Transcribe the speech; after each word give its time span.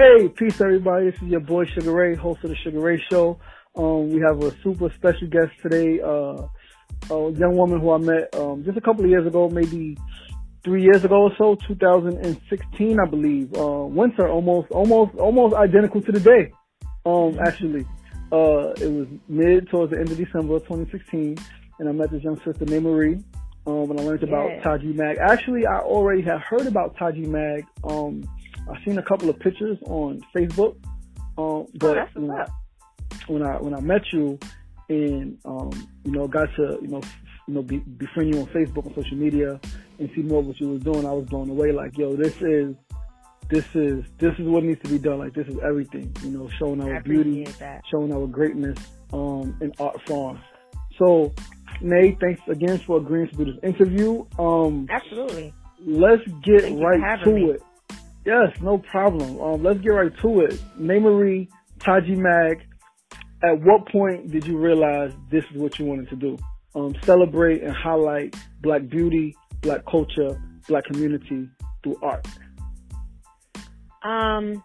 Hey, 0.00 0.28
peace 0.28 0.60
everybody. 0.60 1.10
This 1.10 1.20
is 1.22 1.26
your 1.26 1.40
boy 1.40 1.64
Sugar 1.64 1.90
Ray, 1.90 2.14
host 2.14 2.44
of 2.44 2.50
the 2.50 2.56
Sugar 2.62 2.78
Ray 2.78 3.02
Show. 3.10 3.40
Um, 3.74 4.10
we 4.10 4.20
have 4.20 4.40
a 4.40 4.56
super 4.62 4.92
special 4.94 5.26
guest 5.26 5.50
today, 5.60 6.00
uh, 6.00 6.46
a 7.12 7.32
young 7.32 7.56
woman 7.56 7.80
who 7.80 7.90
I 7.90 7.98
met 7.98 8.32
um, 8.36 8.62
just 8.62 8.78
a 8.78 8.80
couple 8.80 9.02
of 9.02 9.10
years 9.10 9.26
ago, 9.26 9.48
maybe 9.48 9.98
three 10.62 10.84
years 10.84 11.04
ago 11.04 11.22
or 11.22 11.32
so, 11.36 11.56
2016, 11.66 13.00
I 13.00 13.06
believe. 13.06 13.52
Uh, 13.56 13.86
winter, 13.86 14.28
almost, 14.28 14.70
almost, 14.70 15.16
almost 15.16 15.56
identical 15.56 16.00
to 16.02 16.12
the 16.12 16.20
day. 16.20 16.52
Um, 17.04 17.36
actually, 17.44 17.84
uh, 18.30 18.70
it 18.80 18.92
was 18.92 19.08
mid 19.26 19.68
towards 19.68 19.90
the 19.90 19.98
end 19.98 20.12
of 20.12 20.16
December 20.16 20.54
of 20.54 20.62
2016, 20.62 21.38
and 21.80 21.88
I 21.88 21.90
met 21.90 22.12
this 22.12 22.22
young 22.22 22.36
sister 22.44 22.64
named 22.66 22.84
Marie. 22.84 23.18
Um, 23.66 23.90
and 23.90 24.00
I 24.00 24.04
learned 24.04 24.22
about. 24.22 24.62
Taji 24.62 24.92
Mag. 24.92 25.18
Actually, 25.18 25.66
I 25.66 25.80
already 25.80 26.22
had 26.22 26.40
heard 26.40 26.68
about 26.68 26.96
Taji 26.96 27.26
Mag. 27.26 27.66
Um, 27.82 28.22
I 28.70 28.84
seen 28.84 28.98
a 28.98 29.02
couple 29.02 29.28
of 29.30 29.38
pictures 29.38 29.78
on 29.86 30.20
Facebook. 30.34 30.76
Um, 31.36 31.66
but 31.74 31.96
Oh, 31.98 32.20
when 32.20 32.30
I, 32.30 32.46
when 33.28 33.42
I 33.42 33.56
when 33.60 33.74
I 33.74 33.80
met 33.80 34.02
you 34.12 34.38
and 34.88 35.38
um, 35.44 35.70
you 36.04 36.12
know 36.12 36.26
got 36.26 36.48
to 36.56 36.78
you 36.82 36.88
know 36.88 36.98
f- 36.98 37.16
you 37.46 37.54
know 37.54 37.62
be, 37.62 37.78
befriend 37.78 38.34
you 38.34 38.40
on 38.40 38.46
Facebook 38.48 38.86
and 38.86 38.94
social 38.94 39.16
media 39.16 39.60
and 39.98 40.10
see 40.14 40.22
more 40.22 40.40
of 40.40 40.46
what 40.46 40.60
you 40.60 40.68
was 40.68 40.82
doing, 40.82 41.06
I 41.06 41.12
was 41.12 41.24
blown 41.26 41.48
away. 41.50 41.72
Like, 41.72 41.96
yo, 41.96 42.16
this 42.16 42.34
is 42.42 42.74
this 43.50 43.64
is 43.74 44.04
this 44.18 44.34
is 44.38 44.46
what 44.46 44.64
needs 44.64 44.82
to 44.82 44.88
be 44.90 44.98
done. 44.98 45.18
Like, 45.18 45.34
this 45.34 45.46
is 45.46 45.56
everything. 45.64 46.14
You 46.22 46.30
know, 46.30 46.50
showing 46.58 46.80
our 46.82 47.00
beauty, 47.00 47.44
that. 47.58 47.82
showing 47.90 48.12
our 48.12 48.26
greatness 48.26 48.78
um, 49.12 49.56
in 49.60 49.72
art 49.78 50.00
form. 50.06 50.40
So, 50.98 51.32
Nay, 51.80 52.16
thanks 52.20 52.42
again 52.48 52.78
for 52.86 52.98
agreeing 52.98 53.28
to 53.28 53.36
do 53.36 53.44
this 53.52 53.62
interview. 53.62 54.24
Um, 54.38 54.86
Absolutely. 54.90 55.54
let's 55.86 56.26
get 56.42 56.62
Thank 56.62 56.80
right 56.82 57.20
to 57.24 57.30
me. 57.30 57.44
it. 57.50 57.62
Yes, 58.28 58.52
no 58.60 58.76
problem. 58.76 59.40
Um, 59.40 59.62
let's 59.62 59.80
get 59.80 59.88
right 59.88 60.14
to 60.18 60.40
it. 60.42 60.60
Marie, 60.76 61.48
Taji 61.78 62.14
Mag, 62.14 62.62
at 63.42 63.58
what 63.62 63.88
point 63.88 64.30
did 64.30 64.46
you 64.46 64.58
realize 64.58 65.14
this 65.30 65.44
is 65.50 65.56
what 65.56 65.78
you 65.78 65.86
wanted 65.86 66.10
to 66.10 66.16
do? 66.16 66.36
Um, 66.74 66.94
celebrate 67.04 67.62
and 67.62 67.72
highlight 67.74 68.36
black 68.60 68.86
beauty, 68.86 69.34
black 69.62 69.86
culture, 69.86 70.38
black 70.68 70.84
community 70.84 71.48
through 71.82 71.96
art. 72.02 72.26
Um, 74.02 74.62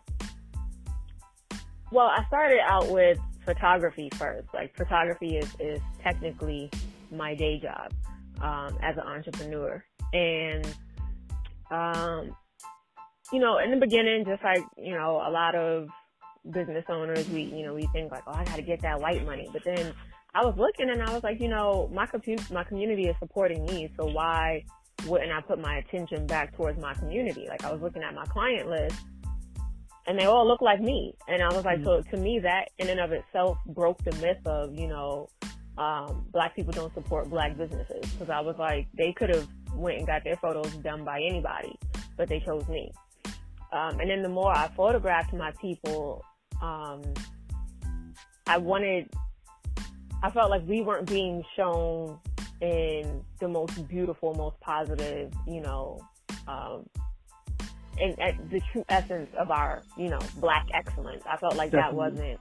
well, 1.90 2.08
I 2.08 2.26
started 2.28 2.60
out 2.68 2.90
with 2.90 3.18
photography 3.46 4.10
first. 4.16 4.50
Like 4.54 4.76
photography 4.76 5.38
is, 5.38 5.50
is 5.62 5.80
technically 6.02 6.70
my 7.14 7.34
day 7.34 7.62
job, 7.62 7.94
um, 8.42 8.78
as 8.82 8.98
an 8.98 9.04
entrepreneur. 9.08 9.86
And, 10.12 10.68
um, 11.72 12.36
you 13.34 13.40
know, 13.40 13.58
in 13.58 13.72
the 13.72 13.78
beginning, 13.78 14.24
just 14.26 14.44
like, 14.44 14.64
you 14.78 14.94
know, 14.94 15.22
a 15.28 15.32
lot 15.32 15.56
of 15.56 15.88
business 16.52 16.86
owners, 16.88 17.28
we, 17.30 17.42
you 17.42 17.66
know, 17.66 17.74
we 17.74 17.88
think 17.92 18.12
like, 18.12 18.22
oh, 18.28 18.34
I 18.34 18.46
got 18.46 18.58
to 18.58 18.62
get 18.62 18.82
that 18.84 19.02
white 19.02 19.26
money. 19.26 19.50
But 19.52 19.64
then 19.64 19.92
I 20.36 20.46
was 20.46 20.56
looking 20.56 20.92
and 20.92 21.02
I 21.02 21.12
was 21.12 21.24
like, 21.24 21.42
you 21.42 21.48
know, 21.48 21.90
my 21.92 22.06
compu- 22.06 22.52
my 22.52 22.64
community 22.64 23.08
is 23.08 23.16
supporting 23.20 23.66
me. 23.66 23.90
So 23.98 24.06
why 24.06 24.64
wouldn't 25.08 25.32
I 25.32 25.42
put 25.42 25.60
my 25.60 25.78
attention 25.78 26.28
back 26.28 26.56
towards 26.56 26.80
my 26.80 26.94
community? 26.94 27.48
Like 27.50 27.66
I 27.66 27.72
was 27.72 27.82
looking 27.82 28.04
at 28.04 28.14
my 28.14 28.26
client 28.26 28.70
list 28.70 29.02
and 30.06 30.20
they 30.20 30.26
all 30.26 30.48
look 30.48 30.62
like 30.62 30.80
me. 30.80 31.16
And 31.28 31.42
I 31.42 31.52
was 31.54 31.66
like, 31.66 31.84
so 31.84 32.02
to 32.02 32.18
me, 32.18 32.40
that 32.44 32.70
in 32.78 32.88
and 32.90 33.00
of 33.00 33.12
itself 33.14 33.58
broke 33.66 34.04
the 34.04 34.12
myth 34.18 34.46
of, 34.46 34.76
you 34.76 34.88
know, 34.88 35.28
um, 35.80 36.26
black 36.32 36.56
people 36.56 36.72
don't 36.72 36.94
support 36.94 37.32
black 37.32 37.58
businesses. 37.58 38.06
Cause 38.20 38.30
I 38.30 38.42
was 38.42 38.58
like, 38.60 38.88
they 38.96 39.12
could 39.12 39.30
have 39.30 39.48
went 39.74 39.98
and 39.98 40.06
got 40.06 40.24
their 40.24 40.36
photos 40.36 40.72
done 40.78 41.04
by 41.04 41.20
anybody, 41.20 41.76
but 42.16 42.30
they 42.30 42.40
chose 42.40 42.68
me. 42.68 42.92
Um, 43.74 44.00
and 44.00 44.10
then 44.10 44.22
the 44.22 44.30
more 44.30 44.56
I 44.56 44.70
photographed 44.76 45.34
my 45.34 45.52
people, 45.60 46.24
um, 46.62 47.02
I 48.46 48.58
wanted, 48.58 49.10
I 50.22 50.30
felt 50.30 50.52
like 50.52 50.62
we 50.68 50.82
weren't 50.82 51.08
being 51.08 51.44
shown 51.56 52.20
in 52.62 53.24
the 53.40 53.48
most 53.48 53.88
beautiful, 53.88 54.36
most 54.36 54.60
positive, 54.60 55.34
you 55.48 55.62
know, 55.62 56.00
um, 56.48 56.88
and, 58.00 58.18
and 58.20 58.50
the 58.52 58.62
true 58.72 58.86
essence 58.90 59.30
of 59.40 59.50
our, 59.50 59.82
you 59.98 60.10
know, 60.10 60.20
black 60.38 60.68
excellence. 60.74 61.24
I 61.28 61.38
felt 61.38 61.56
like 61.56 61.72
that 61.72 61.94
wasn't 61.94 62.40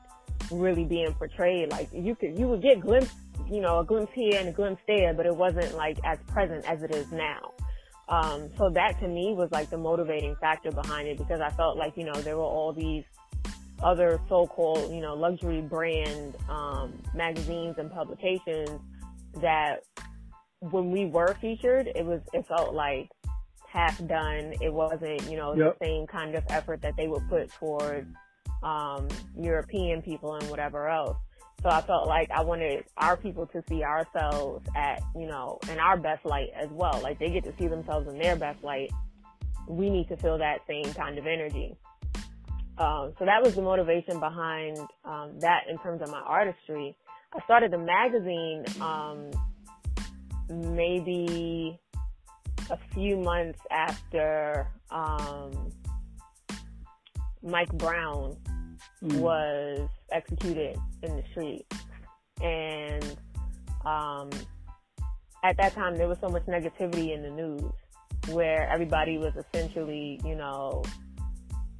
really 0.50 0.84
being 0.84 1.14
portrayed. 1.14 1.70
Like 1.70 1.88
you 1.92 2.14
could, 2.14 2.38
you 2.38 2.46
would 2.48 2.60
get 2.60 2.80
glimpse, 2.80 3.14
you 3.50 3.62
know, 3.62 3.78
a 3.78 3.84
glimpse 3.84 4.12
here 4.14 4.38
and 4.38 4.50
a 4.50 4.52
glimpse 4.52 4.82
there, 4.86 5.14
but 5.14 5.24
it 5.24 5.34
wasn't 5.34 5.74
like 5.76 5.98
as 6.04 6.18
present 6.28 6.68
as 6.68 6.82
it 6.82 6.94
is 6.94 7.10
now. 7.10 7.52
Um, 8.08 8.50
so 8.58 8.68
that 8.70 8.98
to 9.00 9.08
me 9.08 9.32
was 9.34 9.50
like 9.52 9.70
the 9.70 9.78
motivating 9.78 10.36
factor 10.40 10.70
behind 10.70 11.08
it 11.08 11.18
because 11.18 11.40
I 11.40 11.50
felt 11.50 11.76
like, 11.76 11.96
you 11.96 12.04
know, 12.04 12.14
there 12.14 12.36
were 12.36 12.42
all 12.42 12.72
these 12.72 13.04
other 13.82 14.20
so-called, 14.28 14.92
you 14.92 15.00
know, 15.00 15.14
luxury 15.14 15.60
brand, 15.60 16.36
um, 16.48 16.92
magazines 17.14 17.76
and 17.78 17.90
publications 17.90 18.80
that 19.40 19.82
when 20.60 20.90
we 20.90 21.06
were 21.06 21.34
featured, 21.40 21.90
it 21.94 22.04
was, 22.04 22.20
it 22.32 22.46
felt 22.46 22.74
like 22.74 23.08
half 23.66 23.98
done. 24.06 24.54
It 24.60 24.72
wasn't, 24.72 25.22
you 25.30 25.36
know, 25.36 25.54
Yep. 25.54 25.78
the 25.78 25.84
same 25.86 26.06
kind 26.06 26.34
of 26.34 26.44
effort 26.50 26.82
that 26.82 26.94
they 26.96 27.08
would 27.08 27.26
put 27.28 27.50
towards, 27.54 28.08
um, 28.62 29.08
European 29.36 30.02
people 30.02 30.34
and 30.34 30.48
whatever 30.50 30.88
else. 30.88 31.16
So 31.62 31.68
I 31.68 31.80
felt 31.82 32.08
like 32.08 32.28
I 32.32 32.42
wanted 32.42 32.84
our 32.96 33.16
people 33.16 33.46
to 33.46 33.62
see 33.68 33.84
ourselves 33.84 34.66
at, 34.76 35.00
you 35.14 35.26
know, 35.26 35.60
in 35.70 35.78
our 35.78 35.96
best 35.96 36.26
light 36.26 36.48
as 36.56 36.68
well. 36.70 36.98
Like 37.00 37.20
they 37.20 37.30
get 37.30 37.44
to 37.44 37.52
see 37.56 37.68
themselves 37.68 38.08
in 38.08 38.18
their 38.18 38.34
best 38.34 38.64
light. 38.64 38.90
We 39.68 39.88
need 39.88 40.08
to 40.08 40.16
feel 40.16 40.38
that 40.38 40.60
same 40.66 40.92
kind 40.92 41.18
of 41.18 41.26
energy. 41.26 41.76
Um, 42.78 43.12
so 43.16 43.24
that 43.26 43.42
was 43.42 43.54
the 43.54 43.62
motivation 43.62 44.18
behind 44.18 44.76
um, 45.04 45.38
that 45.38 45.64
in 45.70 45.78
terms 45.78 46.02
of 46.02 46.10
my 46.10 46.20
artistry. 46.20 46.96
I 47.32 47.40
started 47.44 47.70
the 47.70 47.78
magazine 47.78 48.64
um, 48.80 49.30
maybe 50.74 51.78
a 52.70 52.78
few 52.92 53.18
months 53.18 53.60
after 53.70 54.68
um, 54.90 55.70
Mike 57.42 57.72
Brown 57.74 58.36
Mm. 59.02 59.18
was 59.18 59.88
executed 60.12 60.78
in 61.02 61.16
the 61.16 61.24
street. 61.32 61.66
And 62.40 63.16
um, 63.84 64.30
at 65.42 65.56
that 65.56 65.74
time, 65.74 65.96
there 65.96 66.06
was 66.06 66.18
so 66.20 66.28
much 66.28 66.44
negativity 66.46 67.12
in 67.12 67.22
the 67.22 67.30
news 67.30 67.72
where 68.28 68.68
everybody 68.68 69.18
was 69.18 69.32
essentially, 69.34 70.20
you 70.24 70.36
know, 70.36 70.84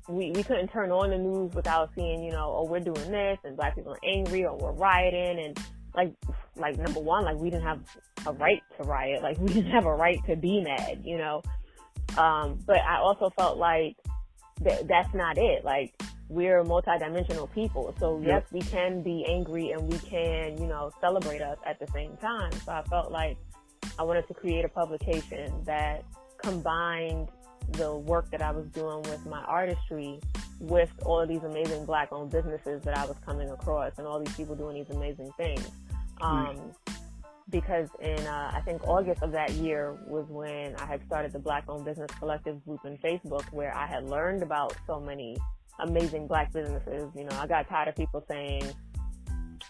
we, 0.08 0.32
we 0.32 0.42
couldn't 0.42 0.68
turn 0.68 0.90
on 0.90 1.10
the 1.10 1.18
news 1.18 1.54
without 1.54 1.90
seeing, 1.94 2.24
you 2.24 2.32
know, 2.32 2.56
oh, 2.58 2.66
we're 2.68 2.80
doing 2.80 3.12
this 3.12 3.38
and 3.44 3.56
black 3.56 3.76
people 3.76 3.92
are 3.92 4.00
angry 4.04 4.44
or 4.44 4.56
we're 4.56 4.72
rioting. 4.72 5.44
And 5.44 5.60
like, 5.94 6.12
like 6.56 6.76
number 6.76 6.98
one, 6.98 7.24
like 7.24 7.36
we 7.36 7.50
didn't 7.50 7.66
have 7.66 7.80
a 8.26 8.32
right 8.32 8.62
to 8.78 8.82
riot. 8.82 9.22
Like 9.22 9.38
we 9.40 9.52
didn't 9.52 9.70
have 9.70 9.86
a 9.86 9.94
right 9.94 10.18
to 10.26 10.34
be 10.34 10.60
mad, 10.60 11.02
you 11.04 11.18
know? 11.18 11.42
Um, 12.18 12.58
but 12.66 12.80
I 12.80 12.98
also 12.98 13.30
felt 13.36 13.58
like 13.58 13.96
that 14.62 14.88
that's 14.88 15.14
not 15.14 15.38
it. 15.38 15.64
Like 15.64 15.94
we're 16.32 16.64
multidimensional 16.64 17.52
people. 17.52 17.94
So 17.98 18.20
yes, 18.24 18.42
we 18.52 18.60
can 18.60 19.02
be 19.02 19.24
angry 19.28 19.70
and 19.70 19.86
we 19.90 19.98
can, 19.98 20.60
you 20.60 20.66
know, 20.66 20.90
celebrate 21.00 21.42
us 21.42 21.58
at 21.66 21.78
the 21.78 21.86
same 21.88 22.16
time. 22.16 22.52
So 22.64 22.72
I 22.72 22.82
felt 22.82 23.12
like 23.12 23.36
I 23.98 24.02
wanted 24.02 24.26
to 24.28 24.34
create 24.34 24.64
a 24.64 24.68
publication 24.68 25.52
that 25.64 26.04
combined 26.38 27.28
the 27.72 27.94
work 27.94 28.30
that 28.30 28.42
I 28.42 28.50
was 28.50 28.66
doing 28.68 29.02
with 29.02 29.24
my 29.26 29.42
artistry 29.44 30.20
with 30.60 30.90
all 31.04 31.20
of 31.20 31.28
these 31.28 31.42
amazing 31.42 31.84
black 31.84 32.08
owned 32.12 32.30
businesses 32.30 32.82
that 32.82 32.96
I 32.96 33.04
was 33.04 33.16
coming 33.24 33.50
across 33.50 33.92
and 33.98 34.06
all 34.06 34.18
these 34.18 34.34
people 34.34 34.54
doing 34.54 34.74
these 34.76 34.94
amazing 34.94 35.30
things. 35.36 35.70
Um, 36.20 36.72
because 37.50 37.88
in, 38.00 38.18
uh, 38.26 38.52
I 38.54 38.60
think 38.64 38.86
August 38.86 39.22
of 39.22 39.32
that 39.32 39.50
year 39.50 39.98
was 40.06 40.26
when 40.28 40.74
I 40.76 40.86
had 40.86 41.04
started 41.06 41.32
the 41.32 41.38
Black 41.38 41.64
Owned 41.68 41.84
Business 41.84 42.10
Collective 42.18 42.64
group 42.64 42.80
in 42.84 42.96
Facebook 42.98 43.44
where 43.52 43.76
I 43.76 43.86
had 43.86 44.08
learned 44.08 44.42
about 44.42 44.74
so 44.86 45.00
many 45.00 45.36
amazing 45.80 46.26
black 46.26 46.52
businesses. 46.52 47.10
You 47.14 47.24
know, 47.24 47.36
I 47.38 47.46
got 47.46 47.68
tired 47.68 47.88
of 47.88 47.96
people 47.96 48.24
saying, 48.28 48.64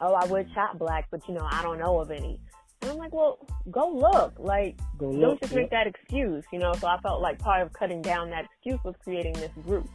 oh, 0.01 0.15
I 0.15 0.25
would 0.27 0.51
shop 0.55 0.79
black, 0.79 1.07
but 1.11 1.27
you 1.29 1.35
know, 1.35 1.47
I 1.51 1.63
don't 1.63 1.79
know 1.79 2.01
of 2.01 2.11
any. 2.11 2.41
And 2.83 2.91
I'm 2.91 2.97
like, 2.99 3.13
well, 3.15 3.39
go 3.71 3.89
look. 3.91 4.35
Like, 4.39 4.77
Go 4.99 5.13
don't 5.13 5.21
look. 5.21 5.41
just 5.41 5.53
Yep. 5.53 5.61
make 5.63 5.71
that 5.71 5.87
excuse, 5.87 6.45
you 6.53 6.59
know? 6.59 6.73
So 6.75 6.89
I 6.89 6.99
felt 7.01 7.23
like 7.23 7.39
part 7.39 7.63
of 7.63 7.73
cutting 7.73 8.03
down 8.03 8.31
that 8.31 8.45
excuse 8.47 8.81
was 8.85 8.97
creating 9.05 9.35
this 9.35 9.53
group. 9.65 9.89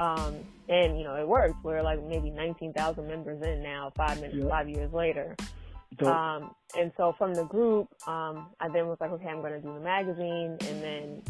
Um, 0.00 0.34
and 0.68 0.98
you 0.98 1.04
know, 1.04 1.14
it 1.14 1.28
worked. 1.28 1.62
We're 1.62 1.82
like 1.82 2.02
maybe 2.02 2.30
19,000 2.30 3.06
members 3.06 3.40
in 3.42 3.62
now, 3.62 3.92
five 3.96 4.16
minutes, 4.20 4.34
Yep. 4.38 4.48
five 4.48 4.68
years 4.68 4.92
later. 4.92 5.36
Um, 6.08 6.52
and 6.76 6.90
so 6.96 7.14
from 7.16 7.34
the 7.34 7.44
group, 7.44 7.86
um, 8.08 8.48
I 8.58 8.68
then 8.68 8.88
was 8.88 8.98
like, 9.00 9.12
okay, 9.12 9.28
I'm 9.28 9.40
going 9.40 9.52
to 9.52 9.60
do 9.60 9.72
the 9.72 9.78
magazine. 9.78 10.56
And 10.68 10.82
then 10.82 11.22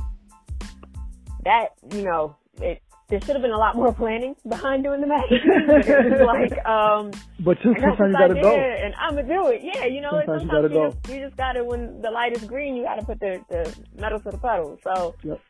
that, 1.45 1.71
you 1.93 2.03
know, 2.03 2.37
it, 2.63 2.81
there 3.09 3.21
should 3.21 3.31
have 3.37 3.43
been 3.43 3.51
a 3.51 3.59
lot 3.59 3.77
more 3.77 3.93
planning 3.93 4.35
behind 4.49 4.83
doing 4.83 5.01
the 5.01 5.07
magazine. 5.07 5.67
but 5.67 6.27
like, 6.27 6.67
um, 6.67 7.11
but 7.41 7.57
just 7.61 7.81
sometimes 7.81 8.13
you 8.13 8.19
gotta 8.19 8.35
go. 8.35 8.55
and 8.57 8.95
I'm 8.99 9.15
gonna 9.15 9.29
do 9.29 9.49
it. 9.49 9.61
Yeah, 9.63 9.85
you 9.85 10.01
know, 10.01 10.13
like 10.13 10.27
Sometimes 10.27 10.45
you 10.45 10.51
gotta 10.51 10.69
you, 10.69 10.75
go. 10.75 10.91
just, 10.91 11.09
you 11.11 11.21
just 11.21 11.37
gotta, 11.37 11.63
when 11.65 12.01
the 12.01 12.11
light 12.11 12.35
is 12.37 12.45
green, 12.45 12.75
you 12.77 12.85
gotta 12.85 13.05
put 13.05 13.21
the, 13.21 13.45
the 13.51 13.77
metal 14.01 14.19
to 14.21 14.31
the 14.31 14.39
pedal. 14.39 14.79
So, 14.83 15.15
Yep. 15.23 15.41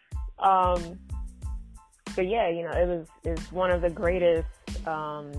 um, 0.40 0.98
but 2.16 2.26
yeah, 2.28 2.48
you 2.48 2.62
know, 2.64 2.70
it 2.72 2.86
was 2.88 3.06
it's 3.24 3.52
one 3.52 3.70
of 3.70 3.82
the 3.82 3.90
greatest 3.90 4.48
um, 4.86 5.32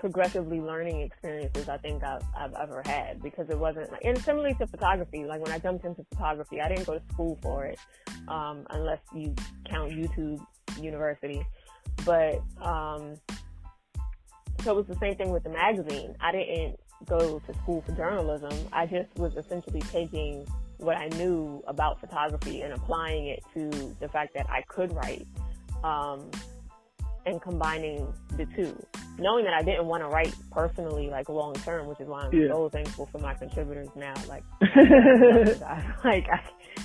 progressively 0.00 0.60
learning 0.60 1.02
experiences 1.02 1.68
I 1.68 1.76
think 1.76 2.02
I've, 2.02 2.24
I've 2.36 2.54
ever 2.54 2.82
had 2.84 3.22
because 3.22 3.50
it 3.50 3.58
wasn't 3.58 3.90
and 4.02 4.18
similarly 4.18 4.54
to 4.54 4.66
photography, 4.66 5.24
like 5.26 5.42
when 5.42 5.52
I 5.52 5.58
jumped 5.58 5.84
into 5.84 6.04
photography, 6.10 6.60
I 6.60 6.68
didn't 6.68 6.86
go 6.86 6.94
to 6.94 7.02
school 7.12 7.38
for 7.42 7.66
it, 7.66 7.78
um, 8.26 8.66
unless 8.70 9.00
you 9.14 9.34
count 9.68 9.92
YouTube 9.92 10.44
University. 10.80 11.44
But, 12.04 12.42
um, 12.62 13.16
so 14.64 14.72
it 14.72 14.76
was 14.76 14.86
the 14.86 14.96
same 14.96 15.16
thing 15.16 15.30
with 15.30 15.42
the 15.44 15.50
magazine. 15.50 16.16
I 16.20 16.32
didn't 16.32 16.80
go 17.06 17.38
to 17.38 17.54
school 17.54 17.82
for 17.82 17.92
journalism. 17.92 18.52
I 18.72 18.86
just 18.86 19.14
was 19.16 19.36
essentially 19.36 19.80
taking 19.92 20.46
what 20.78 20.96
I 20.96 21.08
knew 21.08 21.62
about 21.66 22.00
photography 22.00 22.62
and 22.62 22.72
applying 22.72 23.26
it 23.26 23.42
to 23.54 23.94
the 24.00 24.08
fact 24.08 24.32
that 24.34 24.48
I 24.48 24.62
could 24.62 24.94
write. 24.94 25.26
Um, 25.84 26.30
and 27.26 27.40
combining 27.40 28.12
the 28.36 28.46
two. 28.56 28.76
Knowing 29.18 29.44
that 29.44 29.54
I 29.54 29.62
didn't 29.62 29.86
want 29.86 30.02
to 30.02 30.08
write 30.08 30.34
personally, 30.50 31.08
like 31.08 31.28
long 31.28 31.54
term, 31.54 31.86
which 31.86 32.00
is 32.00 32.08
why 32.08 32.22
I'm 32.22 32.32
yeah. 32.32 32.48
so 32.48 32.68
thankful 32.68 33.06
for 33.12 33.18
my 33.18 33.34
contributors 33.34 33.88
now. 33.94 34.14
Like, 34.28 34.44
like 36.04 36.26
I, 36.28 36.40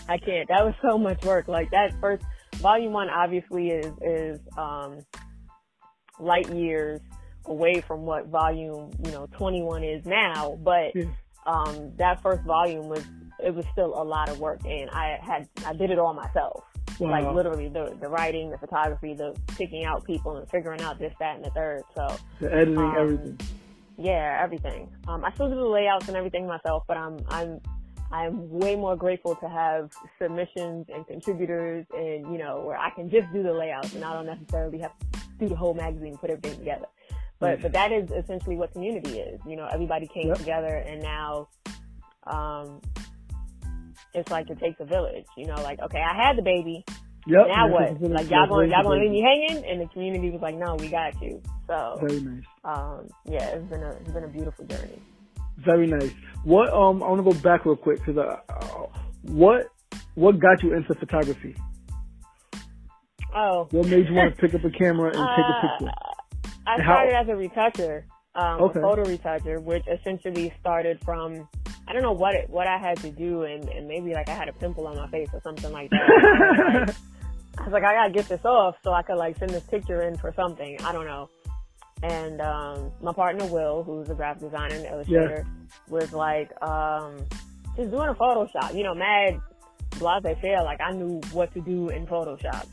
I 0.09 0.17
can't. 0.17 0.47
That 0.49 0.65
was 0.65 0.73
so 0.81 0.97
much 0.97 1.23
work. 1.23 1.47
Like 1.47 1.71
that 1.71 1.93
first 2.01 2.23
volume 2.55 2.93
one, 2.93 3.09
obviously 3.09 3.69
is 3.69 3.91
is 4.01 4.39
um, 4.57 4.99
light 6.19 6.51
years 6.53 6.99
away 7.45 7.81
from 7.81 8.01
what 8.01 8.27
volume 8.27 8.91
you 9.03 9.11
know 9.11 9.27
21 9.37 9.83
is 9.83 10.05
now. 10.05 10.59
But 10.61 10.95
yeah. 10.95 11.05
um, 11.45 11.93
that 11.97 12.21
first 12.21 12.43
volume 12.43 12.89
was 12.89 13.03
it 13.43 13.53
was 13.53 13.65
still 13.71 13.93
a 14.01 14.03
lot 14.03 14.29
of 14.29 14.39
work, 14.39 14.59
and 14.65 14.89
I 14.89 15.19
had 15.21 15.47
I 15.65 15.73
did 15.73 15.89
it 15.89 15.99
all 15.99 16.13
myself. 16.13 16.63
Wow. 16.99 17.11
Like 17.11 17.35
literally 17.35 17.67
the 17.67 17.97
the 17.99 18.07
writing, 18.07 18.49
the 18.49 18.57
photography, 18.57 19.13
the 19.13 19.35
picking 19.57 19.85
out 19.85 20.03
people 20.03 20.37
and 20.37 20.49
figuring 20.49 20.81
out 20.81 20.99
this, 20.99 21.13
that, 21.19 21.35
and 21.35 21.45
the 21.45 21.49
third. 21.51 21.83
So 21.95 22.15
the 22.39 22.53
editing, 22.53 22.77
um, 22.77 22.95
everything. 22.97 23.39
Yeah, 23.97 24.39
everything. 24.41 24.89
Um, 25.07 25.23
I 25.23 25.31
still 25.33 25.49
do 25.49 25.55
the 25.55 25.65
layouts 25.65 26.07
and 26.07 26.17
everything 26.17 26.47
myself, 26.47 26.83
but 26.87 26.97
I'm 26.97 27.19
I'm 27.29 27.59
I'm 28.11 28.49
way 28.49 28.75
more 28.75 28.95
grateful 28.95 29.35
to 29.35 29.49
have 29.49 29.91
submissions 30.21 30.87
and 30.93 31.05
contributors, 31.07 31.85
and 31.93 32.31
you 32.31 32.37
know 32.37 32.61
where 32.61 32.77
I 32.77 32.89
can 32.91 33.09
just 33.09 33.31
do 33.33 33.43
the 33.43 33.53
layouts 33.53 33.93
and 33.93 34.03
I 34.03 34.13
don't 34.13 34.25
necessarily 34.25 34.79
have 34.79 34.91
to 34.99 35.19
do 35.39 35.49
the 35.49 35.55
whole 35.55 35.73
magazine, 35.73 36.17
put 36.17 36.29
everything 36.29 36.59
together. 36.59 36.87
But 37.39 37.61
but 37.61 37.73
that 37.73 37.91
is 37.91 38.09
essentially 38.11 38.55
what 38.55 38.71
community 38.71 39.19
is. 39.19 39.39
You 39.45 39.57
know, 39.57 39.67
everybody 39.71 40.07
came 40.07 40.27
yep. 40.27 40.37
together, 40.37 40.83
and 40.87 41.01
now 41.01 41.49
um, 42.27 42.81
it's 44.15 44.31
like 44.31 44.49
it 44.49 44.59
takes 44.59 44.79
a 44.79 44.85
village. 44.85 45.25
You 45.37 45.47
know, 45.47 45.55
like 45.55 45.79
okay, 45.81 46.01
I 46.01 46.15
had 46.15 46.37
the 46.37 46.41
baby. 46.41 46.83
Yep. 47.27 47.47
Now 47.47 47.69
what? 47.69 48.01
Like 48.01 48.29
y'all 48.29 48.47
going 48.47 48.69
y'all 48.69 48.83
to 48.83 48.89
leave 48.89 49.11
me 49.11 49.21
hanging? 49.21 49.65
And 49.65 49.81
the 49.81 49.87
community 49.87 50.29
was 50.29 50.41
like, 50.41 50.55
no, 50.55 50.75
we 50.75 50.89
got 50.89 51.19
you. 51.21 51.41
So 51.67 51.97
very 51.99 52.21
nice. 52.21 52.43
Um, 52.63 53.07
yeah, 53.25 53.47
it's 53.47 53.65
been 53.65 53.83
a 53.83 53.89
it's 53.89 54.11
been 54.11 54.23
a 54.23 54.27
beautiful 54.27 54.65
journey. 54.65 55.01
Very 55.57 55.87
nice. 55.87 56.11
What 56.43 56.71
um 56.73 57.01
I 57.01 57.09
want 57.09 57.25
to 57.25 57.31
go 57.31 57.39
back 57.39 57.65
real 57.65 57.75
quick 57.75 57.99
because 57.99 58.17
uh, 58.17 58.37
uh, 58.49 58.87
what 59.23 59.67
what 60.13 60.39
got 60.39 60.61
you 60.61 60.73
into 60.73 60.93
photography? 60.93 61.55
Oh. 63.35 63.67
What 63.71 63.87
made 63.87 64.07
you 64.07 64.13
want 64.13 64.35
to 64.35 64.41
pick 64.47 64.53
up 64.53 64.63
a 64.63 64.69
camera 64.69 65.09
and 65.09 65.17
uh, 65.17 65.35
take 65.35 65.45
a 65.45 65.67
picture? 65.67 65.91
I 66.67 66.81
started 66.81 67.15
as 67.15 67.27
a 67.27 67.35
retoucher, 67.35 68.05
um, 68.35 68.61
okay. 68.61 68.79
a 68.79 68.81
photo 68.81 69.03
retoucher, 69.03 69.59
which 69.59 69.83
essentially 69.87 70.53
started 70.59 70.99
from 71.03 71.47
I 71.87 71.93
don't 71.93 72.01
know 72.01 72.13
what 72.13 72.35
it, 72.35 72.49
what 72.49 72.67
I 72.67 72.77
had 72.77 72.97
to 72.97 73.11
do, 73.11 73.43
and, 73.43 73.69
and 73.69 73.87
maybe 73.87 74.13
like 74.13 74.27
I 74.27 74.33
had 74.33 74.49
a 74.49 74.53
pimple 74.53 74.87
on 74.87 74.95
my 74.95 75.07
face 75.09 75.29
or 75.33 75.41
something 75.41 75.71
like 75.71 75.89
that. 75.91 75.99
I, 75.99 76.53
was 76.57 76.87
like, 76.87 76.95
I 77.57 77.63
was 77.63 77.73
like, 77.73 77.83
I 77.83 77.93
gotta 77.93 78.13
get 78.13 78.27
this 78.27 78.43
off 78.43 78.75
so 78.83 78.91
I 78.91 79.03
could 79.03 79.17
like 79.17 79.37
send 79.37 79.51
this 79.51 79.63
picture 79.63 80.01
in 80.01 80.17
for 80.17 80.33
something. 80.35 80.77
I 80.81 80.91
don't 80.91 81.05
know. 81.05 81.29
And 82.03 82.41
um, 82.41 82.91
my 83.01 83.13
partner 83.13 83.45
Will, 83.45 83.83
who's 83.83 84.09
a 84.09 84.15
graphic 84.15 84.41
designer 84.41 84.75
and 84.75 84.85
illustrator, 84.85 85.45
yeah. 85.47 85.75
was 85.87 86.11
like, 86.11 86.51
um, 86.61 87.17
just 87.75 87.91
doing 87.91 88.09
a 88.09 88.15
Photoshop. 88.15 88.75
You 88.75 88.83
know, 88.83 88.95
mad 88.95 89.39
blase 89.99 90.37
fair. 90.41 90.63
Like 90.63 90.81
I 90.81 90.91
knew 90.91 91.21
what 91.31 91.53
to 91.53 91.61
do 91.61 91.89
in 91.89 92.05
Photoshop. 92.07 92.67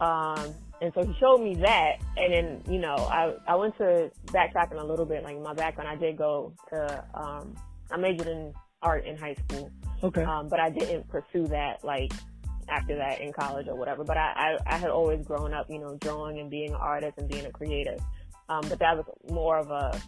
Um, 0.00 0.54
and 0.80 0.92
so 0.94 1.04
he 1.04 1.14
showed 1.18 1.38
me 1.38 1.56
that, 1.56 1.96
and 2.16 2.32
then 2.32 2.62
you 2.72 2.78
know, 2.78 2.94
I 2.94 3.34
I 3.46 3.56
went 3.56 3.76
to 3.78 4.10
backtracking 4.26 4.80
a 4.80 4.84
little 4.84 5.06
bit. 5.06 5.24
Like 5.24 5.40
my 5.40 5.54
background, 5.54 5.88
I 5.88 5.96
did 5.96 6.16
go 6.16 6.52
to 6.70 7.04
um, 7.14 7.56
I 7.90 7.96
majored 7.96 8.28
in 8.28 8.52
art 8.82 9.04
in 9.06 9.16
high 9.16 9.34
school. 9.34 9.70
Okay. 10.02 10.22
Um, 10.22 10.48
but 10.48 10.60
I 10.60 10.70
didn't 10.70 11.08
pursue 11.08 11.46
that 11.48 11.84
like 11.84 12.12
after 12.68 12.96
that 12.96 13.20
in 13.20 13.32
college 13.32 13.66
or 13.68 13.76
whatever. 13.76 14.04
But 14.04 14.16
I, 14.16 14.58
I, 14.66 14.74
I 14.74 14.76
had 14.76 14.90
always 14.90 15.24
grown 15.24 15.54
up, 15.54 15.66
you 15.70 15.78
know, 15.78 15.96
drawing 15.96 16.38
and 16.38 16.50
being 16.50 16.70
an 16.70 16.76
artist 16.80 17.18
and 17.18 17.28
being 17.28 17.46
a 17.46 17.50
creative. 17.50 18.00
Um, 18.48 18.64
but 18.68 18.78
that 18.78 18.96
was 18.96 19.06
more 19.30 19.58
of 19.58 19.70
a, 19.70 20.00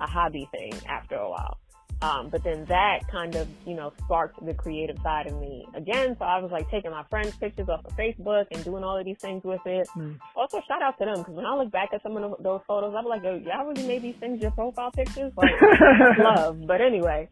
a 0.00 0.06
hobby 0.06 0.48
thing 0.50 0.72
after 0.88 1.16
a 1.16 1.28
while. 1.28 1.58
Um, 2.02 2.28
but 2.28 2.44
then 2.44 2.66
that 2.66 3.08
kind 3.10 3.34
of, 3.36 3.48
you 3.64 3.74
know, 3.74 3.92
sparked 4.04 4.44
the 4.44 4.52
creative 4.52 4.98
side 5.02 5.26
of 5.26 5.40
me 5.40 5.66
again. 5.74 6.14
So 6.18 6.26
I 6.26 6.38
was 6.38 6.52
like 6.52 6.70
taking 6.70 6.90
my 6.90 7.04
friends' 7.04 7.34
pictures 7.36 7.68
off 7.70 7.84
of 7.86 7.96
Facebook 7.96 8.46
and 8.50 8.62
doing 8.64 8.84
all 8.84 8.98
of 8.98 9.04
these 9.06 9.18
things 9.18 9.42
with 9.44 9.64
it. 9.64 9.88
Mm. 9.96 10.18
Also, 10.36 10.60
shout 10.68 10.82
out 10.82 10.98
to 10.98 11.06
them 11.06 11.18
because 11.18 11.34
when 11.34 11.46
I 11.46 11.56
look 11.56 11.70
back 11.70 11.90
at 11.94 12.02
some 12.02 12.16
of 12.16 12.42
those 12.42 12.60
photos, 12.68 12.94
I'm 12.96 13.06
like, 13.06 13.22
y'all 13.22 13.64
really 13.64 13.86
made 13.86 14.02
these 14.02 14.16
things 14.16 14.42
your 14.42 14.50
profile 14.50 14.90
pictures? 14.90 15.32
Like, 15.36 15.52
love. 16.18 16.66
But 16.66 16.82
anyway, 16.82 17.30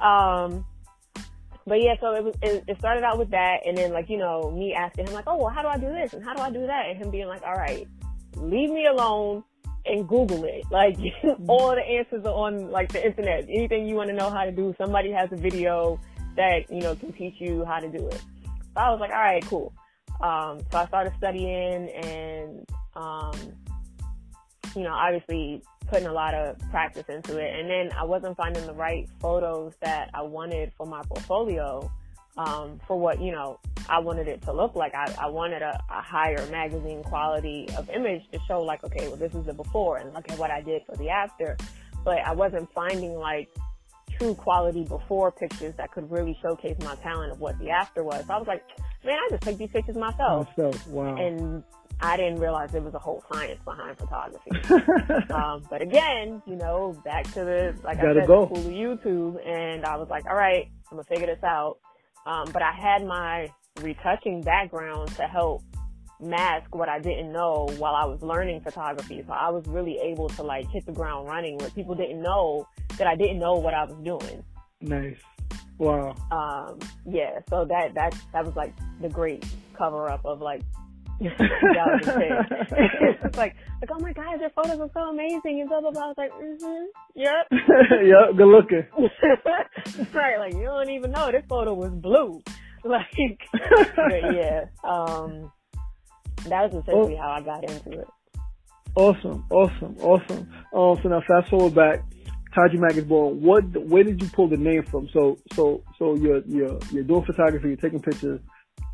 um, 0.00 0.64
but 1.66 1.82
yeah, 1.82 1.94
so 2.00 2.14
it 2.14 2.22
was, 2.22 2.34
it, 2.40 2.64
it 2.68 2.78
started 2.78 3.02
out 3.02 3.18
with 3.18 3.30
that. 3.30 3.66
And 3.66 3.76
then 3.76 3.92
like, 3.92 4.08
you 4.08 4.18
know, 4.18 4.50
me 4.52 4.74
asking 4.74 5.08
him 5.08 5.14
like, 5.14 5.24
oh, 5.26 5.38
well, 5.38 5.50
how 5.50 5.62
do 5.62 5.68
I 5.68 5.78
do 5.78 5.88
this? 5.88 6.12
And 6.12 6.22
how 6.22 6.34
do 6.34 6.40
I 6.40 6.50
do 6.50 6.66
that? 6.66 6.86
And 6.86 6.98
him 6.98 7.10
being 7.10 7.26
like, 7.26 7.42
all 7.42 7.54
right, 7.54 7.88
leave 8.36 8.70
me 8.70 8.86
alone 8.86 9.42
and 9.86 10.08
Google 10.08 10.44
it. 10.44 10.64
Like 10.70 10.96
all 11.48 11.74
the 11.74 11.82
answers 11.82 12.24
are 12.24 12.34
on 12.34 12.70
like 12.70 12.92
the 12.92 13.04
internet. 13.04 13.44
Anything 13.48 13.86
you 13.86 13.94
want 13.94 14.10
to 14.10 14.16
know 14.16 14.30
how 14.30 14.44
to 14.44 14.52
do, 14.52 14.74
somebody 14.78 15.10
has 15.12 15.30
a 15.32 15.36
video 15.36 16.00
that, 16.36 16.70
you 16.70 16.80
know, 16.80 16.94
can 16.96 17.12
teach 17.12 17.34
you 17.38 17.64
how 17.64 17.78
to 17.78 17.88
do 17.88 18.06
it. 18.08 18.22
So 18.44 18.80
I 18.80 18.90
was 18.90 19.00
like, 19.00 19.10
all 19.10 19.18
right, 19.18 19.44
cool. 19.46 19.72
Um, 20.20 20.60
so 20.70 20.78
I 20.78 20.86
started 20.86 21.12
studying 21.18 21.90
and, 21.90 22.68
um, 22.96 23.34
you 24.74 24.82
know, 24.82 24.92
obviously 24.92 25.62
putting 25.86 26.06
a 26.06 26.12
lot 26.12 26.34
of 26.34 26.58
practice 26.70 27.04
into 27.08 27.38
it. 27.38 27.58
And 27.58 27.68
then 27.68 27.96
I 27.96 28.04
wasn't 28.04 28.36
finding 28.36 28.66
the 28.66 28.74
right 28.74 29.08
photos 29.20 29.74
that 29.80 30.10
I 30.14 30.22
wanted 30.22 30.72
for 30.76 30.86
my 30.86 31.02
portfolio 31.02 31.90
um, 32.36 32.80
for 32.86 32.98
what, 32.98 33.20
you 33.20 33.32
know, 33.32 33.58
I 33.88 33.98
wanted 33.98 34.28
it 34.28 34.42
to 34.42 34.52
look 34.52 34.74
like. 34.74 34.94
I, 34.94 35.14
I 35.20 35.26
wanted 35.26 35.62
a, 35.62 35.78
a, 35.90 36.02
higher 36.02 36.46
magazine 36.50 37.02
quality 37.02 37.68
of 37.76 37.88
image 37.90 38.22
to 38.32 38.38
show 38.48 38.62
like, 38.62 38.82
okay, 38.84 39.08
well, 39.08 39.16
this 39.16 39.34
is 39.34 39.44
the 39.44 39.52
before 39.52 39.98
and 39.98 40.12
look 40.14 40.30
at 40.30 40.38
what 40.38 40.50
I 40.50 40.62
did 40.62 40.82
for 40.86 40.96
the 40.96 41.10
after. 41.10 41.56
But 42.04 42.18
I 42.18 42.32
wasn't 42.32 42.72
finding 42.72 43.14
like 43.14 43.48
true 44.18 44.34
quality 44.34 44.84
before 44.84 45.32
pictures 45.32 45.74
that 45.76 45.90
could 45.92 46.10
really 46.10 46.36
showcase 46.42 46.76
my 46.80 46.94
talent 46.96 47.32
of 47.32 47.40
what 47.40 47.58
the 47.58 47.70
after 47.70 48.02
was. 48.02 48.24
So 48.26 48.32
I 48.32 48.38
was 48.38 48.46
like, 48.46 48.64
man, 49.04 49.18
I 49.18 49.28
just 49.30 49.42
take 49.42 49.58
these 49.58 49.70
pictures 49.70 49.96
myself. 49.96 50.48
Myself, 50.48 50.86
wow. 50.88 51.16
And 51.16 51.62
I 52.00 52.16
didn't 52.16 52.40
realize 52.40 52.70
there 52.72 52.82
was 52.82 52.94
a 52.94 52.98
whole 52.98 53.22
science 53.32 53.60
behind 53.64 53.96
photography. 53.98 54.50
um, 55.32 55.64
but 55.70 55.82
again, 55.82 56.42
you 56.46 56.56
know, 56.56 57.00
back 57.04 57.24
to 57.32 57.44
the, 57.44 57.74
like 57.82 57.98
I 57.98 58.14
said, 58.14 58.26
go. 58.26 58.46
the 58.46 58.60
YouTube. 58.60 59.46
And 59.46 59.84
I 59.84 59.96
was 59.96 60.08
like, 60.08 60.26
all 60.26 60.36
right, 60.36 60.68
I'm 60.90 60.96
going 60.96 61.04
to 61.04 61.08
figure 61.08 61.26
this 61.26 61.42
out. 61.42 61.78
Um, 62.26 62.50
but 62.52 62.62
I 62.62 62.72
had 62.72 63.06
my 63.06 63.50
retouching 63.80 64.40
background 64.42 65.14
to 65.16 65.22
help 65.22 65.62
mask 66.20 66.74
what 66.74 66.88
I 66.88 66.98
didn't 66.98 67.32
know 67.32 67.68
while 67.76 67.94
I 67.94 68.04
was 68.04 68.22
learning 68.22 68.60
photography. 68.60 69.22
So 69.26 69.32
I 69.32 69.50
was 69.50 69.66
really 69.66 69.98
able 69.98 70.28
to 70.30 70.42
like 70.42 70.68
hit 70.70 70.86
the 70.86 70.92
ground 70.92 71.28
running 71.28 71.58
where 71.58 71.70
people 71.70 71.94
didn't 71.94 72.22
know 72.22 72.66
that 72.98 73.06
I 73.06 73.16
didn't 73.16 73.38
know 73.38 73.54
what 73.54 73.74
I 73.74 73.84
was 73.84 73.96
doing. 74.02 74.44
Nice. 74.80 75.18
Wow. 75.78 76.14
Um, 76.30 76.78
yeah, 77.04 77.40
so 77.48 77.64
that, 77.64 77.94
that, 77.94 78.14
that 78.32 78.44
was 78.44 78.54
like 78.54 78.72
the 79.00 79.08
great 79.08 79.44
cover 79.76 80.08
up 80.08 80.24
of 80.24 80.40
like 80.40 80.62
it's 81.20 81.38
like, 83.36 83.54
like, 83.80 83.90
oh 83.90 84.00
my 84.00 84.12
god, 84.12 84.40
your 84.40 84.50
photos 84.50 84.80
are 84.80 84.90
so 84.92 85.10
amazing 85.10 85.60
and 85.60 85.68
blah 85.68 85.80
blah 85.80 85.92
blah. 85.92 86.02
I 86.02 86.08
was 86.08 86.16
like, 86.18 86.32
mm-hmm, 86.32 86.86
yep, 87.14 87.46
yep, 87.52 88.34
good 88.36 88.46
looking. 88.46 88.84
right, 90.12 90.38
like 90.38 90.54
you 90.54 90.64
don't 90.64 90.90
even 90.90 91.12
know 91.12 91.30
this 91.30 91.44
photo 91.48 91.72
was 91.74 91.92
blue. 91.92 92.42
Like, 92.84 93.38
but 93.96 94.34
yeah, 94.34 94.64
um, 94.82 95.52
that 96.48 96.70
was 96.70 96.82
essentially 96.82 97.14
oh. 97.14 97.22
how 97.22 97.30
I 97.30 97.40
got 97.40 97.64
into 97.64 98.00
it. 98.00 98.08
Awesome, 98.96 99.46
awesome, 99.50 99.96
awesome. 100.00 100.48
Um, 100.74 100.98
so 101.02 101.08
now 101.08 101.22
fast 101.26 101.48
forward 101.48 101.74
back. 101.74 102.04
Taji 102.54 102.76
Mag 102.76 102.96
is 102.96 103.04
born. 103.04 103.40
What? 103.40 103.64
Where 103.86 104.04
did 104.04 104.20
you 104.20 104.28
pull 104.28 104.48
the 104.48 104.56
name 104.56 104.82
from? 104.84 105.08
So, 105.12 105.38
so, 105.54 105.82
so 105.98 106.16
you're 106.16 106.42
you're 106.46 106.78
you're 106.90 107.04
doing 107.04 107.24
photography. 107.24 107.68
You're 107.68 107.76
taking 107.76 108.02
pictures, 108.02 108.40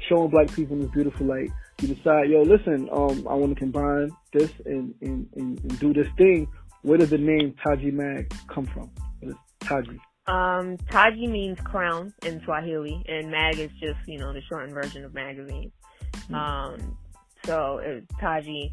showing 0.09 0.31
black 0.31 0.53
people 0.53 0.77
in 0.77 0.83
this 0.83 0.91
beautiful 0.93 1.27
light 1.27 1.51
you 1.83 1.95
decide, 1.95 2.31
yo, 2.31 2.43
listen, 2.43 2.89
um, 2.93 3.27
I 3.29 3.35
want 3.35 3.55
to 3.55 3.59
combine 3.59 4.11
this 4.33 4.51
and, 4.67 4.95
and, 5.01 5.29
and, 5.37 5.61
and, 5.61 5.79
do 5.79 5.93
this 5.93 6.09
thing. 6.17 6.47
Where 6.83 6.99
does 6.99 7.11
the 7.11 7.19
name 7.19 7.55
Taji 7.63 7.91
Mag 7.91 8.33
come 8.49 8.67
from? 8.67 8.91
What 9.21 9.33
is 9.33 9.37
Taji? 9.61 10.01
Um, 10.27 10.77
Taji 10.91 11.27
means 11.27 11.59
crown 11.61 12.13
in 12.25 12.41
Swahili, 12.45 13.03
and 13.09 13.31
mag 13.31 13.59
is 13.59 13.71
just, 13.81 13.99
you 14.07 14.19
know, 14.19 14.33
the 14.33 14.41
shortened 14.43 14.75
version 14.75 15.05
of 15.05 15.13
magazine. 15.13 15.73
Mm-hmm. 16.15 16.35
Um, 16.35 16.97
So 17.45 17.79
it, 17.79 18.05
Taji 18.21 18.73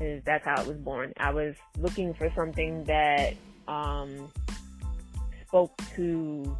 is 0.00 0.22
that's 0.24 0.44
how 0.44 0.60
it 0.60 0.66
was 0.66 0.78
born. 0.78 1.12
I 1.18 1.30
was 1.32 1.54
looking 1.78 2.14
for 2.14 2.30
something 2.34 2.84
that 2.84 3.34
um, 3.68 4.30
spoke 5.46 5.80
to 5.96 6.56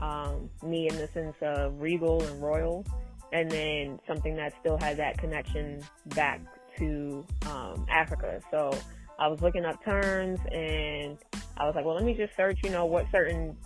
um, 0.00 0.50
me 0.62 0.88
in 0.88 0.96
the 0.96 1.08
sense 1.08 1.36
of 1.40 1.80
regal 1.80 2.22
and 2.22 2.42
royal, 2.42 2.84
and 3.32 3.50
then 3.50 3.98
something 4.06 4.36
that 4.36 4.52
still 4.60 4.78
had 4.78 4.96
that 4.98 5.18
connection 5.18 5.80
back 6.06 6.40
to 6.78 7.26
um, 7.46 7.86
Africa. 7.90 8.40
So 8.50 8.76
I 9.18 9.28
was 9.28 9.40
looking 9.40 9.64
up 9.64 9.82
terms, 9.84 10.40
and 10.50 11.18
I 11.56 11.66
was 11.66 11.74
like, 11.74 11.84
well, 11.84 11.94
let 11.94 12.04
me 12.04 12.14
just 12.14 12.36
search, 12.36 12.58
you 12.62 12.70
know, 12.70 12.84
what 12.84 13.06
certain 13.10 13.56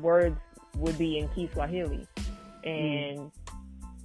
words 0.00 0.38
would 0.76 0.98
be 0.98 1.18
in 1.18 1.28
Kiswahili, 1.28 2.06
and 2.64 3.18
mm. 3.18 3.30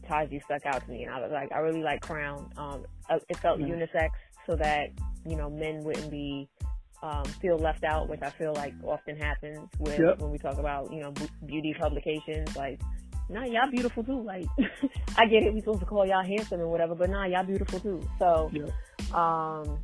Taji 0.07 0.41
stuck 0.45 0.65
out 0.65 0.85
to 0.85 0.91
me, 0.91 1.03
and 1.03 1.13
I 1.13 1.19
was 1.19 1.31
like, 1.31 1.51
I 1.51 1.59
really 1.59 1.83
like 1.83 2.01
crown. 2.01 2.51
Um, 2.57 2.85
uh, 3.09 3.19
it 3.27 3.37
felt 3.37 3.59
mm. 3.59 3.69
unisex, 3.69 4.09
so 4.45 4.55
that 4.55 4.89
you 5.25 5.35
know 5.35 5.49
men 5.49 5.83
wouldn't 5.83 6.09
be 6.09 6.47
um, 7.01 7.25
feel 7.25 7.57
left 7.57 7.83
out, 7.83 8.09
which 8.09 8.21
I 8.21 8.29
feel 8.29 8.53
like 8.53 8.73
often 8.83 9.17
happens 9.17 9.69
with 9.79 9.99
yep. 9.99 10.19
when 10.19 10.31
we 10.31 10.37
talk 10.37 10.57
about 10.57 10.91
you 10.91 11.01
know 11.01 11.13
beauty 11.45 11.75
publications. 11.77 12.55
Like, 12.55 12.79
nah, 13.29 13.43
y'all 13.43 13.69
beautiful 13.69 14.03
too. 14.03 14.21
Like, 14.21 14.45
I 15.17 15.25
get 15.25 15.43
it, 15.43 15.53
we 15.53 15.59
supposed 15.59 15.81
to 15.81 15.85
call 15.85 16.05
y'all 16.05 16.23
handsome 16.23 16.61
and 16.61 16.69
whatever, 16.69 16.95
but 16.95 17.09
nah, 17.09 17.25
y'all 17.25 17.43
beautiful 17.43 17.79
too. 17.79 18.01
So, 18.17 18.51
yep. 18.53 18.69
um, 19.13 19.79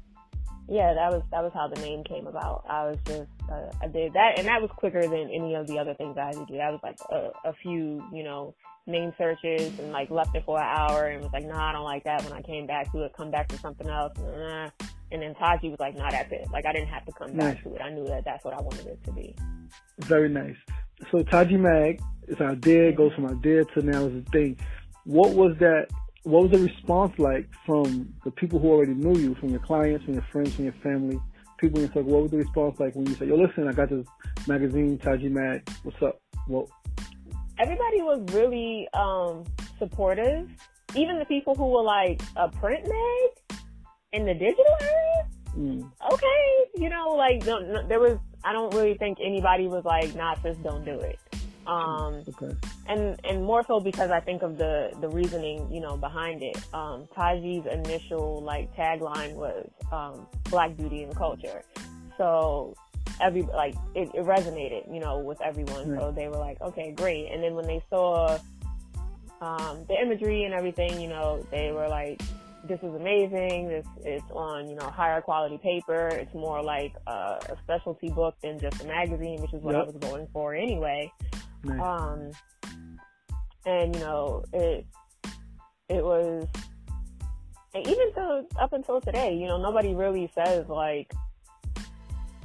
yeah, 0.67 0.93
that 0.93 1.11
was 1.11 1.21
that 1.31 1.43
was 1.43 1.51
how 1.53 1.67
the 1.67 1.79
name 1.81 2.03
came 2.03 2.25
about. 2.25 2.65
I 2.67 2.85
was 2.85 2.97
just 3.05 3.29
uh, 3.51 3.71
I 3.81 3.87
did 3.87 4.13
that, 4.13 4.39
and 4.39 4.47
that 4.47 4.61
was 4.61 4.71
quicker 4.75 5.01
than 5.01 5.29
any 5.31 5.53
of 5.53 5.67
the 5.67 5.77
other 5.77 5.93
things 5.93 6.17
I 6.17 6.25
had 6.25 6.35
to 6.35 6.45
do. 6.45 6.57
I 6.57 6.71
was 6.71 6.79
like 6.81 6.97
a, 7.11 7.49
a 7.49 7.53
few, 7.53 8.03
you 8.11 8.23
know, 8.23 8.55
name 8.87 9.13
searches 9.17 9.77
and 9.79 9.91
like 9.91 10.09
left 10.09 10.35
it 10.35 10.43
for 10.45 10.59
an 10.59 10.65
hour 10.65 11.05
and 11.07 11.23
was 11.23 11.33
like, 11.33 11.45
nah, 11.45 11.69
I 11.69 11.71
don't 11.71 11.83
like 11.83 12.03
that. 12.05 12.23
When 12.23 12.33
I 12.33 12.41
came 12.41 12.65
back 12.65 12.91
to 12.93 13.03
it, 13.03 13.13
come 13.15 13.31
back 13.31 13.47
to 13.49 13.57
something 13.57 13.87
else. 13.87 14.13
Nah. 14.17 14.69
And 15.11 15.21
then 15.21 15.35
Taji 15.35 15.69
was 15.69 15.79
like, 15.79 15.95
nah, 15.95 16.09
that's 16.09 16.31
it. 16.31 16.47
Like 16.51 16.65
I 16.65 16.73
didn't 16.73 16.89
have 16.89 17.05
to 17.05 17.11
come 17.11 17.35
nice. 17.35 17.55
back 17.55 17.63
to 17.63 17.75
it. 17.75 17.81
I 17.81 17.89
knew 17.91 18.05
that 18.07 18.25
that's 18.25 18.43
what 18.43 18.53
I 18.53 18.61
wanted 18.61 18.87
it 18.87 19.03
to 19.03 19.11
be. 19.11 19.35
Very 19.99 20.29
nice. 20.29 20.55
So 21.11 21.21
Taji 21.23 21.57
Mag 21.57 22.01
our 22.39 22.51
idea, 22.51 22.91
goes 22.91 23.13
from 23.13 23.25
idea 23.25 23.65
to 23.65 23.81
now 23.81 24.05
is 24.05 24.23
a 24.25 24.29
thing. 24.31 24.57
What 25.05 25.33
was 25.33 25.55
that 25.59 25.87
what 26.25 26.43
was 26.43 26.51
the 26.51 26.59
response 26.59 27.17
like 27.19 27.47
from 27.65 28.13
the 28.23 28.31
people 28.31 28.57
who 28.59 28.71
already 28.71 28.95
knew 28.95 29.17
you, 29.17 29.35
from 29.35 29.49
your 29.49 29.59
clients, 29.59 30.05
from 30.05 30.15
your 30.15 30.25
friends, 30.31 30.55
from 30.55 30.65
your 30.65 30.73
family, 30.81 31.19
people 31.59 31.79
in 31.79 31.85
your 31.85 31.93
circle? 31.93 32.11
What 32.11 32.23
was 32.23 32.31
the 32.31 32.37
response 32.37 32.79
like 32.79 32.95
when 32.95 33.05
you 33.05 33.15
said, 33.15 33.27
"Yo, 33.27 33.35
listen, 33.35 33.67
I 33.67 33.73
got 33.73 33.89
this 33.89 34.05
magazine, 34.47 34.97
Taji 34.97 35.29
Mag. 35.29 35.69
What's 35.83 36.01
up?" 36.01 36.19
Well, 36.47 36.67
everybody 37.59 38.01
was 38.01 38.23
really 38.33 38.87
um, 38.93 39.43
supportive. 39.77 40.49
Even 40.95 41.19
the 41.19 41.25
people 41.25 41.53
who 41.55 41.67
were 41.67 41.83
like 41.83 42.21
a 42.35 42.49
print 42.49 42.83
mag 42.83 43.61
in 44.13 44.25
the 44.25 44.33
digital 44.33 44.77
area. 44.81 45.27
Mm. 45.57 45.91
Okay, 46.11 46.65
you 46.75 46.89
know, 46.89 47.09
like 47.09 47.45
no, 47.45 47.59
no, 47.59 47.87
there 47.87 47.99
was. 47.99 48.17
I 48.43 48.53
don't 48.53 48.73
really 48.73 48.95
think 48.97 49.19
anybody 49.23 49.67
was 49.67 49.85
like, 49.85 50.15
"Nah, 50.15 50.35
sis, 50.41 50.57
don't 50.57 50.85
do 50.85 50.99
it." 50.99 51.19
Um, 51.67 52.23
okay. 52.27 52.55
And 52.87 53.19
and 53.23 53.43
more 53.43 53.63
so 53.65 53.79
because 53.79 54.11
I 54.11 54.19
think 54.19 54.41
of 54.43 54.57
the 54.57 54.91
the 55.01 55.09
reasoning, 55.09 55.71
you 55.71 55.81
know, 55.81 55.97
behind 55.97 56.43
it. 56.43 56.57
Um, 56.73 57.07
Taji's 57.15 57.65
initial 57.65 58.41
like 58.41 58.75
tagline 58.75 59.33
was 59.33 59.69
um, 59.91 60.27
"Black 60.49 60.75
Beauty 60.77 61.03
and 61.03 61.15
Culture," 61.15 61.63
so 62.17 62.75
every 63.21 63.43
like 63.43 63.75
it, 63.93 64.09
it 64.13 64.25
resonated, 64.25 64.93
you 64.93 64.99
know, 64.99 65.19
with 65.19 65.41
everyone. 65.41 65.91
Right. 65.91 66.01
So 66.01 66.11
they 66.11 66.27
were 66.27 66.37
like, 66.37 66.61
okay, 66.61 66.91
great. 66.91 67.31
And 67.31 67.43
then 67.43 67.55
when 67.55 67.67
they 67.67 67.83
saw 67.89 68.37
um, 69.41 69.85
the 69.87 69.95
imagery 70.01 70.43
and 70.43 70.53
everything, 70.53 70.99
you 70.99 71.07
know, 71.07 71.45
they 71.51 71.71
were 71.71 71.87
like, 71.87 72.21
this 72.67 72.79
is 72.81 72.93
amazing. 72.95 73.67
This 73.67 73.85
is 74.05 74.21
on, 74.31 74.67
you 74.69 74.75
know, 74.75 74.89
higher 74.89 75.21
quality 75.21 75.57
paper. 75.57 76.07
It's 76.07 76.33
more 76.33 76.63
like 76.63 76.93
a, 77.07 77.11
a 77.11 77.57
specialty 77.63 78.09
book 78.09 78.35
than 78.41 78.59
just 78.59 78.81
a 78.81 78.85
magazine, 78.85 79.41
which 79.41 79.53
is 79.53 79.61
what 79.61 79.75
yep. 79.75 79.83
I 79.83 79.85
was 79.85 79.95
going 79.97 80.27
for 80.33 80.55
anyway. 80.55 81.11
Nice. 81.65 81.81
Um, 81.81 82.31
and 83.65 83.95
you 83.95 84.01
know, 84.01 84.43
it 84.53 84.85
it 85.89 86.03
was, 86.03 86.47
and 87.73 87.87
even 87.87 88.11
so 88.13 88.47
up 88.59 88.73
until 88.73 89.01
today, 89.01 89.35
you 89.35 89.47
know, 89.47 89.57
nobody 89.57 89.93
really 89.93 90.31
says 90.35 90.67
like 90.67 91.11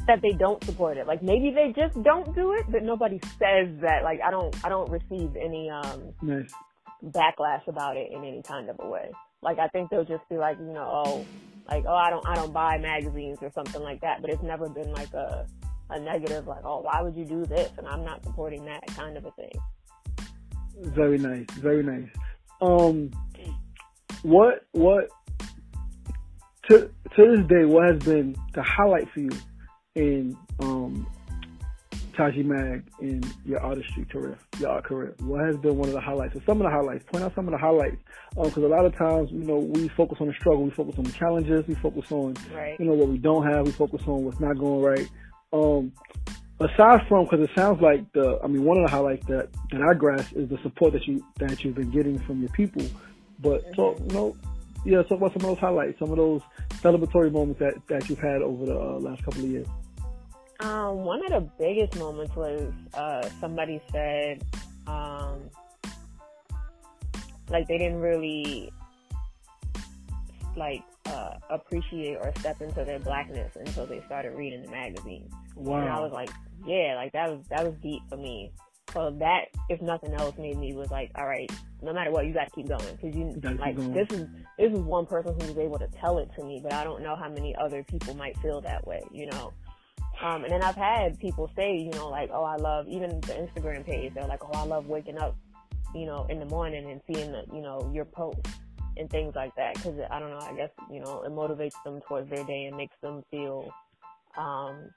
that 0.06 0.22
they 0.22 0.32
don't 0.32 0.62
support 0.64 0.96
it. 0.96 1.06
Like 1.06 1.22
maybe 1.22 1.50
they 1.50 1.72
just 1.76 2.02
don't 2.02 2.34
do 2.34 2.52
it, 2.52 2.64
but 2.68 2.82
nobody 2.82 3.20
says 3.38 3.68
that. 3.80 4.02
Like 4.02 4.20
I 4.24 4.30
don't, 4.30 4.54
I 4.64 4.68
don't 4.68 4.90
receive 4.90 5.36
any 5.36 5.70
um 5.70 6.14
nice. 6.22 6.52
backlash 7.04 7.66
about 7.66 7.96
it 7.96 8.10
in 8.10 8.24
any 8.24 8.42
kind 8.42 8.68
of 8.70 8.76
a 8.80 8.88
way. 8.88 9.10
Like 9.42 9.58
I 9.58 9.68
think 9.68 9.90
they'll 9.90 10.04
just 10.04 10.28
be 10.28 10.36
like, 10.36 10.58
you 10.58 10.72
know, 10.72 10.88
oh, 11.06 11.26
like 11.70 11.84
oh, 11.86 11.94
I 11.94 12.10
don't, 12.10 12.26
I 12.26 12.34
don't 12.34 12.52
buy 12.52 12.78
magazines 12.78 13.38
or 13.42 13.50
something 13.54 13.82
like 13.82 14.00
that. 14.00 14.22
But 14.22 14.30
it's 14.30 14.42
never 14.42 14.68
been 14.68 14.92
like 14.92 15.12
a 15.12 15.46
a 15.90 15.98
negative, 15.98 16.46
like, 16.46 16.64
oh, 16.64 16.80
why 16.80 17.02
would 17.02 17.16
you 17.16 17.24
do 17.24 17.44
this? 17.44 17.70
And 17.78 17.86
I'm 17.86 18.04
not 18.04 18.22
supporting 18.22 18.64
that 18.66 18.86
kind 18.88 19.16
of 19.16 19.24
a 19.24 19.30
thing. 19.32 19.52
Very 20.82 21.18
nice, 21.18 21.46
very 21.58 21.82
nice. 21.82 22.08
Um, 22.60 23.10
what 24.22 24.66
what 24.72 25.08
to 26.68 26.90
to 27.16 27.36
this 27.36 27.46
day, 27.46 27.64
what 27.64 27.88
has 27.88 27.98
been 28.02 28.36
the 28.54 28.62
highlight 28.62 29.08
for 29.10 29.20
you 29.20 29.30
in 29.94 30.36
um 30.60 31.06
Taji 32.16 32.42
Mag 32.42 32.84
in 33.00 33.22
your 33.44 33.60
artistry 33.60 34.04
career, 34.04 34.36
your 34.58 34.70
art 34.70 34.84
career? 34.84 35.14
What 35.20 35.46
has 35.46 35.56
been 35.56 35.76
one 35.76 35.88
of 35.88 35.94
the 35.94 36.00
highlights, 36.00 36.36
or 36.36 36.42
some 36.44 36.58
of 36.58 36.64
the 36.64 36.70
highlights? 36.70 37.04
Point 37.04 37.24
out 37.24 37.34
some 37.34 37.46
of 37.46 37.52
the 37.52 37.58
highlights, 37.58 37.96
because 38.34 38.58
um, 38.58 38.64
a 38.64 38.68
lot 38.68 38.84
of 38.84 38.94
times, 38.96 39.30
you 39.32 39.44
know, 39.44 39.58
we 39.58 39.88
focus 39.88 40.18
on 40.20 40.26
the 40.28 40.34
struggle, 40.34 40.64
we 40.64 40.70
focus 40.70 40.96
on 40.98 41.04
the 41.04 41.12
challenges, 41.12 41.66
we 41.66 41.74
focus 41.76 42.10
on, 42.12 42.34
right. 42.54 42.78
you 42.78 42.86
know, 42.86 42.92
what 42.92 43.08
we 43.08 43.18
don't 43.18 43.46
have, 43.46 43.64
we 43.64 43.72
focus 43.72 44.02
on 44.06 44.24
what's 44.24 44.40
not 44.40 44.58
going 44.58 44.82
right. 44.82 45.08
Um, 45.52 45.92
aside 46.60 47.06
from 47.08 47.24
because 47.24 47.40
it 47.40 47.50
sounds 47.56 47.80
like 47.80 48.10
the 48.12 48.38
I 48.42 48.46
mean 48.46 48.64
one 48.64 48.76
of 48.76 48.84
the 48.84 48.90
highlights 48.90 49.26
that 49.26 49.48
that 49.72 49.82
I 49.82 49.94
grasp 49.94 50.36
is 50.36 50.48
the 50.48 50.58
support 50.62 50.92
that 50.92 51.06
you 51.06 51.24
that 51.38 51.64
you've 51.64 51.74
been 51.74 51.90
getting 51.90 52.18
from 52.18 52.40
your 52.40 52.50
people. 52.50 52.84
But 53.40 53.62
mm-hmm. 53.64 53.72
talk 53.74 53.98
you 54.00 54.12
know 54.12 54.36
yeah 54.84 55.02
talk 55.02 55.18
about 55.18 55.32
some 55.32 55.42
of 55.42 55.56
those 55.56 55.58
highlights, 55.58 55.98
some 55.98 56.10
of 56.10 56.16
those 56.16 56.42
celebratory 56.82 57.32
moments 57.32 57.60
that 57.60 57.74
that 57.88 58.08
you've 58.08 58.20
had 58.20 58.42
over 58.42 58.66
the 58.66 58.78
uh, 58.78 58.98
last 58.98 59.24
couple 59.24 59.42
of 59.42 59.50
years. 59.50 59.66
Um, 60.60 61.04
one 61.04 61.24
of 61.24 61.30
the 61.30 61.50
biggest 61.58 61.98
moments 61.98 62.36
was 62.36 62.70
uh, 62.92 63.26
somebody 63.40 63.80
said 63.90 64.42
um, 64.86 65.40
like 67.48 67.66
they 67.66 67.78
didn't 67.78 68.00
really 68.00 68.70
like 70.56 70.82
uh, 71.06 71.34
appreciate 71.48 72.16
or 72.16 72.32
step 72.38 72.60
into 72.60 72.84
their 72.84 72.98
blackness 72.98 73.56
until 73.56 73.86
they 73.86 74.02
started 74.06 74.36
reading 74.36 74.62
the 74.62 74.70
magazine. 74.70 75.28
Wow. 75.56 75.80
And 75.80 75.88
I 75.88 76.00
was 76.00 76.12
like, 76.12 76.30
yeah, 76.66 76.94
like 76.96 77.12
that 77.12 77.30
was 77.30 77.44
that 77.50 77.64
was 77.64 77.74
deep 77.82 78.02
for 78.08 78.16
me. 78.16 78.52
So 78.92 79.14
that, 79.20 79.46
if 79.68 79.80
nothing 79.80 80.14
else, 80.14 80.36
made 80.36 80.56
me 80.58 80.74
was 80.74 80.90
like, 80.90 81.12
all 81.14 81.26
right, 81.26 81.50
no 81.80 81.92
matter 81.92 82.10
what, 82.10 82.26
you 82.26 82.34
got 82.34 82.46
to 82.46 82.50
keep 82.50 82.68
going 82.68 82.84
because 82.96 83.16
you, 83.16 83.40
you 83.42 83.56
like 83.56 83.76
this 83.76 84.08
is 84.10 84.26
this 84.58 84.72
is 84.72 84.80
one 84.80 85.06
person 85.06 85.38
who 85.40 85.46
was 85.46 85.58
able 85.58 85.78
to 85.78 85.86
tell 86.00 86.18
it 86.18 86.28
to 86.36 86.44
me, 86.44 86.60
but 86.62 86.72
I 86.72 86.84
don't 86.84 87.02
know 87.02 87.16
how 87.16 87.28
many 87.28 87.54
other 87.56 87.84
people 87.84 88.14
might 88.14 88.36
feel 88.38 88.60
that 88.62 88.86
way, 88.86 89.00
you 89.12 89.26
know. 89.26 89.52
Um, 90.20 90.44
and 90.44 90.52
then 90.52 90.62
I've 90.62 90.76
had 90.76 91.18
people 91.18 91.50
say, 91.56 91.78
you 91.78 91.90
know, 91.92 92.08
like, 92.08 92.30
oh, 92.32 92.44
I 92.44 92.56
love 92.56 92.86
even 92.88 93.20
the 93.20 93.32
Instagram 93.32 93.86
page. 93.86 94.12
They're 94.12 94.26
like, 94.26 94.44
oh, 94.44 94.52
I 94.52 94.64
love 94.64 94.86
waking 94.86 95.18
up, 95.18 95.34
you 95.94 96.04
know, 96.04 96.26
in 96.28 96.38
the 96.38 96.44
morning 96.46 96.90
and 96.90 97.00
seeing 97.06 97.32
the, 97.32 97.44
you 97.54 97.62
know, 97.62 97.90
your 97.94 98.04
post 98.04 98.46
and 98.96 99.08
things 99.10 99.34
like 99.34 99.54
that. 99.56 99.74
Because 99.74 99.98
I 100.10 100.18
don't 100.18 100.30
know, 100.30 100.40
I 100.40 100.54
guess 100.54 100.70
you 100.90 101.00
know, 101.00 101.22
it 101.22 101.30
motivates 101.30 101.82
them 101.84 102.00
towards 102.06 102.30
their 102.30 102.44
day 102.44 102.64
and 102.64 102.76
makes 102.76 102.96
them 103.02 103.24
feel 103.30 103.70
um, 104.36 104.90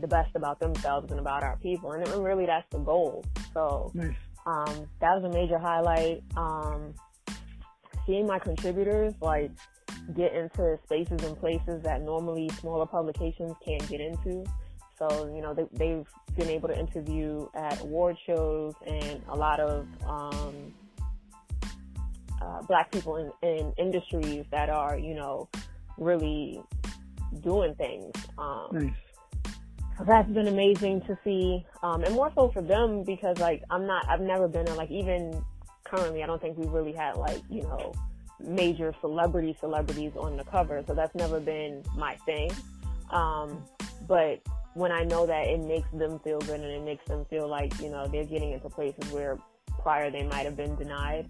the 0.00 0.06
best 0.06 0.34
about 0.34 0.60
themselves 0.60 1.10
and 1.10 1.20
about 1.20 1.42
our 1.42 1.56
people. 1.56 1.92
And 1.92 2.06
really, 2.24 2.46
that's 2.46 2.68
the 2.70 2.78
goal. 2.78 3.24
So 3.52 3.90
nice. 3.94 4.14
um, 4.46 4.88
that 5.00 5.20
was 5.20 5.24
a 5.24 5.30
major 5.30 5.58
highlight. 5.58 6.22
Um, 6.36 6.94
seeing 8.06 8.26
my 8.26 8.38
contributors 8.38 9.12
like 9.20 9.50
get 10.16 10.32
into 10.34 10.78
spaces 10.84 11.22
and 11.22 11.38
places 11.38 11.82
that 11.82 12.02
normally 12.02 12.48
smaller 12.60 12.86
publications 12.86 13.54
can't 13.64 13.86
get 13.88 14.00
into. 14.00 14.44
So, 14.98 15.32
you 15.32 15.42
know, 15.42 15.54
they, 15.54 15.88
have 15.90 16.06
been 16.36 16.48
able 16.48 16.68
to 16.68 16.78
interview 16.78 17.46
at 17.54 17.80
award 17.82 18.16
shows 18.26 18.74
and 18.86 19.22
a 19.28 19.36
lot 19.36 19.60
of 19.60 19.86
um, 20.06 20.74
uh, 22.40 22.62
black 22.62 22.90
people 22.90 23.16
in, 23.16 23.48
in 23.48 23.72
industries 23.76 24.44
that 24.50 24.68
are, 24.68 24.98
you 24.98 25.14
know, 25.14 25.48
really 25.96 26.60
doing 27.42 27.74
things. 27.74 28.12
Um, 28.38 28.68
nice. 28.72 28.92
So 29.98 30.04
that's 30.04 30.30
been 30.30 30.46
amazing 30.46 31.00
to 31.02 31.18
see, 31.24 31.66
um, 31.82 32.04
and 32.04 32.14
more 32.14 32.30
so 32.36 32.50
for 32.50 32.62
them 32.62 33.02
because 33.02 33.38
like 33.38 33.64
I'm 33.68 33.84
not, 33.84 34.08
I've 34.08 34.20
never 34.20 34.46
been 34.46 34.68
in 34.68 34.76
like 34.76 34.92
even 34.92 35.44
currently, 35.82 36.22
I 36.22 36.26
don't 36.26 36.40
think 36.40 36.56
we 36.56 36.66
really 36.66 36.92
had 36.92 37.16
like 37.16 37.42
you 37.50 37.62
know 37.62 37.92
major 38.40 38.94
celebrity 39.00 39.56
celebrities 39.58 40.12
on 40.16 40.36
the 40.36 40.44
cover, 40.44 40.84
so 40.86 40.94
that's 40.94 41.14
never 41.16 41.40
been 41.40 41.82
my 41.96 42.14
thing. 42.26 42.52
Um, 43.10 43.64
but 44.06 44.40
when 44.74 44.92
I 44.92 45.02
know 45.02 45.26
that 45.26 45.48
it 45.48 45.60
makes 45.60 45.88
them 45.92 46.20
feel 46.20 46.38
good 46.40 46.60
and 46.60 46.70
it 46.70 46.84
makes 46.84 47.04
them 47.06 47.24
feel 47.24 47.48
like 47.48 47.78
you 47.80 47.90
know 47.90 48.06
they're 48.06 48.24
getting 48.24 48.52
into 48.52 48.68
places 48.68 49.10
where 49.10 49.36
prior 49.80 50.12
they 50.12 50.22
might 50.22 50.44
have 50.44 50.56
been 50.56 50.76
denied, 50.76 51.28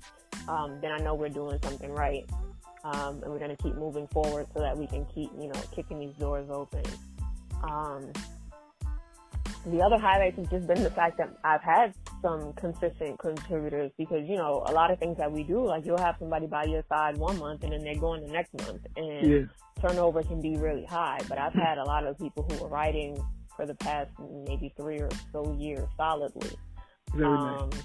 um, 0.49 0.81
then 0.81 0.93
I 0.93 0.99
know 0.99 1.14
we're 1.14 1.28
doing 1.28 1.59
something 1.62 1.93
right. 1.93 2.28
Um, 2.85 3.23
and 3.23 3.33
we're 3.33 3.38
going 3.38 3.55
to 3.55 3.62
keep 3.62 3.75
moving 3.75 4.07
forward 4.09 4.47
so 4.55 4.61
that 4.61 4.76
we 4.76 4.87
can 4.87 5.05
keep, 5.07 5.31
you 5.38 5.49
know, 5.49 5.61
kicking 5.75 5.99
these 5.99 6.14
doors 6.14 6.49
open. 6.49 6.83
Um, 7.62 8.12
the 9.67 9.83
other 9.83 9.99
highlights 9.99 10.38
has 10.38 10.49
just 10.49 10.67
been 10.67 10.83
the 10.83 10.90
fact 10.90 11.19
that 11.19 11.28
I've 11.45 11.62
had 11.62 11.93
some 12.23 12.52
consistent 12.55 13.19
contributors 13.19 13.90
because, 13.99 14.28
you 14.28 14.37
know, 14.37 14.64
a 14.67 14.73
lot 14.73 14.90
of 14.90 14.99
things 14.99 15.19
that 15.19 15.31
we 15.31 15.43
do, 15.43 15.67
like 15.67 15.85
you'll 15.85 15.99
have 15.99 16.17
somebody 16.19 16.47
by 16.47 16.64
your 16.64 16.85
side 16.88 17.19
one 17.19 17.38
month 17.38 17.64
and 17.64 17.73
then 17.73 17.83
they're 17.83 17.99
going 17.99 18.25
the 18.25 18.33
next 18.33 18.55
month 18.55 18.87
and 18.97 19.31
yeah. 19.31 19.43
turnover 19.83 20.23
can 20.23 20.40
be 20.40 20.57
really 20.57 20.85
high. 20.85 21.21
But 21.28 21.38
I've 21.38 21.55
had 21.55 21.78
a 21.78 21.85
lot 21.85 22.07
of 22.07 22.17
people 22.19 22.47
who 22.49 22.62
were 22.62 22.69
writing 22.69 23.23
for 23.57 23.67
the 23.67 23.75
past 23.75 24.11
maybe 24.47 24.73
three 24.76 25.00
or 25.00 25.11
so 25.33 25.57
years 25.59 25.88
solidly. 25.97 26.57
Very 27.14 27.26
um, 27.26 27.71
nice. 27.71 27.83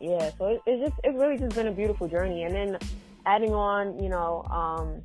Yeah, 0.00 0.30
so 0.38 0.46
it, 0.46 0.60
it's 0.66 0.88
just, 0.88 1.00
it's 1.04 1.16
really 1.16 1.38
just 1.38 1.54
been 1.54 1.68
a 1.68 1.72
beautiful 1.72 2.08
journey. 2.08 2.44
And 2.44 2.54
then 2.54 2.78
adding 3.24 3.52
on, 3.52 4.02
you 4.02 4.08
know, 4.08 4.42
um, 4.50 5.02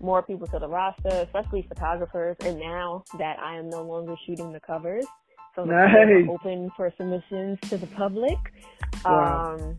more 0.00 0.22
people 0.22 0.46
to 0.48 0.58
the 0.58 0.68
roster, 0.68 1.08
especially 1.08 1.62
photographers. 1.68 2.36
And 2.40 2.58
now 2.58 3.04
that 3.18 3.38
I 3.38 3.56
am 3.56 3.70
no 3.70 3.82
longer 3.82 4.14
shooting 4.26 4.52
the 4.52 4.60
covers, 4.60 5.04
so 5.54 5.64
nice. 5.64 6.26
open 6.28 6.70
for 6.76 6.92
submissions 6.96 7.58
to 7.68 7.76
the 7.76 7.86
public. 7.88 8.38
Wow. 9.04 9.54
Um, 9.54 9.76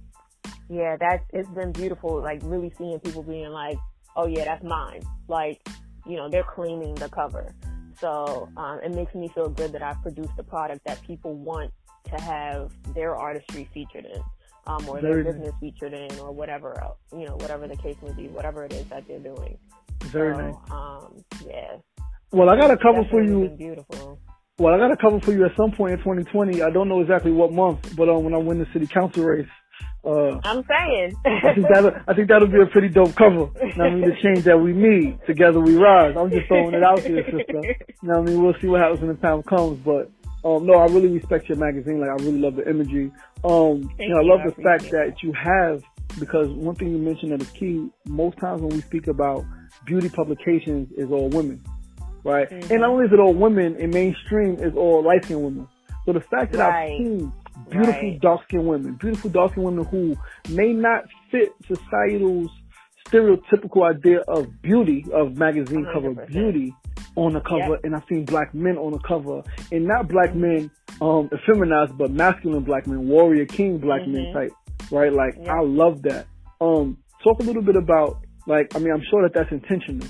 yeah, 0.70 0.96
that's 1.00 1.24
it's 1.34 1.50
been 1.50 1.72
beautiful. 1.72 2.22
Like 2.22 2.40
really 2.44 2.72
seeing 2.78 3.00
people 3.00 3.24
being 3.24 3.50
like, 3.50 3.78
"Oh 4.16 4.26
yeah, 4.26 4.46
that's 4.46 4.64
mine." 4.64 5.02
Like, 5.28 5.68
you 6.06 6.16
know, 6.16 6.30
they're 6.30 6.44
claiming 6.46 6.96
the 6.96 7.10
cover. 7.10 7.54
So 8.00 8.50
um, 8.58 8.80
it 8.84 8.94
makes 8.94 9.14
me 9.16 9.30
feel 9.30 9.50
good 9.50 9.72
that 9.74 9.82
I've 9.82 10.02
produced 10.02 10.32
a 10.38 10.44
product 10.44 10.86
that 10.86 11.02
people 11.04 11.34
want 11.34 11.72
to 12.10 12.22
have 12.22 12.72
their 12.94 13.16
artistry 13.16 13.70
featured 13.74 14.06
in, 14.06 14.22
um, 14.68 14.88
or 14.88 15.00
Very 15.00 15.24
their 15.24 15.34
business 15.34 15.52
nice. 15.52 15.60
featured 15.60 15.94
in, 15.94 16.20
or 16.20 16.32
whatever 16.32 16.80
else, 16.82 16.98
you 17.12 17.26
know, 17.26 17.36
whatever 17.36 17.68
the 17.68 17.78
case 17.78 17.98
may 18.02 18.12
be, 18.14 18.28
whatever 18.28 18.66
it 18.66 18.74
is 18.74 18.86
that 18.88 19.08
they're 19.08 19.20
doing. 19.20 19.58
Very 20.06 20.36
so, 20.36 20.42
nice. 20.42 20.56
Um, 20.72 21.24
yeah. 21.48 21.78
Well, 22.32 22.50
I 22.50 22.58
got 22.58 22.72
a 22.72 22.78
cover 22.78 23.06
for 23.10 23.24
you. 23.24 23.50
Beautiful. 23.50 24.20
Well, 24.58 24.74
I 24.74 24.78
got 24.78 24.92
a 24.92 24.98
cover 24.98 25.20
for 25.20 25.34
you 25.34 25.46
at 25.46 25.56
some 25.56 25.72
point 25.72 25.94
in 25.94 25.98
2020. 26.00 26.62
I 26.62 26.70
don't 26.70 26.88
know 26.88 27.02
exactly 27.02 27.32
what 27.32 27.52
month, 27.52 27.96
but 27.96 28.10
um, 28.10 28.24
when 28.24 28.34
I 28.34 28.38
win 28.38 28.60
the 28.60 28.68
city 28.74 28.88
council 28.88 29.24
race. 29.24 29.48
Uh, 30.06 30.40
I'm 30.44 30.64
saying. 30.64 31.16
I 31.26 31.54
think 31.54 31.68
that'll, 31.74 31.92
I 32.08 32.14
think 32.14 32.30
that'll 32.30 32.48
be 32.48 32.62
a 32.62 32.68
pretty 32.68 32.90
dope 32.90 33.16
cover. 33.16 33.50
You 33.62 33.76
know 33.76 33.86
I 33.86 33.90
mean? 33.90 34.02
The 34.02 34.16
change 34.22 34.46
that 34.46 34.58
we 34.58 34.72
need, 34.72 35.20
together 35.26 35.60
we 35.60 35.76
rise. 35.76 36.16
I'm 36.16 36.30
just 36.30 36.48
throwing 36.48 36.76
it 36.76 36.84
out 36.84 37.02
there, 37.02 37.24
sister. 37.26 37.62
You 38.02 38.10
know 38.10 38.20
I 38.20 38.22
mean? 38.22 38.44
We'll 38.44 38.54
see 38.62 38.68
what 38.68 38.82
happens 38.82 39.02
when 39.02 39.10
the 39.10 39.16
time 39.16 39.42
comes, 39.44 39.80
but, 39.80 40.12
um, 40.46 40.64
no, 40.68 40.76
I 40.76 40.86
really 40.86 41.08
respect 41.08 41.50
your 41.50 41.58
magazine. 41.58 42.00
Like, 42.00 42.12
I 42.12 42.24
really 42.24 42.38
love 42.38 42.56
the 42.56 42.70
imagery. 42.70 43.12
Um, 43.44 43.82
Thank 43.98 44.12
know, 44.12 44.20
I 44.20 44.24
love 44.24 44.42
you. 44.46 44.52
the 44.52 44.62
fact 44.62 44.92
that 44.92 45.24
you 45.24 45.34
have, 45.34 45.84
because 46.20 46.50
one 46.50 46.76
thing 46.76 46.92
you 46.92 47.00
mentioned 47.00 47.32
that 47.32 47.42
is 47.42 47.50
key, 47.50 47.90
most 48.06 48.38
times 48.38 48.62
when 48.62 48.70
we 48.70 48.82
speak 48.82 49.08
about 49.08 49.44
beauty 49.88 50.08
publications 50.08 50.92
is 50.98 51.10
all 51.10 51.30
women, 51.30 51.64
right? 52.24 52.48
Mm-hmm. 52.48 52.72
And 52.72 52.82
not 52.82 52.92
only 52.92 53.06
is 53.06 53.12
it 53.12 53.20
all 53.20 53.34
women, 53.34 53.76
in 53.78 53.90
mainstream 53.90 54.60
is 54.60 54.76
all 54.76 55.04
light 55.04 55.26
skinned 55.26 55.44
women. 55.44 55.68
So 56.06 56.14
the 56.14 56.22
fact 56.22 56.52
that 56.52 56.60
right. 56.60 56.92
I've 56.92 56.98
seen 57.00 57.34
beautiful 57.72 57.94
right. 57.94 58.22
dark 58.22 58.44
skinned 58.44 58.68
women, 58.68 58.94
beautiful 59.02 59.32
dark 59.32 59.54
skinned 59.54 59.66
women 59.66 59.86
who 59.86 60.16
may 60.50 60.74
not 60.74 61.06
fit 61.32 61.54
societal's 61.68 62.52
stereotypical 63.08 63.90
idea 63.90 64.20
of 64.28 64.62
beauty, 64.62 65.06
of 65.12 65.38
magazine 65.38 65.86
100%. 65.86 65.94
cover 65.94 66.26
beauty 66.28 66.76
on 67.16 67.34
the 67.34 67.42
cover, 67.42 67.74
yep. 67.74 67.82
and 67.84 67.96
I've 67.96 68.04
seen 68.10 68.26
black 68.26 68.54
men 68.54 68.78
on 68.78 68.92
the 68.92 69.00
cover, 69.00 69.42
and 69.72 69.86
not 69.86 70.08
black 70.08 70.36
men, 70.36 70.70
um, 71.02 71.30
effeminized, 71.30 71.98
but 71.98 72.12
masculine 72.12 72.64
black 72.64 72.88
men, 72.88 73.08
warrior 73.08 73.46
king 73.46 73.78
black 73.78 74.02
mm-hmm. 74.02 74.14
men 74.14 74.34
type, 74.34 74.52
right? 74.92 75.14
Like, 75.14 75.36
yep. 75.38 75.48
I 75.48 75.62
love 75.62 76.02
that. 76.04 76.28
Um, 76.62 76.98
talk 77.24 77.40
a 77.40 77.44
little 77.44 77.62
bit 77.62 77.76
about 77.76 78.26
like, 78.48 78.76
I 78.76 78.80
mean, 78.80 78.94
I'm 78.94 79.04
sure 79.10 79.24
that 79.24 79.34
that's 79.34 79.52
intentional. 79.52 80.08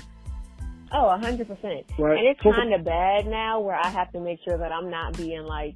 Oh, 0.92 1.08
a 1.08 1.18
hundred 1.18 1.48
percent. 1.48 1.84
Right. 1.98 2.18
And 2.18 2.28
it's 2.28 2.40
kind 2.40 2.72
of 2.72 2.84
bad 2.84 3.26
now 3.26 3.60
where 3.60 3.76
I 3.76 3.88
have 3.88 4.12
to 4.12 4.20
make 4.20 4.38
sure 4.44 4.56
that 4.56 4.72
I'm 4.72 4.90
not 4.90 5.16
being 5.16 5.42
like 5.42 5.74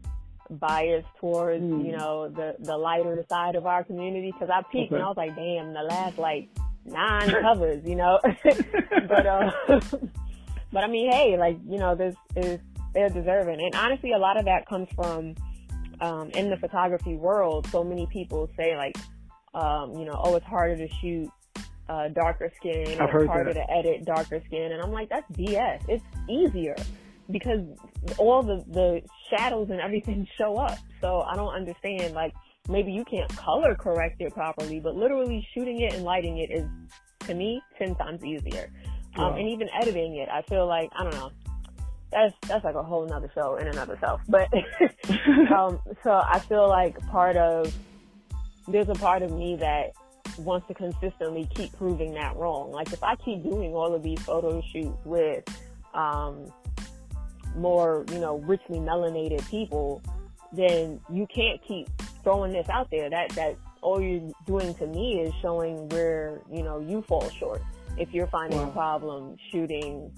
biased 0.51 1.09
towards, 1.21 1.63
mm. 1.63 1.85
you 1.85 1.97
know, 1.97 2.29
the, 2.29 2.57
the 2.61 2.77
lighter 2.77 3.25
side 3.29 3.57
of 3.57 3.67
our 3.67 3.85
community. 3.85 4.33
Cause 4.39 4.49
I 4.53 4.63
peeked 4.71 4.93
okay. 4.93 4.97
and 4.97 5.05
I 5.05 5.09
was 5.09 5.17
like, 5.17 5.35
damn, 5.35 5.73
the 5.73 5.83
last 5.83 6.19
like 6.19 6.49
nine 6.85 7.31
covers, 7.43 7.85
you 7.85 7.97
know, 7.97 8.21
but, 9.09 9.27
uh, 9.27 9.51
but 10.73 10.85
I 10.85 10.89
mean, 10.89 11.11
hey, 11.11 11.37
like, 11.39 11.59
you 11.69 11.79
know, 11.79 11.95
this 11.95 12.15
is, 12.37 12.59
they're 12.95 13.09
deserving. 13.09 13.61
And 13.61 13.75
honestly, 13.75 14.13
a 14.13 14.19
lot 14.19 14.39
of 14.39 14.45
that 14.47 14.67
comes 14.69 14.89
from, 14.95 15.35
um, 16.01 16.31
in 16.31 16.51
the 16.51 16.57
photography 16.57 17.17
world, 17.17 17.67
so 17.71 17.85
many 17.85 18.07
people 18.07 18.49
say 18.57 18.77
like, 18.77 18.97
um, 19.55 19.95
you 19.95 20.05
know, 20.05 20.21
oh, 20.23 20.37
it's 20.37 20.47
harder 20.47 20.77
to 20.77 20.89
shoot 21.01 21.29
uh, 21.89 22.09
darker 22.09 22.53
skin. 22.57 23.01
I've 23.01 23.13
it's 23.13 23.27
harder 23.27 23.53
that. 23.53 23.67
to 23.67 23.73
edit 23.73 24.05
darker 24.05 24.41
skin. 24.47 24.73
And 24.73 24.81
I'm 24.81 24.93
like, 24.93 25.09
that's 25.09 25.31
BS. 25.33 25.83
It's 25.89 26.05
easier 26.29 26.77
because 27.31 27.61
all 28.17 28.43
the, 28.43 28.65
the 28.69 29.03
shadows 29.29 29.69
and 29.71 29.81
everything 29.81 30.27
show 30.39 30.57
up. 30.57 30.79
So 31.01 31.23
I 31.23 31.35
don't 31.35 31.55
understand, 31.55 32.15
like, 32.15 32.33
maybe 32.69 32.93
you 32.93 33.05
can't 33.05 33.29
color 33.37 33.75
correct 33.75 34.21
it 34.21 34.33
properly, 34.33 34.81
but 34.81 34.95
literally 34.95 35.47
shooting 35.55 35.81
it 35.81 35.95
and 35.95 36.05
lighting 36.05 36.39
it 36.39 36.51
is, 36.51 36.69
to 37.27 37.35
me, 37.35 37.61
10 37.79 37.97
times 37.97 38.25
easier. 38.25 38.71
Um, 39.17 39.35
and 39.35 39.49
even 39.49 39.69
editing 39.81 40.17
it, 40.17 40.29
I 40.29 40.43
feel 40.43 40.67
like, 40.67 40.91
I 40.97 41.03
don't 41.03 41.15
know, 41.15 41.31
that's, 42.13 42.35
that's 42.47 42.65
like 42.65 42.75
a 42.75 42.83
whole 42.83 43.07
nother 43.07 43.31
show 43.35 43.57
in 43.57 43.67
and 43.67 43.79
of 43.79 43.91
itself. 43.91 44.21
But, 44.29 44.49
um, 45.53 45.81
so 46.03 46.13
I 46.13 46.39
feel 46.49 46.69
like 46.69 46.99
part 47.09 47.37
of, 47.37 47.75
there's 48.69 48.89
a 48.89 48.95
part 48.95 49.23
of 49.23 49.33
me 49.33 49.57
that 49.57 49.93
wants 50.39 50.67
to 50.69 50.75
consistently 50.75 51.49
keep 51.55 51.73
proving 51.77 52.15
that 52.15 52.37
wrong. 52.37 52.71
Like 52.73 52.93
if 52.93 53.03
I 53.03 53.17
keep 53.17 53.43
doing 53.43 53.75
all 53.75 53.95
of 53.95 54.03
these 54.03 54.21
photo 54.21 54.63
shoots 54.73 54.99
with 55.05 55.45
um, 55.95 56.53
more, 57.57 58.05
you 58.11 58.19
know, 58.19 58.39
richly 58.39 58.79
melanated 58.79 59.49
people, 59.49 60.03
then 60.53 61.01
you 61.13 61.27
can't 61.35 61.61
keep 61.67 61.89
throwing 62.23 62.53
this 62.53 62.69
out 62.69 62.91
there. 62.91 63.09
That 63.11 63.31
that 63.31 63.57
all 63.83 64.01
you're 64.01 64.31
doing 64.47 64.75
to 64.75 64.87
me 64.87 65.21
is 65.21 65.33
showing 65.41 65.89
where 65.91 66.41
you 66.53 66.63
know 66.63 66.81
you 66.81 67.03
fall 67.03 67.29
short. 67.31 67.63
If 67.97 68.13
you're 68.13 68.29
finding 68.29 68.59
wow. 68.59 68.69
a 68.69 68.73
problem 68.73 69.37
shooting 69.51 70.13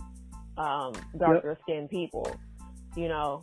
um, 0.56 0.92
darker 1.18 1.50
yep. 1.50 1.58
skinned 1.62 1.90
people, 1.90 2.34
you 2.96 3.08
know. 3.08 3.42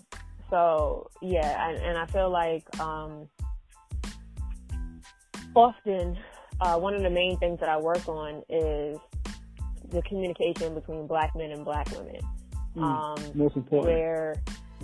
So 0.50 1.10
yeah, 1.22 1.70
and, 1.70 1.78
and 1.78 1.98
I 1.98 2.06
feel 2.08 2.30
like 2.30 2.64
um, 2.80 3.28
often 5.56 6.18
uh, 6.62 6.78
one 6.78 6.96
of 6.96 7.04
the 7.04 7.10
main 7.10 7.38
things 7.38 7.60
that 7.60 7.70
I 7.70 7.78
work 7.78 8.08
on 8.08 8.44
is 8.50 8.98
the 9.90 10.02
communication 10.04 10.74
between 10.76 11.08
black 11.08 11.36
men 11.36 11.52
and 11.52 11.66
black 11.66 11.90
women. 11.92 12.22
Mm, 12.76 12.84
um, 12.84 13.32
most 13.34 13.56
important. 13.56 13.98
Where, 13.98 14.36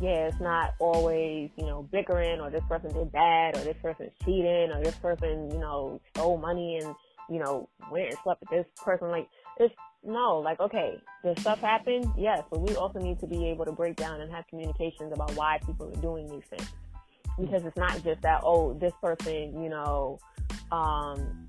yeah, 0.02 0.28
it's 0.28 0.40
not 0.40 0.74
always, 0.80 1.50
you 1.58 1.66
know, 1.66 1.84
bickering 1.84 2.40
or 2.42 2.50
this 2.50 2.64
person 2.68 2.92
did 2.94 3.12
bad 3.12 3.56
or 3.56 3.64
this 3.64 3.78
person's 3.82 4.12
cheating 4.24 4.72
or 4.72 4.84
this 4.84 4.96
person, 4.96 5.52
you 5.52 5.60
know, 5.60 6.02
stole 6.14 6.38
money 6.38 6.80
and, 6.82 6.96
you 7.30 7.40
know, 7.40 7.70
went 7.92 8.10
and 8.10 8.18
slept 8.24 8.42
with 8.42 8.50
this 8.50 8.66
person. 8.84 9.10
Like, 9.10 9.28
it's, 9.58 9.74
no, 10.04 10.40
like, 10.40 10.60
okay, 10.60 11.00
the 11.24 11.36
stuff 11.40 11.60
happened, 11.60 12.06
yes, 12.18 12.44
but 12.50 12.62
we 12.62 12.76
also 12.76 13.00
need 13.00 13.20
to 13.20 13.28
be 13.28 13.48
able 13.48 13.66
to 13.66 13.72
break 13.72 13.96
down 13.96 14.22
and 14.22 14.32
have 14.32 14.48
communications 14.48 15.12
about 15.14 15.32
why 15.36 15.60
people 15.66 15.88
are 15.88 16.02
doing 16.02 16.28
these 16.30 16.46
things. 16.50 16.70
Because 17.40 17.66
it's 17.66 17.78
not 17.78 18.02
just 18.04 18.22
that, 18.22 18.42
oh, 18.44 18.74
this 18.74 18.94
person, 19.02 19.62
you 19.62 19.70
know, 19.70 20.20
um, 20.72 21.48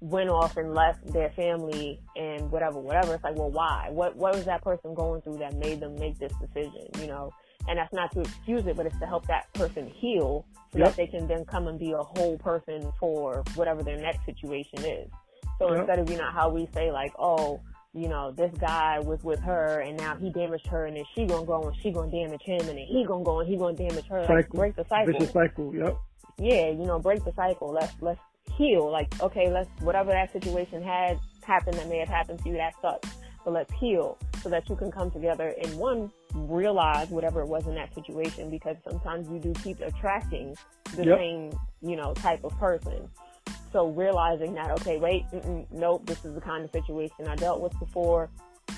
went 0.00 0.28
off 0.28 0.56
and 0.56 0.74
left 0.74 1.06
their 1.12 1.30
family 1.30 2.00
and 2.16 2.50
whatever, 2.50 2.78
whatever. 2.78 3.14
It's 3.14 3.24
like, 3.24 3.36
well, 3.36 3.50
why? 3.50 3.88
What 3.90 4.16
what 4.16 4.34
was 4.34 4.44
that 4.44 4.62
person 4.62 4.94
going 4.94 5.22
through 5.22 5.38
that 5.38 5.54
made 5.54 5.80
them 5.80 5.94
make 5.96 6.18
this 6.18 6.32
decision? 6.40 6.88
You 7.00 7.06
know, 7.06 7.32
and 7.68 7.78
that's 7.78 7.92
not 7.92 8.12
to 8.12 8.20
excuse 8.20 8.66
it, 8.66 8.76
but 8.76 8.86
it's 8.86 8.98
to 8.98 9.06
help 9.06 9.26
that 9.26 9.52
person 9.54 9.88
heal 9.88 10.44
so 10.72 10.78
yep. 10.78 10.88
that 10.88 10.96
they 10.96 11.06
can 11.06 11.26
then 11.26 11.44
come 11.44 11.68
and 11.68 11.78
be 11.78 11.92
a 11.92 12.02
whole 12.02 12.38
person 12.38 12.92
for 12.98 13.42
whatever 13.54 13.82
their 13.82 13.96
next 13.96 14.24
situation 14.24 14.78
is. 14.84 15.10
So 15.58 15.70
yep. 15.70 15.80
instead 15.80 15.98
of 15.98 16.10
you 16.10 16.18
know 16.18 16.30
how 16.30 16.48
we 16.50 16.68
say 16.74 16.90
like, 16.90 17.12
oh, 17.18 17.60
you 17.92 18.08
know, 18.08 18.30
this 18.30 18.52
guy 18.58 18.98
was 19.00 19.22
with 19.24 19.40
her 19.40 19.80
and 19.80 19.96
now 19.96 20.16
he 20.16 20.30
damaged 20.30 20.66
her 20.66 20.86
and 20.86 20.96
then 20.96 21.04
she 21.14 21.24
gonna 21.24 21.46
go 21.46 21.62
and 21.62 21.76
she 21.82 21.90
gonna 21.90 22.10
damage 22.10 22.42
him 22.42 22.60
and 22.60 22.78
then 22.78 22.86
he 22.86 23.04
gonna 23.06 23.24
go 23.24 23.40
and 23.40 23.48
he 23.48 23.56
gonna 23.56 23.76
damage 23.76 24.06
her. 24.06 24.22
Cycle. 24.22 24.36
Like, 24.36 24.50
break 24.50 24.76
the 24.76 24.84
cycle. 24.84 25.12
Vicious 25.12 25.32
cycle. 25.32 25.74
Yep. 25.74 25.96
Yeah, 26.38 26.68
you 26.68 26.84
know, 26.84 26.98
break 26.98 27.24
the 27.24 27.32
cycle. 27.32 27.72
Let's 27.72 27.94
let's 28.02 28.20
heal. 28.56 28.90
Like, 28.90 29.08
okay, 29.22 29.50
let's, 29.50 29.70
whatever 29.80 30.10
that 30.10 30.32
situation 30.32 30.82
had 30.82 31.18
happened 31.42 31.78
that 31.78 31.88
may 31.88 31.98
have 31.98 32.08
happened 32.08 32.42
to 32.42 32.48
you, 32.48 32.56
that 32.56 32.74
sucks. 32.82 33.08
But 33.46 33.52
let's 33.52 33.72
heal 33.74 34.18
so 34.42 34.48
that 34.48 34.68
you 34.68 34.74
can 34.74 34.90
come 34.90 35.08
together 35.08 35.54
and 35.62 35.72
one, 35.76 36.10
realize 36.34 37.10
whatever 37.10 37.42
it 37.42 37.46
was 37.46 37.64
in 37.68 37.76
that 37.76 37.94
situation 37.94 38.50
because 38.50 38.76
sometimes 38.82 39.28
you 39.28 39.38
do 39.38 39.54
keep 39.62 39.80
attracting 39.80 40.56
the 40.96 41.04
yep. 41.04 41.18
same, 41.18 41.52
you 41.80 41.94
know, 41.94 42.12
type 42.14 42.42
of 42.42 42.50
person. 42.58 43.08
So 43.72 43.90
realizing 43.90 44.52
that, 44.54 44.72
okay, 44.72 44.98
wait, 44.98 45.26
nope, 45.70 46.04
this 46.06 46.24
is 46.24 46.34
the 46.34 46.40
kind 46.40 46.64
of 46.64 46.72
situation 46.72 47.28
I 47.28 47.36
dealt 47.36 47.60
with 47.60 47.78
before. 47.78 48.30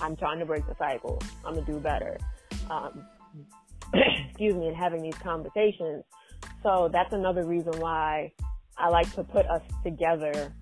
I'm 0.03 0.15
trying 0.17 0.39
to 0.39 0.45
break 0.45 0.67
the 0.67 0.75
cycle. 0.75 1.19
I'm 1.47 1.55
gonna 1.55 1.65
do 1.65 1.81
better. 1.81 2.19
Um, 2.69 3.07
excuse 3.95 4.55
me, 4.55 4.67
and 4.67 4.77
having 4.77 5.01
these 5.01 5.17
conversations. 5.17 6.05
So 6.63 6.91
that's 6.93 7.15
another 7.15 7.47
reason 7.47 7.73
why 7.81 8.33
I 8.77 8.91
like 8.91 9.11
to 9.15 9.25
put 9.25 9.47
us 9.47 9.63
together 9.83 10.53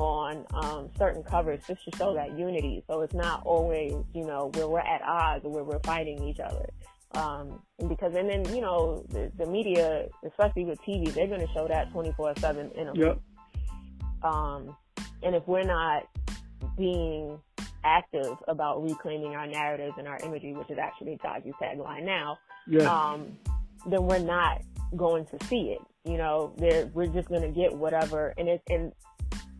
on 0.00 0.44
um, 0.54 0.90
certain 0.98 1.22
covers 1.22 1.60
just 1.66 1.84
to 1.84 1.96
show 1.96 2.14
that 2.14 2.36
unity. 2.38 2.82
So 2.88 3.00
it's 3.02 3.14
not 3.14 3.42
always, 3.44 3.94
you 4.14 4.24
know, 4.24 4.50
where 4.54 4.68
we're 4.68 4.80
at 4.80 5.02
odds 5.02 5.44
or 5.44 5.50
where 5.52 5.64
we're 5.64 5.80
fighting 5.80 6.22
each 6.24 6.40
other. 6.40 6.68
Um, 7.12 7.62
because 7.88 8.14
and 8.14 8.28
then 8.28 8.44
you 8.54 8.60
know 8.60 9.04
the, 9.08 9.30
the 9.38 9.46
media, 9.46 10.06
especially 10.26 10.64
with 10.64 10.78
TV, 10.82 11.12
they're 11.14 11.28
going 11.28 11.40
to 11.46 11.52
show 11.54 11.66
that 11.68 11.90
twenty 11.92 12.12
four 12.12 12.34
seven 12.38 12.70
in 12.74 12.88
a 12.88 12.94
Yep. 12.94 13.20
um, 14.22 14.76
and 15.22 15.34
if 15.34 15.46
we're 15.46 15.62
not 15.62 16.02
being 16.76 17.38
active 17.84 18.36
about 18.48 18.82
reclaiming 18.82 19.34
our 19.34 19.46
narratives 19.46 19.94
and 19.98 20.08
our 20.08 20.18
imagery, 20.24 20.52
which 20.52 20.68
is 20.70 20.78
actually 20.78 21.16
Taji's 21.24 21.54
tagline 21.62 22.04
now, 22.04 22.36
Yeah. 22.66 22.82
um, 22.92 23.38
then 23.86 24.02
we're 24.04 24.18
not 24.18 24.62
going 24.96 25.24
to 25.26 25.46
see 25.46 25.70
it. 25.70 25.78
You 26.04 26.18
know, 26.18 26.52
we're 26.92 27.06
just 27.06 27.28
going 27.28 27.42
to 27.42 27.48
get 27.48 27.72
whatever, 27.72 28.34
and 28.36 28.48
it's 28.48 28.62
and 28.68 28.92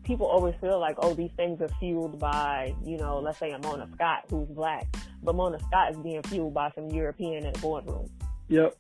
people 0.07 0.27
always 0.27 0.55
feel 0.61 0.79
like, 0.79 0.97
oh, 1.01 1.14
these 1.14 1.33
things 1.37 1.61
are 1.61 1.69
fueled 1.81 2.19
by, 2.19 2.75
you 2.85 2.97
know, 2.97 3.19
let's 3.19 3.38
say 3.38 3.51
a 3.51 3.59
Mona 3.59 3.88
Scott 3.95 4.25
who's 4.31 4.49
black, 4.49 4.87
but 5.23 5.35
Mona 5.35 5.59
Scott 5.59 5.90
is 5.90 5.99
being 5.99 6.23
fueled 6.23 6.55
by 6.55 6.71
some 6.75 6.88
European 6.88 7.45
in 7.45 7.55
a 7.55 7.59
boardroom. 7.59 8.09
Yep. 8.49 8.77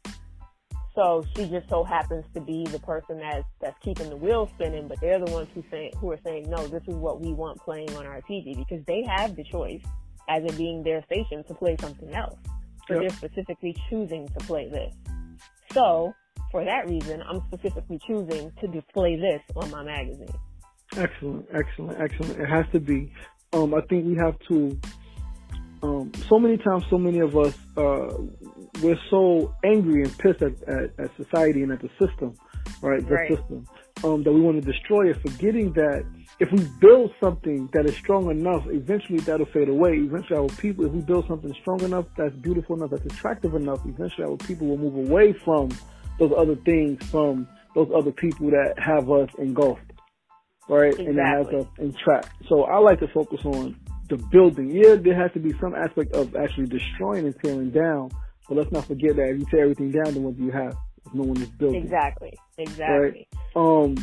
So 0.94 1.26
she 1.34 1.46
just 1.48 1.68
so 1.68 1.84
happens 1.84 2.24
to 2.34 2.40
be 2.40 2.64
the 2.64 2.78
person 2.78 3.18
that's 3.18 3.44
that's 3.60 3.76
keeping 3.80 4.08
the 4.08 4.16
wheel 4.16 4.50
spinning, 4.54 4.88
but 4.88 4.98
they're 5.00 5.18
the 5.18 5.30
ones 5.30 5.48
who 5.54 5.62
say 5.70 5.92
who 5.98 6.10
are 6.12 6.18
saying, 6.24 6.48
no, 6.48 6.66
this 6.68 6.82
is 6.86 6.94
what 6.94 7.20
we 7.20 7.34
want 7.34 7.60
playing 7.60 7.94
on 7.96 8.06
our 8.06 8.22
TV 8.22 8.56
because 8.56 8.82
they 8.86 9.04
have 9.06 9.36
the 9.36 9.44
choice, 9.44 9.82
as 10.30 10.42
it 10.44 10.56
being 10.56 10.82
their 10.82 11.02
station, 11.04 11.44
to 11.44 11.54
play 11.54 11.76
something 11.80 12.14
else. 12.14 12.38
But 12.88 12.94
Yep. 12.94 13.00
they're 13.00 13.30
specifically 13.30 13.76
choosing 13.90 14.28
to 14.28 14.46
play 14.46 14.70
this. 14.70 14.94
So 15.72 16.14
for 16.50 16.64
that 16.64 16.88
reason, 16.88 17.20
I'm 17.28 17.42
specifically 17.48 17.98
choosing 18.06 18.52
to 18.60 18.68
display 18.68 19.16
this 19.16 19.42
on 19.56 19.70
my 19.70 19.82
magazine. 19.82 20.32
Excellent, 20.96 21.46
excellent, 21.52 22.00
excellent. 22.00 22.40
It 22.40 22.48
has 22.48 22.64
to 22.72 22.80
be. 22.80 23.12
Um, 23.52 23.74
I 23.74 23.80
think 23.82 24.06
we 24.06 24.16
have 24.16 24.38
to. 24.48 24.78
Um, 25.82 26.10
so 26.28 26.38
many 26.38 26.56
times, 26.56 26.84
so 26.88 26.98
many 26.98 27.18
of 27.20 27.36
us, 27.36 27.54
uh, 27.76 28.16
we're 28.82 28.98
so 29.10 29.54
angry 29.62 30.02
and 30.02 30.18
pissed 30.18 30.42
at, 30.42 30.62
at, 30.62 30.98
at 30.98 31.16
society 31.16 31.62
and 31.62 31.70
at 31.70 31.80
the 31.80 31.90
system, 32.00 32.34
right? 32.80 33.06
The 33.06 33.14
Right. 33.14 33.28
system, 33.28 33.66
um, 34.02 34.22
that 34.22 34.32
we 34.32 34.40
want 34.40 34.62
to 34.62 34.72
destroy 34.72 35.10
it, 35.10 35.16
forgetting 35.20 35.72
that 35.74 36.04
if 36.40 36.50
we 36.50 36.66
build 36.80 37.12
something 37.20 37.68
that 37.72 37.84
is 37.86 37.94
strong 37.94 38.30
enough, 38.30 38.66
eventually 38.68 39.20
that'll 39.20 39.46
fade 39.46 39.68
away. 39.68 39.96
Eventually, 39.98 40.38
our 40.38 40.48
people, 40.48 40.86
if 40.86 40.92
we 40.92 41.02
build 41.02 41.28
something 41.28 41.54
strong 41.60 41.80
enough, 41.82 42.06
that's 42.16 42.34
beautiful 42.36 42.76
enough, 42.76 42.90
that's 42.90 43.06
attractive 43.06 43.54
enough, 43.54 43.80
eventually 43.86 44.26
our 44.26 44.36
people 44.38 44.66
will 44.66 44.78
move 44.78 44.96
away 44.96 45.34
from 45.44 45.68
those 46.18 46.32
other 46.36 46.56
things, 46.56 47.04
from 47.10 47.46
those 47.74 47.90
other 47.94 48.12
people 48.12 48.50
that 48.50 48.74
have 48.78 49.10
us 49.10 49.28
engulfed 49.38 49.85
right? 50.68 50.98
And 50.98 51.08
it 51.08 51.22
has 51.22 51.46
Exactly. 51.46 51.60
us 51.60 51.66
entrapped. 51.78 52.28
So 52.48 52.64
I 52.64 52.78
like 52.78 53.00
to 53.00 53.08
focus 53.08 53.40
on 53.44 53.76
the 54.08 54.16
building. 54.16 54.70
Yeah, 54.70 54.94
there 54.96 55.14
has 55.14 55.32
to 55.32 55.40
be 55.40 55.52
some 55.60 55.74
aspect 55.74 56.14
of 56.14 56.36
actually 56.36 56.66
destroying 56.66 57.26
and 57.26 57.34
tearing 57.42 57.70
down, 57.70 58.10
but 58.48 58.56
let's 58.56 58.70
not 58.72 58.86
forget 58.86 59.16
that 59.16 59.28
if 59.30 59.38
you 59.40 59.46
tear 59.50 59.62
everything 59.62 59.90
down, 59.90 60.14
then 60.14 60.22
what 60.22 60.36
do 60.36 60.44
you 60.44 60.52
have? 60.52 60.76
If 61.04 61.14
no 61.14 61.24
one 61.24 61.40
is 61.40 61.48
building. 61.50 61.82
Exactly. 61.82 62.34
Exactly. 62.58 63.28
Um, 63.54 63.96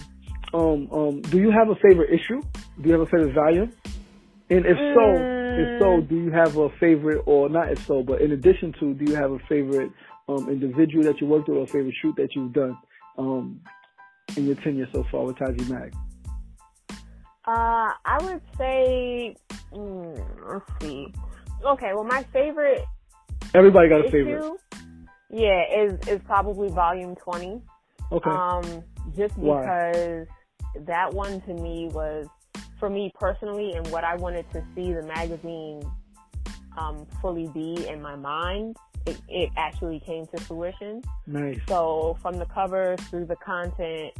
um, 0.53 0.89
um, 0.91 1.21
do 1.21 1.39
you 1.39 1.51
have 1.51 1.69
a 1.69 1.75
favorite 1.75 2.11
issue? 2.11 2.41
Do 2.81 2.89
you 2.89 2.91
have 2.91 3.01
a 3.01 3.05
favorite 3.05 3.33
value? 3.33 3.67
And 4.49 4.65
if 4.65 4.77
so, 4.93 5.25
if 5.57 5.69
so, 5.79 6.01
Mm. 6.01 6.09
do 6.09 6.15
you 6.15 6.31
have 6.31 6.57
a 6.57 6.69
favorite, 6.79 7.23
or 7.25 7.49
not 7.49 7.71
if 7.71 7.85
so, 7.87 8.03
but 8.03 8.21
in 8.21 8.33
addition 8.33 8.73
to, 8.79 8.93
do 8.93 9.05
you 9.05 9.15
have 9.15 9.31
a 9.31 9.39
favorite 9.49 9.91
um, 10.27 10.49
individual 10.49 11.03
that 11.05 11.19
you 11.21 11.27
worked 11.27 11.47
with, 11.47 11.57
or 11.57 11.63
a 11.63 11.67
favorite 11.67 11.95
shoot 12.01 12.15
that 12.17 12.35
you've 12.35 12.53
done 12.53 12.77
um, 13.17 13.59
in 14.37 14.45
your 14.45 14.55
tenure 14.55 14.87
so 14.93 15.03
far 15.11 15.23
with 15.25 15.37
Taji 15.37 15.65
Mag? 15.71 15.93
Uh, 17.45 17.91
I 18.05 18.17
would 18.21 18.41
say, 18.57 19.35
mm, 19.73 20.25
let's 20.47 20.65
see. 20.81 21.13
Okay, 21.65 21.91
well, 21.93 22.03
my 22.05 22.23
favorite 22.31 22.85
Everybody 23.53 23.89
got 23.89 24.01
a 24.01 24.05
issue, 24.05 24.11
favorite. 24.11 24.59
yeah, 25.29 25.63
is 25.75 26.07
is 26.07 26.21
probably 26.25 26.69
volume 26.69 27.15
twenty. 27.15 27.61
Okay. 28.11 28.29
Um, 28.29 28.83
just 29.15 29.37
Why? 29.37 29.61
because 29.61 30.27
that 30.85 31.13
one 31.13 31.41
to 31.41 31.53
me 31.53 31.89
was, 31.91 32.27
for 32.79 32.89
me 32.89 33.11
personally, 33.19 33.73
and 33.73 33.85
what 33.87 34.03
I 34.03 34.15
wanted 34.15 34.49
to 34.53 34.63
see 34.73 34.93
the 34.93 35.03
magazine 35.03 35.83
um, 36.77 37.05
fully 37.21 37.47
be 37.53 37.87
in 37.87 38.01
my 38.01 38.15
mind, 38.15 38.77
it, 39.05 39.19
it 39.29 39.49
actually 39.57 39.99
came 39.99 40.25
to 40.27 40.43
fruition. 40.43 41.03
nice. 41.27 41.59
So 41.67 42.17
from 42.21 42.37
the 42.37 42.45
cover 42.45 42.95
through 43.09 43.25
the 43.25 43.35
content, 43.35 44.13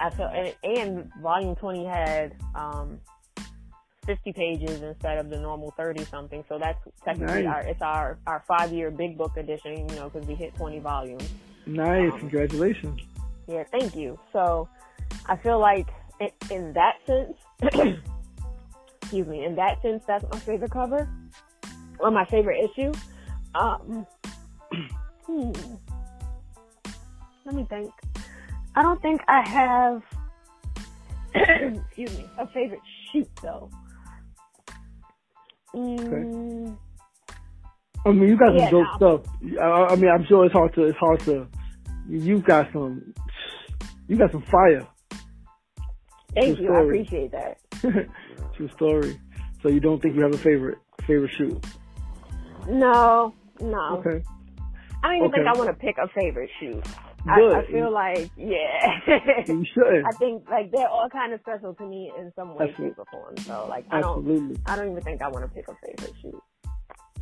I 0.00 0.10
felt, 0.10 0.32
and, 0.34 0.54
and 0.64 1.12
volume 1.20 1.54
20 1.54 1.84
had, 1.84 2.34
um, 2.54 3.00
50 4.06 4.32
pages 4.32 4.82
instead 4.82 5.18
of 5.18 5.30
the 5.30 5.38
normal 5.38 5.72
30 5.76 6.04
something. 6.06 6.44
So 6.48 6.58
that's 6.58 6.78
technically 7.04 7.42
Nice. 7.42 7.46
our, 7.46 7.60
it's 7.60 7.82
our, 7.82 8.18
our 8.26 8.42
five 8.48 8.72
year 8.72 8.90
big 8.90 9.16
book 9.16 9.36
edition, 9.36 9.88
you 9.88 9.94
know, 9.94 10.10
cause 10.10 10.26
we 10.26 10.34
hit 10.34 10.54
20 10.56 10.78
volumes. 10.80 11.28
Nice. 11.66 12.12
Um, 12.12 12.18
Congratulations. 12.18 13.00
Yeah, 13.46 13.64
thank 13.70 13.94
you. 13.94 14.18
So 14.32 14.68
I 15.26 15.36
feel 15.36 15.58
like 15.58 15.88
in, 16.18 16.30
in 16.50 16.72
that 16.72 16.96
sense, 17.06 17.36
excuse 19.02 19.26
me, 19.26 19.44
in 19.44 19.54
that 19.56 19.82
sense, 19.82 20.02
that's 20.06 20.24
my 20.30 20.38
favorite 20.38 20.70
cover 20.70 21.08
or 21.98 22.10
my 22.10 22.24
favorite 22.24 22.70
issue. 22.70 22.92
Um, 23.54 24.06
hmm. 25.26 25.52
Let 27.44 27.54
me 27.54 27.66
think. 27.68 27.92
I 28.80 28.82
don't 28.82 29.02
think 29.02 29.20
I 29.28 29.46
have, 29.46 30.02
excuse 31.34 32.16
me, 32.16 32.26
a 32.38 32.46
favorite 32.46 32.80
shoot 33.12 33.28
though. 33.42 33.70
Mm, 35.74 36.78
I 38.06 38.10
mean, 38.10 38.26
you 38.30 38.38
got 38.38 38.48
some 38.48 38.56
Yeah, 38.56 38.70
dope 38.70 38.86
no. 38.98 39.18
stuff. 39.18 39.34
I, 39.60 39.92
I 39.92 39.96
mean, 39.96 40.10
I'm 40.10 40.24
sure 40.24 40.46
it's 40.46 40.54
hard 40.54 40.72
to. 40.76 40.84
It's 40.84 40.96
hard 40.96 41.20
to. 41.26 41.46
You 42.08 42.38
got 42.38 42.72
some. 42.72 43.12
You 44.08 44.16
got 44.16 44.32
some 44.32 44.44
fire. 44.50 44.86
thank 46.34 46.56
True 46.56 46.64
you. 46.64 46.74
I 46.74 46.80
appreciate 46.80 47.32
that. 47.32 47.58
True 48.56 48.70
story. 48.76 49.20
So 49.62 49.68
you 49.68 49.80
don't 49.80 50.00
think 50.00 50.16
you 50.16 50.22
have 50.22 50.32
a 50.32 50.38
favorite 50.38 50.78
favorite 51.06 51.32
shoot? 51.36 51.62
No, 52.66 53.34
no. 53.60 53.98
Okay. 53.98 54.24
I 55.02 55.08
don't 55.08 55.16
even 55.18 55.32
think 55.32 55.46
I 55.46 55.52
want 55.58 55.68
to 55.68 55.74
pick 55.74 55.96
a 55.98 56.08
favorite 56.08 56.48
shoe. 56.58 56.80
Good. 57.24 57.52
I, 57.54 57.60
I 57.60 57.66
feel 57.66 57.92
like, 57.92 58.30
yeah. 58.36 59.44
You 59.46 59.64
should. 59.74 60.04
I 60.06 60.12
think 60.18 60.48
like 60.50 60.70
they're 60.72 60.88
all 60.88 61.08
kind 61.10 61.32
of 61.32 61.40
special 61.40 61.74
to 61.74 61.84
me 61.86 62.10
in 62.18 62.32
some 62.34 62.54
way, 62.54 62.68
Absolutely. 62.68 62.88
shape, 62.90 62.98
or 62.98 63.04
form. 63.10 63.36
So 63.38 63.66
like 63.68 63.84
I 63.90 64.00
don't, 64.00 64.18
Absolutely. 64.18 64.56
I 64.66 64.76
don't 64.76 64.90
even 64.90 65.02
think 65.02 65.22
I 65.22 65.28
want 65.28 65.44
to 65.44 65.54
pick 65.54 65.68
a 65.68 65.74
favorite 65.86 66.14
shoe. 66.22 66.42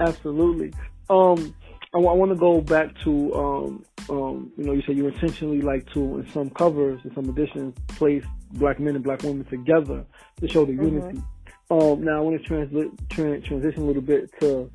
Absolutely. 0.00 0.72
Um, 1.10 1.54
I, 1.94 1.98
want 1.98 2.30
to 2.30 2.36
go 2.36 2.60
back 2.60 2.94
to 3.04 3.34
um, 3.34 3.84
um, 4.10 4.52
you 4.56 4.64
know, 4.64 4.72
you 4.72 4.82
said 4.82 4.96
you 4.96 5.08
intentionally 5.08 5.60
like 5.62 5.90
to 5.94 6.18
in 6.18 6.30
some 6.32 6.50
covers 6.50 7.00
in 7.04 7.14
some 7.14 7.28
editions 7.28 7.74
place 7.88 8.24
black 8.52 8.78
men 8.78 8.94
and 8.94 9.02
black 9.04 9.22
women 9.22 9.44
together 9.46 10.04
to 10.40 10.48
show 10.48 10.64
the 10.64 10.72
Mhm. 10.72 10.84
unity. 10.84 11.22
Um, 11.70 12.02
now 12.02 12.18
I 12.18 12.20
want 12.20 12.42
to 12.42 12.48
transli- 12.48 12.96
tran 13.08 13.44
transition 13.44 13.82
a 13.82 13.86
little 13.86 14.02
bit 14.02 14.30
to 14.40 14.70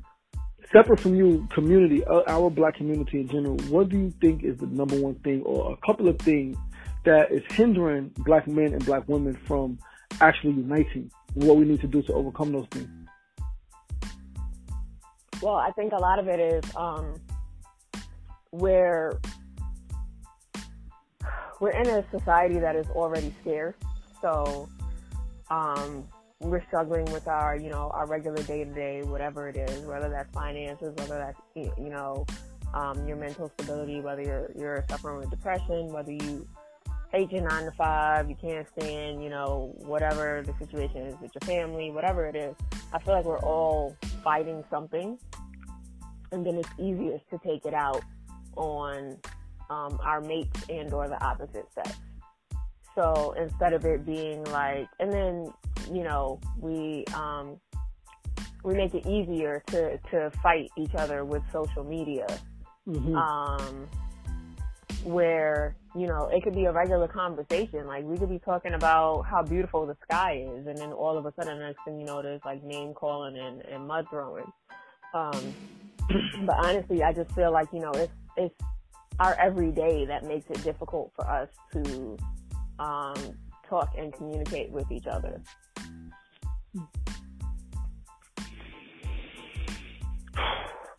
separate 0.72 1.00
from 1.00 1.14
you, 1.14 1.46
community, 1.52 2.04
uh, 2.04 2.22
our 2.26 2.50
black 2.50 2.76
community 2.76 3.20
in 3.20 3.28
general. 3.28 3.56
What 3.68 3.88
do 3.88 3.98
you 3.98 4.12
think 4.20 4.44
is 4.44 4.56
the 4.58 4.66
number 4.66 4.96
one 4.96 5.14
thing, 5.16 5.42
or 5.42 5.72
a 5.72 5.86
couple 5.86 6.08
of 6.08 6.18
things 6.18 6.56
that 7.04 7.30
is 7.30 7.42
hindering 7.50 8.10
black 8.18 8.46
men 8.46 8.72
and 8.72 8.84
black 8.84 9.08
women 9.08 9.34
from 9.46 9.78
actually 10.20 10.52
uniting? 10.52 11.10
What 11.34 11.56
we 11.56 11.64
need 11.64 11.80
to 11.80 11.86
do 11.86 12.02
to 12.02 12.12
overcome 12.12 12.52
those 12.52 12.66
things? 12.70 12.88
Well, 15.42 15.56
I 15.56 15.72
think 15.72 15.92
a 15.92 16.00
lot 16.00 16.18
of 16.18 16.28
it 16.28 16.40
is 16.40 16.64
um, 16.76 17.14
where 18.50 19.18
we're 21.60 21.70
in 21.70 21.86
a 21.88 22.04
society 22.10 22.58
that 22.60 22.76
is 22.76 22.86
already 22.88 23.34
scarce. 23.40 23.74
So 24.20 24.68
um, 25.50 26.06
we're 26.40 26.64
struggling 26.66 27.04
with 27.06 27.26
our, 27.28 27.56
you 27.56 27.70
know, 27.70 27.90
our 27.94 28.06
regular 28.06 28.42
day 28.42 28.64
to 28.64 28.72
day, 28.72 29.02
whatever 29.02 29.48
it 29.48 29.56
is, 29.56 29.80
whether 29.86 30.08
that's 30.08 30.30
finances, 30.32 30.94
whether 30.96 31.18
that's, 31.18 31.38
you 31.78 31.90
know, 31.90 32.26
um, 32.74 33.06
your 33.06 33.16
mental 33.16 33.50
stability, 33.58 34.00
whether 34.00 34.22
you're, 34.22 34.50
you're 34.56 34.84
suffering 34.88 35.18
with 35.18 35.30
depression, 35.30 35.92
whether 35.92 36.12
you 36.12 36.46
hate 37.12 37.30
your 37.30 37.48
nine 37.48 37.64
to 37.64 37.70
five, 37.72 38.28
you 38.28 38.34
can't 38.34 38.66
stand, 38.76 39.22
you 39.22 39.30
know, 39.30 39.72
whatever 39.78 40.42
the 40.44 40.52
situation 40.64 41.06
is 41.06 41.14
with 41.20 41.30
your 41.34 41.46
family, 41.46 41.90
whatever 41.90 42.26
it 42.26 42.34
is. 42.34 42.56
I 42.92 42.98
feel 42.98 43.14
like 43.14 43.24
we're 43.24 43.38
all 43.38 43.96
fighting 44.22 44.64
something 44.70 45.18
and 46.32 46.44
then 46.44 46.56
it's 46.56 46.68
easiest 46.78 47.28
to 47.30 47.38
take 47.44 47.64
it 47.64 47.74
out 47.74 48.02
on 48.56 49.16
um, 49.70 49.98
our 50.02 50.20
mates 50.20 50.60
and 50.68 50.92
or 50.92 51.08
the 51.08 51.22
opposite 51.24 51.66
sex. 51.72 51.92
So 52.94 53.34
instead 53.38 53.72
of 53.72 53.84
it 53.84 54.04
being 54.04 54.44
like, 54.44 54.88
and 55.00 55.12
then 55.12 55.52
you 55.92 56.02
know 56.02 56.40
we 56.58 57.04
um, 57.14 57.60
we 58.62 58.74
make 58.74 58.94
it 58.94 59.06
easier 59.06 59.62
to 59.68 59.98
to 60.10 60.30
fight 60.42 60.70
each 60.76 60.94
other 60.94 61.24
with 61.24 61.42
social 61.52 61.84
media, 61.84 62.26
Mm-hmm. 62.86 63.16
um, 63.16 63.88
where 65.04 65.74
you 65.96 66.08
know, 66.08 66.28
it 66.32 66.42
could 66.42 66.54
be 66.54 66.64
a 66.64 66.72
regular 66.72 67.06
conversation. 67.06 67.86
Like 67.86 68.04
we 68.04 68.18
could 68.18 68.28
be 68.28 68.40
talking 68.40 68.74
about 68.74 69.22
how 69.22 69.42
beautiful 69.42 69.86
the 69.86 69.96
sky 70.02 70.44
is, 70.44 70.66
and 70.66 70.76
then 70.76 70.92
all 70.92 71.16
of 71.16 71.24
a 71.24 71.32
sudden, 71.38 71.60
next 71.60 71.78
thing 71.84 71.98
you 71.98 72.04
know, 72.04 72.20
there's 72.20 72.40
like 72.44 72.62
name 72.64 72.94
calling 72.94 73.38
and, 73.38 73.62
and 73.62 73.86
mud 73.86 74.06
throwing. 74.10 74.50
Um, 75.14 75.54
but 76.44 76.56
honestly, 76.64 77.02
I 77.02 77.12
just 77.12 77.30
feel 77.32 77.52
like 77.52 77.68
you 77.72 77.80
know, 77.80 77.92
it's 77.92 78.12
it's 78.36 78.54
our 79.20 79.34
everyday 79.34 80.04
that 80.06 80.24
makes 80.24 80.50
it 80.50 80.62
difficult 80.64 81.12
for 81.14 81.26
us 81.30 81.48
to 81.72 82.16
um, 82.80 83.14
talk 83.68 83.94
and 83.96 84.12
communicate 84.12 84.70
with 84.70 84.90
each 84.90 85.06
other. 85.06 85.40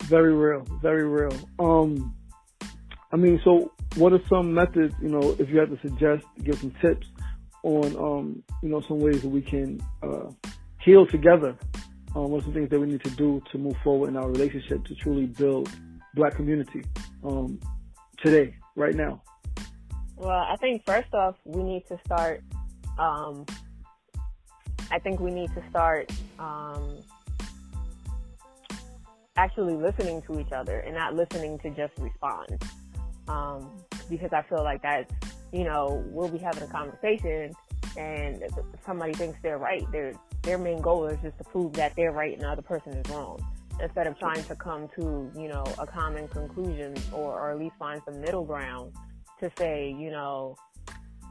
Very 0.04 0.34
real, 0.34 0.64
very 0.80 1.04
real. 1.08 1.36
Um, 1.58 2.14
I 3.12 3.16
mean, 3.16 3.40
so 3.42 3.72
what 3.96 4.12
are 4.12 4.20
some 4.28 4.54
methods, 4.54 4.94
you 5.02 5.08
know, 5.08 5.34
if 5.38 5.48
you 5.50 5.58
had 5.58 5.70
to 5.70 5.78
suggest, 5.80 6.24
give 6.44 6.58
some 6.60 6.70
tips 6.80 7.08
on, 7.64 7.96
um, 7.96 8.42
you 8.62 8.68
know, 8.68 8.80
some 8.82 9.00
ways 9.00 9.22
that 9.22 9.28
we 9.28 9.42
can 9.42 9.80
uh, 10.02 10.30
heal 10.80 11.06
together? 11.06 11.56
Um, 12.14 12.30
what 12.30 12.42
are 12.42 12.44
some 12.44 12.54
things 12.54 12.70
that 12.70 12.78
we 12.78 12.86
need 12.86 13.02
to 13.02 13.10
do 13.10 13.42
to 13.50 13.58
move 13.58 13.76
forward 13.82 14.08
in 14.08 14.16
our 14.16 14.28
relationship 14.30 14.84
to 14.84 14.94
truly 14.94 15.26
build 15.26 15.68
black 16.14 16.36
community 16.36 16.84
um, 17.24 17.58
today, 18.22 18.54
right 18.76 18.94
now? 18.94 19.22
Well, 20.16 20.30
I 20.30 20.56
think 20.56 20.84
first 20.86 21.12
off, 21.14 21.36
we 21.44 21.62
need 21.62 21.86
to 21.88 21.98
start. 22.06 22.42
Um, 22.98 23.44
I 24.90 24.98
think 24.98 25.20
we 25.20 25.30
need 25.30 25.50
to 25.54 25.62
start 25.70 26.10
um, 26.38 26.98
actually 29.36 29.74
listening 29.74 30.22
to 30.22 30.40
each 30.40 30.52
other 30.52 30.80
and 30.80 30.94
not 30.94 31.14
listening 31.14 31.58
to 31.60 31.70
just 31.70 31.92
respond. 31.98 32.62
Um, 33.28 33.70
because 34.08 34.32
I 34.32 34.42
feel 34.42 34.62
like 34.62 34.82
that's, 34.82 35.12
you 35.52 35.64
know, 35.64 36.04
we'll 36.08 36.28
be 36.28 36.38
having 36.38 36.62
a 36.62 36.68
conversation 36.68 37.52
and 37.96 38.42
somebody 38.84 39.12
thinks 39.12 39.38
they're 39.42 39.58
right. 39.58 39.90
Their 39.90 40.12
their 40.42 40.58
main 40.58 40.80
goal 40.80 41.06
is 41.06 41.18
just 41.22 41.36
to 41.38 41.44
prove 41.44 41.72
that 41.72 41.94
they're 41.96 42.12
right 42.12 42.32
and 42.32 42.42
the 42.42 42.48
other 42.48 42.62
person 42.62 42.92
is 42.92 43.10
wrong. 43.10 43.44
Instead 43.82 44.06
of 44.06 44.18
trying 44.18 44.42
to 44.44 44.54
come 44.54 44.88
to, 44.96 45.30
you 45.36 45.48
know, 45.48 45.64
a 45.78 45.86
common 45.86 46.28
conclusion 46.28 46.94
or, 47.12 47.32
or 47.32 47.50
at 47.50 47.58
least 47.58 47.74
find 47.78 48.00
some 48.04 48.20
middle 48.20 48.44
ground 48.44 48.92
to 49.40 49.50
say, 49.58 49.94
you 49.98 50.10
know, 50.10 50.56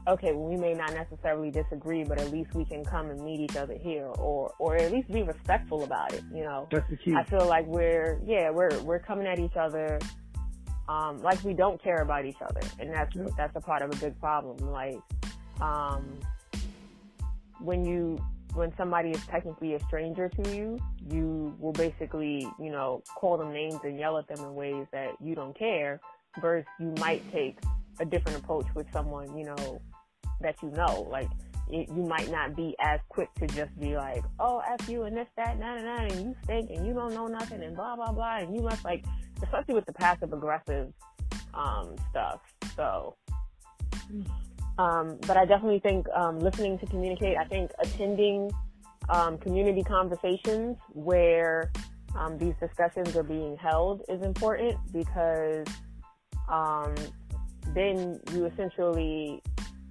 okay, 0.08 0.32
well, 0.32 0.48
we 0.48 0.56
may 0.56 0.72
not 0.72 0.92
necessarily 0.94 1.50
disagree, 1.50 2.04
but 2.04 2.20
at 2.20 2.30
least 2.30 2.54
we 2.54 2.64
can 2.64 2.84
come 2.84 3.10
and 3.10 3.20
meet 3.22 3.40
each 3.40 3.56
other 3.56 3.74
here, 3.74 4.06
or 4.18 4.52
or 4.58 4.76
at 4.76 4.92
least 4.92 5.10
be 5.10 5.22
respectful 5.22 5.84
about 5.84 6.12
it. 6.12 6.22
You 6.32 6.44
know, 6.44 6.68
that's 6.70 6.88
the 6.90 6.96
key. 6.96 7.14
I 7.14 7.24
feel 7.24 7.46
like 7.46 7.66
we're 7.66 8.20
yeah 8.24 8.50
we're 8.50 8.78
we're 8.82 9.00
coming 9.00 9.26
at 9.26 9.38
each 9.38 9.56
other 9.56 9.98
um, 10.88 11.20
like 11.22 11.42
we 11.42 11.52
don't 11.52 11.82
care 11.82 12.02
about 12.02 12.24
each 12.26 12.40
other, 12.40 12.60
and 12.78 12.92
that's 12.92 13.14
yep. 13.14 13.30
that's 13.36 13.56
a 13.56 13.60
part 13.60 13.82
of 13.82 13.92
a 13.92 13.96
big 13.96 14.18
problem. 14.20 14.56
Like 14.70 15.00
um, 15.60 16.04
when 17.60 17.84
you 17.84 18.18
when 18.54 18.72
somebody 18.76 19.10
is 19.10 19.26
technically 19.26 19.74
a 19.74 19.80
stranger 19.84 20.28
to 20.28 20.54
you, 20.54 20.78
you 21.10 21.54
will 21.58 21.72
basically 21.72 22.46
you 22.60 22.70
know 22.70 23.02
call 23.16 23.36
them 23.36 23.52
names 23.52 23.80
and 23.82 23.98
yell 23.98 24.16
at 24.18 24.28
them 24.28 24.44
in 24.44 24.54
ways 24.54 24.86
that 24.92 25.10
you 25.20 25.34
don't 25.34 25.58
care. 25.58 26.00
Versus 26.40 26.66
you 26.78 26.92
might 27.00 27.22
take 27.32 27.58
a 27.98 28.04
different 28.04 28.38
approach 28.38 28.66
with 28.74 28.86
someone 28.92 29.36
you 29.38 29.44
know 29.44 29.80
that 30.40 30.56
you 30.62 30.70
know. 30.70 31.06
Like 31.10 31.28
it, 31.70 31.88
you 31.88 32.02
might 32.02 32.30
not 32.30 32.54
be 32.54 32.74
as 32.80 33.00
quick 33.08 33.32
to 33.34 33.46
just 33.48 33.78
be 33.80 33.96
like, 33.96 34.22
oh, 34.38 34.62
f 34.78 34.88
you 34.88 35.02
and 35.02 35.16
this, 35.16 35.28
that, 35.36 35.58
nah, 35.58 35.74
nah, 35.74 35.82
nah, 35.82 36.02
and 36.04 36.26
you 36.26 36.34
stink 36.44 36.70
and 36.70 36.86
you 36.86 36.92
don't 36.92 37.14
know 37.14 37.26
nothing 37.26 37.62
and 37.62 37.74
blah 37.76 37.96
blah 37.96 38.12
blah, 38.12 38.38
and 38.38 38.54
you 38.54 38.62
must 38.62 38.84
like 38.84 39.04
especially 39.42 39.74
with 39.74 39.86
the 39.86 39.92
passive 39.92 40.32
aggressive 40.32 40.92
um, 41.54 41.94
stuff. 42.10 42.40
So, 42.74 43.16
um, 44.78 45.18
but 45.26 45.36
I 45.36 45.44
definitely 45.44 45.80
think 45.80 46.06
um, 46.14 46.38
listening 46.38 46.78
to 46.78 46.86
communicate. 46.86 47.36
I 47.36 47.44
think 47.44 47.70
attending 47.78 48.50
um, 49.08 49.38
community 49.38 49.82
conversations 49.82 50.76
where 50.92 51.70
um, 52.16 52.38
these 52.38 52.54
discussions 52.60 53.14
are 53.16 53.22
being 53.22 53.56
held 53.56 54.02
is 54.08 54.22
important 54.22 54.76
because 54.92 55.66
um, 56.48 56.94
then 57.74 58.20
you 58.32 58.46
essentially 58.46 59.42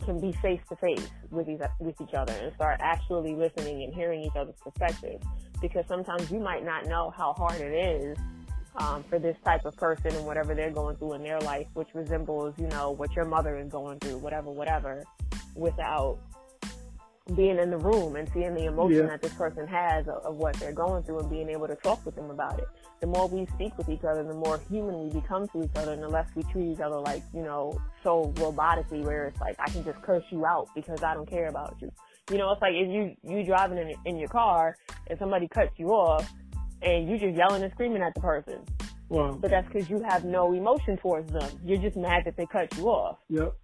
can 0.04 0.20
be 0.20 0.32
face 0.34 0.62
to 0.70 0.76
face 0.76 1.10
with 1.32 1.48
each 1.50 1.62
with 1.80 2.00
each 2.02 2.14
other 2.14 2.34
and 2.34 2.54
start 2.54 2.80
actually 2.82 3.36
listening 3.36 3.84
and 3.84 3.94
hearing 3.94 4.22
each 4.22 4.36
other's 4.36 4.56
perspectives. 4.62 5.26
Because 5.62 5.86
sometimes 5.88 6.32
you 6.32 6.40
might 6.40 6.64
not 6.64 6.86
know 6.86 7.12
how 7.16 7.34
hard 7.34 7.62
it 7.62 7.74
is 7.74 8.18
um, 8.78 9.04
for 9.04 9.20
this 9.20 9.38
type 9.44 9.66
of 9.66 9.76
person 9.78 10.14
and 10.16 10.26
whatever 10.26 10.54
they're 10.54 10.72
going 10.72 10.96
through 10.98 11.14
in 11.14 11.24
their 11.24 11.40
life, 11.40 11.68
which 11.74 11.88
resembles, 11.94 12.54
you 12.58 12.68
know, 12.68 12.92
what 12.92 13.16
your 13.16 13.26
mother 13.26 13.58
is 13.58 13.70
going 13.70 14.00
through, 14.00 14.18
whatever, 14.18 14.52
whatever, 14.52 15.04
without 15.56 16.20
being 17.34 17.58
in 17.58 17.72
the 17.72 17.78
room 17.78 18.16
and 18.16 18.30
seeing 18.34 18.54
the 18.54 18.66
emotion 18.66 18.98
yeah. 18.98 19.08
that 19.08 19.22
this 19.22 19.34
person 19.34 19.66
has 19.66 20.08
of, 20.08 20.24
of, 20.24 20.36
what 20.36 20.54
they're 20.58 20.72
going 20.72 21.02
through 21.04 21.20
and 21.20 21.30
being 21.30 21.50
able 21.50 21.68
to 21.68 21.76
talk 21.76 22.06
with 22.06 22.16
them 22.16 22.30
about 22.30 22.60
it. 22.60 22.68
The 23.02 23.08
more 23.08 23.28
we 23.28 23.48
speak 23.48 23.76
with 23.80 23.90
each 23.90 24.04
other, 24.04 24.24
the 24.24 24.36
more 24.36 24.60
human 24.70 25.04
we 25.04 25.10
become 25.10 25.48
to 25.48 25.64
each 25.64 25.72
other, 25.76 25.94
and 25.94 26.04
the 26.04 26.08
less 26.08 26.28
we 26.36 26.44
treat 26.44 26.74
each 26.74 26.82
other 26.82 27.00
like, 27.00 27.24
you 27.34 27.42
know, 27.42 27.82
so 28.04 28.32
robotically 28.36 29.04
where 29.04 29.28
it's 29.28 29.42
like, 29.42 29.56
I 29.60 29.68
can 29.72 29.84
just 29.84 30.00
curse 30.04 30.24
you 30.30 30.46
out 30.46 30.70
because 30.76 31.02
I 31.02 31.16
don't 31.16 31.28
care 31.28 31.48
about 31.48 31.76
you. 31.82 31.92
You 32.30 32.38
know, 32.38 32.52
it's 32.52 32.62
like 32.62 32.74
if 32.76 32.90
you, 32.90 33.16
you 33.24 33.44
driving 33.44 33.80
in, 33.80 33.96
in 34.06 34.18
your 34.18 34.30
car 34.30 34.78
and 35.08 35.18
somebody 35.18 35.48
cuts 35.48 35.72
you 35.78 35.90
off, 35.90 36.32
and 36.84 37.10
you 37.10 37.18
just 37.18 37.36
yelling 37.36 37.64
and 37.64 37.72
screaming 37.72 38.04
at 38.04 38.14
the 38.14 38.22
person. 38.22 38.60
Wow. 39.10 39.38
But 39.40 39.52
that's 39.52 39.68
because 39.68 39.90
you 39.90 40.04
have 40.08 40.26
no 40.26 40.54
emotion 40.54 40.98
towards 40.98 41.32
them. 41.32 41.50
You're 41.64 41.82
just 41.82 41.96
mad 41.96 42.24
that 42.26 42.38
they 42.38 42.46
cut 42.46 42.76
you 42.78 42.90
off. 42.90 43.18
Yep. 43.30 43.56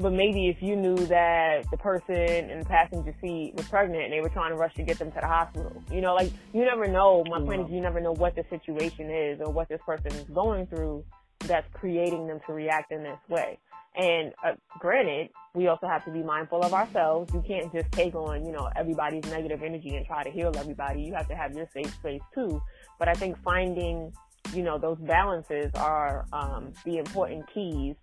But 0.00 0.12
maybe 0.12 0.48
if 0.48 0.62
you 0.62 0.76
knew 0.76 0.96
that 0.96 1.70
the 1.70 1.76
person 1.76 2.14
in 2.14 2.60
the 2.60 2.64
passenger 2.64 3.14
seat 3.20 3.52
was 3.54 3.68
pregnant 3.68 4.04
and 4.04 4.12
they 4.12 4.22
were 4.22 4.30
trying 4.30 4.50
to 4.50 4.56
rush 4.56 4.74
to 4.74 4.82
get 4.82 4.98
them 4.98 5.12
to 5.12 5.20
the 5.20 5.26
hospital, 5.26 5.82
you 5.92 6.00
know, 6.00 6.14
like 6.14 6.32
you 6.54 6.64
never 6.64 6.88
know. 6.88 7.22
My 7.28 7.38
point 7.38 7.66
is, 7.66 7.70
you 7.70 7.82
never 7.82 8.00
know 8.00 8.12
what 8.12 8.34
the 8.34 8.44
situation 8.48 9.10
is 9.10 9.40
or 9.40 9.52
what 9.52 9.68
this 9.68 9.80
person 9.84 10.10
is 10.12 10.24
going 10.30 10.66
through 10.68 11.04
that's 11.40 11.66
creating 11.74 12.26
them 12.26 12.40
to 12.46 12.54
react 12.54 12.92
in 12.92 13.02
this 13.02 13.18
way. 13.28 13.58
And 13.94 14.32
uh, 14.42 14.52
granted, 14.78 15.30
we 15.54 15.66
also 15.66 15.86
have 15.86 16.04
to 16.04 16.10
be 16.10 16.22
mindful 16.22 16.62
of 16.62 16.72
ourselves. 16.72 17.32
You 17.34 17.42
can't 17.46 17.72
just 17.72 17.90
take 17.92 18.14
on, 18.14 18.46
you 18.46 18.52
know, 18.52 18.70
everybody's 18.76 19.24
negative 19.26 19.62
energy 19.62 19.96
and 19.96 20.06
try 20.06 20.22
to 20.22 20.30
heal 20.30 20.52
everybody. 20.56 21.02
You 21.02 21.14
have 21.14 21.28
to 21.28 21.34
have 21.34 21.54
your 21.54 21.68
safe 21.74 21.92
space 21.94 22.22
too. 22.32 22.62
But 22.98 23.08
I 23.08 23.14
think 23.14 23.36
finding, 23.42 24.12
you 24.54 24.62
know, 24.62 24.78
those 24.78 24.98
balances 24.98 25.70
are 25.74 26.26
um, 26.32 26.72
the 26.84 26.98
important 26.98 27.44
keys 27.52 27.96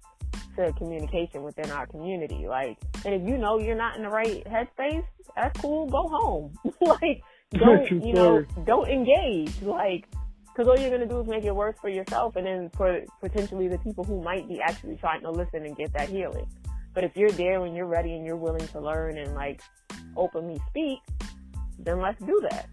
to 0.56 0.73
communication 0.73 1.43
within 1.43 1.69
our 1.71 1.86
community. 1.88 2.47
Like, 2.47 2.78
and 3.06 3.13
if 3.13 3.28
you 3.28 3.38
know 3.38 3.60
you're 3.60 3.76
not 3.76 3.95
in 3.95 4.04
the 4.04 4.10
right 4.10 4.43
headspace, 4.45 5.06
that's 5.36 5.60
cool. 5.60 5.88
Go 5.88 6.08
home. 6.08 6.54
like, 6.82 7.21
don't, 7.52 8.04
you 8.04 8.13
know, 8.13 8.45
don't 8.65 8.89
engage. 8.89 9.62
Like, 9.62 10.08
because 10.45 10.67
all 10.67 10.80
you're 10.80 10.89
going 10.89 11.02
to 11.02 11.08
do 11.08 11.19
is 11.19 11.28
make 11.28 11.43
it 11.43 11.56
worse 11.56 11.76
for 11.80 11.89
yourself 11.89 12.36
and 12.36 12.47
then 12.47 12.69
for 12.76 13.02
potentially 13.21 13.67
the 13.67 13.78
people 13.80 14.04
who 14.04 14.21
might 14.23 14.47
be 14.47 14.60
actually 14.60 14.95
trying 14.95 15.21
to 15.21 15.30
listen 15.30 15.65
and 15.65 15.78
get 15.78 15.93
that 15.93 16.10
healing. 16.10 16.47
But 16.93 17.04
if 17.04 17.15
you're 17.15 17.32
there 17.32 17.63
and 17.63 17.76
you're 17.76 17.86
ready 17.86 18.15
and 18.15 18.26
you're 18.26 18.36
willing 18.36 18.67
to 18.69 18.80
learn 18.80 19.19
and 19.19 19.36
like 19.36 19.62
openly 20.15 20.60
speak, 20.67 21.00
then 21.78 22.02
let's 22.02 22.19
do 22.23 22.41
that. 22.50 22.67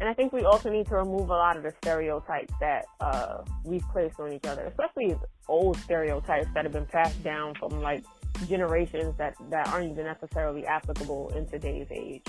And 0.00 0.08
I 0.08 0.14
think 0.14 0.32
we 0.32 0.44
also 0.44 0.70
need 0.70 0.86
to 0.88 0.96
remove 0.96 1.30
a 1.30 1.32
lot 1.32 1.56
of 1.56 1.64
the 1.64 1.74
stereotypes 1.82 2.54
that 2.60 2.86
uh, 3.00 3.42
we've 3.64 3.86
placed 3.90 4.20
on 4.20 4.32
each 4.32 4.44
other, 4.46 4.62
especially 4.62 5.16
old 5.48 5.76
stereotypes 5.78 6.46
that 6.54 6.64
have 6.64 6.72
been 6.72 6.86
passed 6.86 7.22
down 7.24 7.54
from 7.56 7.80
like 7.80 8.04
generations 8.48 9.16
that, 9.18 9.34
that 9.50 9.66
aren't 9.68 9.90
even 9.90 10.04
necessarily 10.04 10.64
applicable 10.66 11.30
in 11.30 11.46
today's 11.46 11.88
age. 11.90 12.22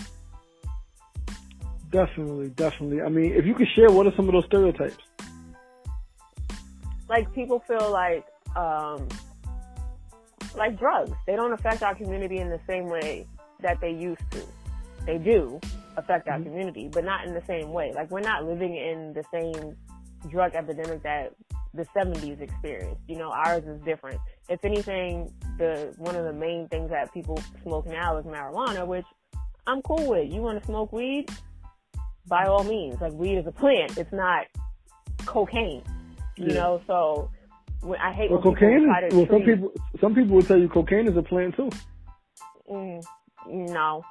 Definitely, 1.91 2.49
definitely. 2.49 3.01
I 3.01 3.09
mean, 3.09 3.33
if 3.33 3.45
you 3.45 3.53
could 3.53 3.67
share, 3.75 3.91
what 3.91 4.07
are 4.07 4.15
some 4.15 4.27
of 4.27 4.33
those 4.33 4.45
stereotypes? 4.45 4.97
Like 7.07 7.31
people 7.33 7.59
feel 7.67 7.91
like, 7.91 8.25
um, 8.55 9.07
like 10.55 10.77
drugs, 10.79 11.11
they 11.27 11.35
don't 11.35 11.53
affect 11.53 11.83
our 11.83 11.93
community 11.93 12.37
in 12.37 12.49
the 12.49 12.59
same 12.67 12.87
way 12.87 13.27
that 13.61 13.79
they 13.81 13.91
used 13.91 14.21
to. 14.31 14.41
They 15.05 15.17
do 15.17 15.59
affect 15.97 16.27
our 16.27 16.35
mm-hmm. 16.35 16.43
community, 16.43 16.89
but 16.91 17.03
not 17.03 17.25
in 17.25 17.33
the 17.33 17.43
same 17.45 17.71
way. 17.71 17.91
Like 17.93 18.11
we're 18.11 18.21
not 18.21 18.45
living 18.45 18.75
in 18.75 19.13
the 19.13 19.23
same 19.33 19.75
drug 20.29 20.53
epidemic 20.55 21.03
that 21.03 21.33
the 21.73 21.85
70s 21.95 22.41
experienced. 22.41 23.01
You 23.07 23.17
know, 23.17 23.31
ours 23.31 23.63
is 23.65 23.79
different. 23.81 24.19
If 24.49 24.63
anything, 24.65 25.31
the 25.57 25.93
one 25.97 26.15
of 26.15 26.25
the 26.25 26.33
main 26.33 26.67
things 26.67 26.89
that 26.89 27.13
people 27.13 27.39
smoke 27.63 27.85
now 27.87 28.17
is 28.17 28.25
marijuana, 28.25 28.85
which 28.87 29.05
I'm 29.67 29.81
cool 29.81 30.07
with. 30.07 30.31
You 30.31 30.41
want 30.41 30.59
to 30.59 30.65
smoke 30.65 30.91
weed? 30.91 31.29
by 32.29 32.45
all 32.45 32.63
means. 32.63 33.01
Like 33.01 33.13
weed 33.13 33.37
is 33.37 33.47
a 33.47 33.51
plant. 33.51 33.97
It's 33.97 34.13
not 34.13 34.45
cocaine. 35.25 35.83
You 36.37 36.47
yeah. 36.47 36.53
know, 36.53 36.81
so 36.87 37.29
I 37.99 38.13
hate 38.13 38.31
well, 38.31 38.39
when 38.39 38.53
cocaine 38.53 38.79
people 38.79 38.85
try 38.85 39.09
to 39.09 39.15
well, 39.15 39.27
some 39.29 39.43
people 39.43 39.71
some 39.99 40.15
people 40.15 40.35
will 40.35 40.43
tell 40.43 40.57
you 40.57 40.69
cocaine 40.69 41.07
is 41.07 41.17
a 41.17 41.23
plant 41.23 41.55
too. 41.55 41.69
Mm, 42.71 43.03
no. 43.47 44.03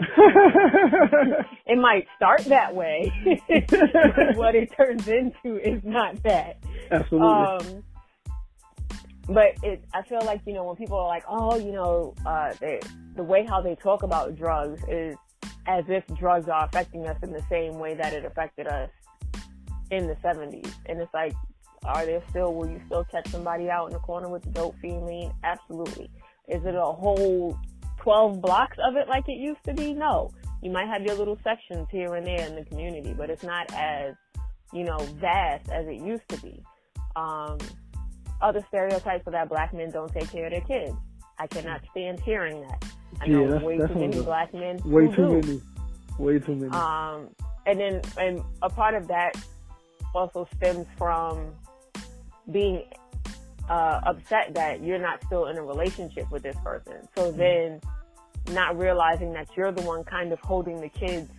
it 0.00 1.78
might 1.78 2.06
start 2.16 2.44
that 2.46 2.74
way, 2.74 3.12
but 3.48 4.36
what 4.36 4.54
it 4.54 4.70
turns 4.76 5.06
into 5.08 5.56
is 5.56 5.82
not 5.84 6.20
that. 6.24 6.58
Absolutely. 6.90 7.28
Um, 7.28 7.84
but 9.26 9.54
it, 9.62 9.84
I 9.94 10.02
feel 10.02 10.20
like, 10.24 10.42
you 10.46 10.52
know, 10.52 10.64
when 10.64 10.76
people 10.76 10.98
are 10.98 11.08
like, 11.08 11.24
oh, 11.28 11.56
you 11.56 11.72
know, 11.72 12.14
uh, 12.26 12.52
they, 12.60 12.80
the 13.16 13.22
way 13.22 13.46
how 13.46 13.60
they 13.60 13.74
talk 13.76 14.02
about 14.02 14.36
drugs 14.36 14.82
is 14.88 15.16
as 15.66 15.84
if 15.88 16.04
drugs 16.18 16.48
are 16.48 16.66
affecting 16.66 17.06
us 17.06 17.16
in 17.22 17.32
the 17.32 17.42
same 17.48 17.78
way 17.78 17.94
that 17.94 18.12
it 18.12 18.24
affected 18.24 18.66
us 18.66 18.90
in 19.90 20.06
the 20.06 20.14
70s. 20.16 20.70
And 20.86 21.00
it's 21.00 21.14
like, 21.14 21.34
are 21.84 22.04
there 22.04 22.22
still, 22.30 22.54
will 22.54 22.68
you 22.68 22.80
still 22.86 23.04
catch 23.04 23.28
somebody 23.28 23.70
out 23.70 23.86
in 23.86 23.92
the 23.92 23.98
corner 24.00 24.28
with 24.28 24.42
the 24.42 24.50
dope 24.50 24.76
fiend 24.80 25.32
Absolutely. 25.42 26.10
Is 26.48 26.64
it 26.64 26.74
a 26.74 26.82
whole 26.82 27.58
12 28.04 28.40
blocks 28.42 28.76
of 28.86 28.96
it 28.96 29.08
like 29.08 29.28
it 29.28 29.38
used 29.38 29.64
to 29.64 29.72
be? 29.74 29.94
No. 29.94 30.30
You 30.62 30.70
might 30.70 30.86
have 30.86 31.02
your 31.02 31.14
little 31.16 31.38
sections 31.42 31.88
here 31.90 32.14
and 32.14 32.26
there 32.26 32.46
in 32.46 32.54
the 32.54 32.64
community, 32.64 33.14
but 33.16 33.30
it's 33.30 33.42
not 33.42 33.72
as, 33.74 34.14
you 34.72 34.84
know, 34.84 34.98
vast 35.20 35.70
as 35.70 35.86
it 35.86 35.96
used 36.02 36.28
to 36.28 36.36
be. 36.40 36.62
Um, 37.16 37.58
other 38.42 38.62
stereotypes 38.68 39.26
are 39.26 39.30
that 39.32 39.48
black 39.48 39.72
men 39.72 39.90
don't 39.90 40.12
take 40.12 40.30
care 40.30 40.46
of 40.46 40.52
their 40.52 40.60
kids. 40.60 40.94
I 41.38 41.46
cannot 41.46 41.80
stand 41.90 42.20
hearing 42.20 42.60
that. 42.60 42.84
I 43.20 43.26
know 43.26 43.44
yeah, 43.44 43.50
that's, 43.52 43.64
way 43.64 43.78
that's 43.78 43.92
too 43.92 43.98
many 43.98 44.22
black 44.22 44.52
men. 44.52 44.80
Way 44.84 45.06
too 45.08 45.14
do. 45.16 45.28
many. 45.40 45.62
Way 46.18 46.38
too 46.40 46.54
many. 46.56 46.70
Um, 46.72 47.28
and 47.66 47.80
then, 47.80 48.02
and 48.18 48.42
a 48.62 48.68
part 48.68 48.94
of 48.94 49.08
that 49.08 49.34
also 50.14 50.46
stems 50.56 50.86
from 50.98 51.52
being 52.52 52.84
uh, 53.68 54.00
upset 54.04 54.54
that 54.54 54.82
you're 54.82 54.98
not 54.98 55.22
still 55.24 55.46
in 55.46 55.56
a 55.56 55.62
relationship 55.62 56.30
with 56.30 56.42
this 56.42 56.56
person. 56.62 57.08
So 57.16 57.30
Mm-hmm. 57.30 57.38
then, 57.38 57.80
not 58.52 58.78
realizing 58.78 59.32
that 59.32 59.48
you're 59.56 59.72
the 59.72 59.82
one 59.82 60.04
kind 60.04 60.32
of 60.32 60.40
holding 60.40 60.80
the 60.80 60.88
kids 60.88 61.30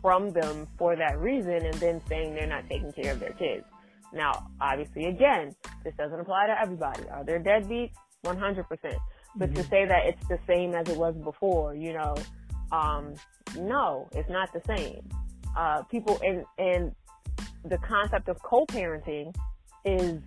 from 0.00 0.30
them 0.30 0.66
for 0.78 0.96
that 0.96 1.18
reason, 1.18 1.66
and 1.66 1.74
then 1.74 2.00
saying 2.08 2.34
they're 2.34 2.46
not 2.46 2.68
taking 2.68 2.92
care 2.92 3.12
of 3.12 3.20
their 3.20 3.32
kids. 3.32 3.64
Now, 4.12 4.48
obviously, 4.60 5.06
again, 5.06 5.54
this 5.84 5.94
doesn't 5.96 6.18
apply 6.18 6.46
to 6.46 6.60
everybody. 6.60 7.08
Are 7.08 7.24
there 7.24 7.40
deadbeats? 7.40 7.92
100%. 8.24 8.64
But 9.36 9.54
to 9.54 9.62
say 9.64 9.84
that 9.86 10.06
it's 10.06 10.26
the 10.28 10.38
same 10.46 10.74
as 10.74 10.88
it 10.88 10.96
was 10.96 11.14
before, 11.16 11.74
you 11.74 11.92
know, 11.92 12.16
um, 12.72 13.14
no, 13.56 14.08
it's 14.12 14.28
not 14.28 14.52
the 14.52 14.62
same. 14.66 15.08
Uh, 15.56 15.82
people 15.84 16.18
and 16.22 16.44
and 16.58 16.94
the 17.64 17.78
concept 17.78 18.28
of 18.28 18.40
co-parenting 18.42 19.34
is 19.84 20.20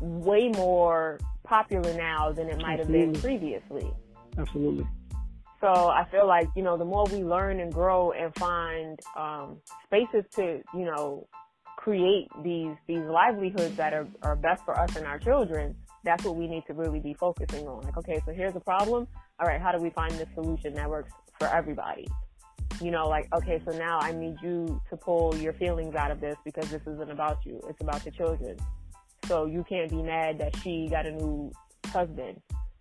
way 0.00 0.48
more 0.48 1.18
popular 1.44 1.94
now 1.94 2.32
than 2.32 2.48
it 2.48 2.60
might 2.60 2.78
have 2.78 2.88
been 2.88 3.12
previously. 3.12 3.90
Absolutely. 4.38 4.86
So 5.62 5.68
I 5.68 6.04
feel 6.10 6.26
like, 6.26 6.48
you 6.56 6.62
know, 6.64 6.76
the 6.76 6.84
more 6.84 7.04
we 7.12 7.22
learn 7.22 7.60
and 7.60 7.72
grow 7.72 8.10
and 8.10 8.34
find 8.34 8.98
um, 9.16 9.58
spaces 9.84 10.24
to, 10.34 10.60
you 10.74 10.84
know, 10.84 11.28
create 11.76 12.28
these 12.42 12.74
these 12.88 13.04
livelihoods 13.04 13.76
that 13.76 13.92
are, 13.92 14.08
are 14.22 14.34
best 14.34 14.64
for 14.64 14.76
us 14.76 14.96
and 14.96 15.06
our 15.06 15.20
children, 15.20 15.76
that's 16.02 16.24
what 16.24 16.34
we 16.34 16.48
need 16.48 16.64
to 16.66 16.74
really 16.74 16.98
be 16.98 17.14
focusing 17.14 17.68
on. 17.68 17.82
Like, 17.82 17.96
okay, 17.96 18.20
so 18.26 18.32
here's 18.32 18.56
a 18.56 18.60
problem. 18.60 19.06
All 19.38 19.46
right, 19.46 19.60
how 19.60 19.70
do 19.70 19.78
we 19.78 19.90
find 19.90 20.12
this 20.14 20.28
solution 20.34 20.74
that 20.74 20.90
works 20.90 21.12
for 21.38 21.46
everybody? 21.46 22.08
You 22.80 22.90
know, 22.90 23.08
like, 23.08 23.32
okay, 23.32 23.62
so 23.64 23.76
now 23.78 24.00
I 24.00 24.10
need 24.10 24.38
you 24.42 24.80
to 24.90 24.96
pull 24.96 25.36
your 25.36 25.52
feelings 25.52 25.94
out 25.94 26.10
of 26.10 26.20
this 26.20 26.36
because 26.44 26.68
this 26.72 26.82
isn't 26.88 27.10
about 27.10 27.46
you. 27.46 27.60
It's 27.68 27.80
about 27.80 28.02
the 28.02 28.10
children. 28.10 28.56
So 29.26 29.46
you 29.46 29.64
can't 29.68 29.90
be 29.90 30.02
mad 30.02 30.40
that 30.40 30.56
she 30.56 30.88
got 30.90 31.06
a 31.06 31.12
new 31.12 31.52
husband. 31.86 32.40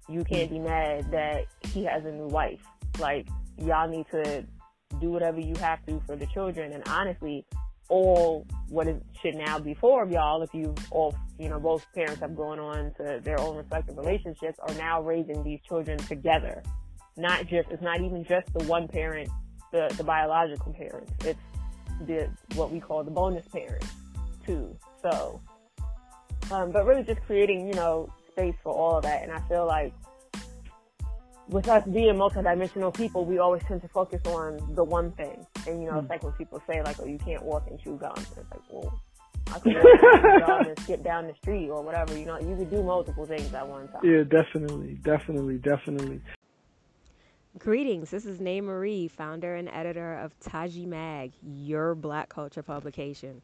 You 0.09 0.23
can't 0.23 0.49
be 0.49 0.59
mad 0.59 1.11
that 1.11 1.45
he 1.61 1.83
has 1.85 2.05
a 2.05 2.11
new 2.11 2.27
wife. 2.27 2.61
Like, 2.99 3.27
y'all 3.57 3.87
need 3.87 4.05
to 4.11 4.45
do 4.99 5.09
whatever 5.09 5.39
you 5.39 5.55
have 5.59 5.85
to 5.85 6.01
for 6.05 6.15
the 6.15 6.25
children. 6.27 6.73
And 6.73 6.83
honestly, 6.87 7.45
all 7.89 8.45
what 8.69 8.87
it 8.87 9.01
should 9.21 9.35
now 9.35 9.59
be 9.59 9.73
four 9.73 10.03
of 10.03 10.11
y'all, 10.11 10.41
if 10.41 10.53
you 10.53 10.73
all, 10.91 11.15
you 11.37 11.49
know, 11.49 11.59
both 11.59 11.85
parents 11.93 12.21
have 12.21 12.35
gone 12.35 12.59
on 12.59 12.93
to 12.95 13.19
their 13.21 13.39
own 13.39 13.57
respective 13.57 13.97
relationships, 13.97 14.57
are 14.67 14.73
now 14.75 15.01
raising 15.01 15.43
these 15.43 15.59
children 15.67 15.97
together. 15.97 16.63
Not 17.17 17.47
just, 17.47 17.69
it's 17.69 17.81
not 17.81 17.99
even 18.01 18.23
just 18.23 18.51
the 18.53 18.63
one 18.65 18.87
parent, 18.87 19.29
the, 19.71 19.93
the 19.97 20.03
biological 20.03 20.73
parents. 20.73 21.11
It's 21.25 21.39
the, 22.07 22.29
what 22.55 22.71
we 22.71 22.79
call 22.79 23.03
the 23.03 23.11
bonus 23.11 23.45
parents 23.49 23.87
too. 24.45 24.75
So, 25.01 25.41
um, 26.49 26.71
but 26.71 26.85
really 26.85 27.03
just 27.03 27.21
creating, 27.23 27.67
you 27.67 27.73
know, 27.73 28.11
space 28.31 28.55
for 28.63 28.73
all 28.73 28.97
of 28.97 29.03
that. 29.03 29.23
And 29.23 29.31
I 29.31 29.39
feel 29.47 29.65
like 29.65 29.93
with 31.47 31.67
us 31.67 31.85
being 31.85 32.15
multidimensional 32.15 32.93
people, 32.93 33.25
we 33.25 33.37
always 33.37 33.63
tend 33.63 33.81
to 33.81 33.87
focus 33.89 34.21
on 34.25 34.73
the 34.75 34.83
one 34.83 35.11
thing. 35.11 35.45
And, 35.67 35.81
you 35.81 35.89
know, 35.89 35.97
it's 35.97 36.05
hmm. 36.05 36.11
like 36.11 36.23
when 36.23 36.33
people 36.33 36.61
say, 36.67 36.81
like, 36.81 36.97
oh, 36.99 37.05
you 37.05 37.17
can't 37.17 37.43
walk 37.43 37.67
and 37.69 37.79
chew 37.79 37.97
gum. 37.97 38.13
It's 38.17 38.37
like, 38.37 38.61
well, 38.69 38.99
I 39.53 39.59
could 39.59 39.73
walk 39.75 39.83
and 39.83 40.45
chew 40.45 40.69
and 40.69 40.79
skip 40.79 41.03
down 41.03 41.27
the 41.27 41.33
street 41.35 41.69
or 41.69 41.81
whatever. 41.81 42.17
You 42.17 42.25
know, 42.25 42.39
you 42.39 42.55
could 42.55 42.69
do 42.69 42.81
multiple 42.83 43.25
things 43.25 43.53
at 43.53 43.67
one 43.67 43.87
time. 43.89 44.01
Yeah, 44.03 44.23
definitely, 44.23 44.99
definitely, 45.03 45.57
definitely. 45.57 46.21
Greetings. 47.57 48.09
This 48.09 48.25
is 48.25 48.39
Nay 48.39 48.61
Marie, 48.61 49.09
founder 49.09 49.55
and 49.55 49.67
editor 49.67 50.15
of 50.15 50.39
Taji 50.39 50.85
Mag, 50.85 51.33
your 51.43 51.95
black 51.95 52.29
culture 52.29 52.63
publication. 52.63 53.41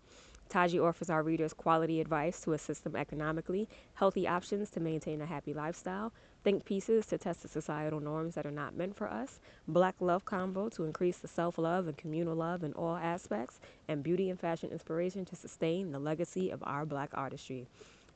Taji 0.50 0.80
offers 0.80 1.10
our 1.10 1.24
readers 1.24 1.54
quality 1.54 2.02
advice 2.02 2.42
to 2.42 2.54
assist 2.54 2.84
them 2.84 2.96
economically, 2.96 3.68
healthy 3.94 4.28
options 4.28 4.70
to 4.72 4.80
maintain 4.80 5.22
a 5.22 5.26
happy 5.26 5.54
lifestyle, 5.54 6.14
think 6.44 6.66
pieces 6.66 7.06
to 7.08 7.18
test 7.18 7.42
the 7.42 7.48
societal 7.48 8.00
norms 8.00 8.36
that 8.36 8.46
are 8.46 8.52
not 8.52 8.76
meant 8.76 8.96
for 8.96 9.08
us, 9.10 9.40
black 9.68 9.96
love 10.00 10.24
convo 10.26 10.72
to 10.72 10.86
increase 10.86 11.18
the 11.18 11.28
self 11.28 11.58
love 11.58 11.88
and 11.88 11.98
communal 11.98 12.36
love 12.36 12.64
in 12.64 12.74
all 12.74 12.96
aspects, 12.96 13.60
and 13.88 14.04
beauty 14.04 14.30
and 14.30 14.40
fashion 14.40 14.70
inspiration 14.72 15.26
to 15.26 15.36
sustain 15.36 15.92
the 15.92 16.00
legacy 16.00 16.50
of 16.50 16.64
our 16.66 16.86
black 16.86 17.10
artistry. 17.14 17.68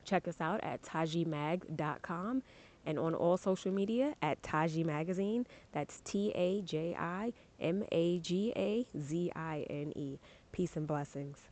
Check 0.04 0.26
us 0.26 0.40
out 0.40 0.62
at 0.62 0.82
tajimag.com 0.82 2.42
and 2.86 2.98
on 2.98 3.14
all 3.14 3.36
social 3.36 3.72
media 3.72 4.14
at 4.22 4.42
Taji 4.42 4.84
Magazine. 4.84 5.46
That's 5.72 6.00
T 6.00 6.32
A 6.34 6.62
J 6.62 6.96
I 6.98 7.32
M 7.60 7.84
A 7.92 8.18
G 8.18 8.52
A 8.56 8.86
Z 8.98 9.32
I 9.36 9.66
N 9.70 9.92
E. 9.94 10.18
Peace 10.50 10.76
and 10.76 10.86
blessings. 10.86 11.51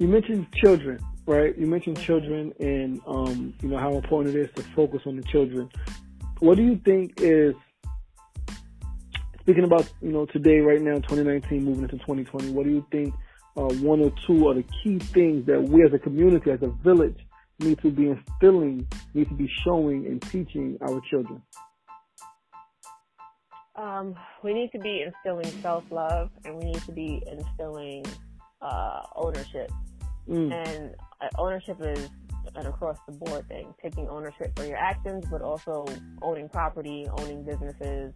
You 0.00 0.08
mentioned 0.08 0.46
children, 0.54 0.98
right? 1.26 1.56
You 1.58 1.66
mentioned 1.66 2.00
children 2.00 2.54
and 2.58 3.02
um, 3.06 3.52
you 3.60 3.68
know 3.68 3.76
how 3.76 3.92
important 3.92 4.34
it 4.34 4.40
is 4.40 4.48
to 4.56 4.62
focus 4.74 5.02
on 5.04 5.16
the 5.16 5.22
children. 5.24 5.68
What 6.38 6.56
do 6.56 6.62
you 6.62 6.80
think 6.82 7.20
is 7.20 7.54
speaking 9.40 9.64
about 9.64 9.92
you 10.00 10.10
know 10.10 10.24
today, 10.24 10.60
right 10.60 10.80
now, 10.80 10.94
2019, 10.94 11.62
moving 11.62 11.82
into 11.82 11.98
2020? 11.98 12.50
What 12.50 12.64
do 12.64 12.70
you 12.70 12.86
think 12.90 13.12
uh, 13.58 13.68
one 13.84 14.00
or 14.00 14.10
two 14.26 14.48
are 14.48 14.54
the 14.54 14.64
key 14.82 14.98
things 14.98 15.44
that 15.44 15.62
we 15.62 15.84
as 15.84 15.92
a 15.92 15.98
community, 15.98 16.50
as 16.50 16.62
a 16.62 16.68
village, 16.82 17.18
need 17.58 17.78
to 17.82 17.90
be 17.90 18.08
instilling, 18.08 18.88
need 19.12 19.28
to 19.28 19.34
be 19.34 19.52
showing 19.66 20.06
and 20.06 20.22
teaching 20.22 20.78
our 20.80 21.02
children? 21.10 21.42
Um, 23.76 24.14
we 24.42 24.54
need 24.54 24.72
to 24.72 24.78
be 24.78 25.04
instilling 25.06 25.60
self 25.60 25.84
love 25.90 26.30
and 26.46 26.56
we 26.56 26.72
need 26.72 26.82
to 26.84 26.92
be 26.92 27.22
instilling 27.30 28.06
uh, 28.62 29.02
ownership. 29.14 29.70
Mm. 30.28 30.52
And 30.52 30.94
uh, 31.20 31.28
ownership 31.38 31.78
is 31.80 32.08
an 32.54 32.66
across 32.66 32.98
the 33.06 33.12
board 33.12 33.46
thing, 33.48 33.74
taking 33.82 34.08
ownership 34.08 34.56
for 34.56 34.64
your 34.64 34.76
actions, 34.76 35.24
but 35.30 35.42
also 35.42 35.86
owning 36.22 36.48
property, 36.48 37.06
owning 37.18 37.44
businesses, 37.44 38.14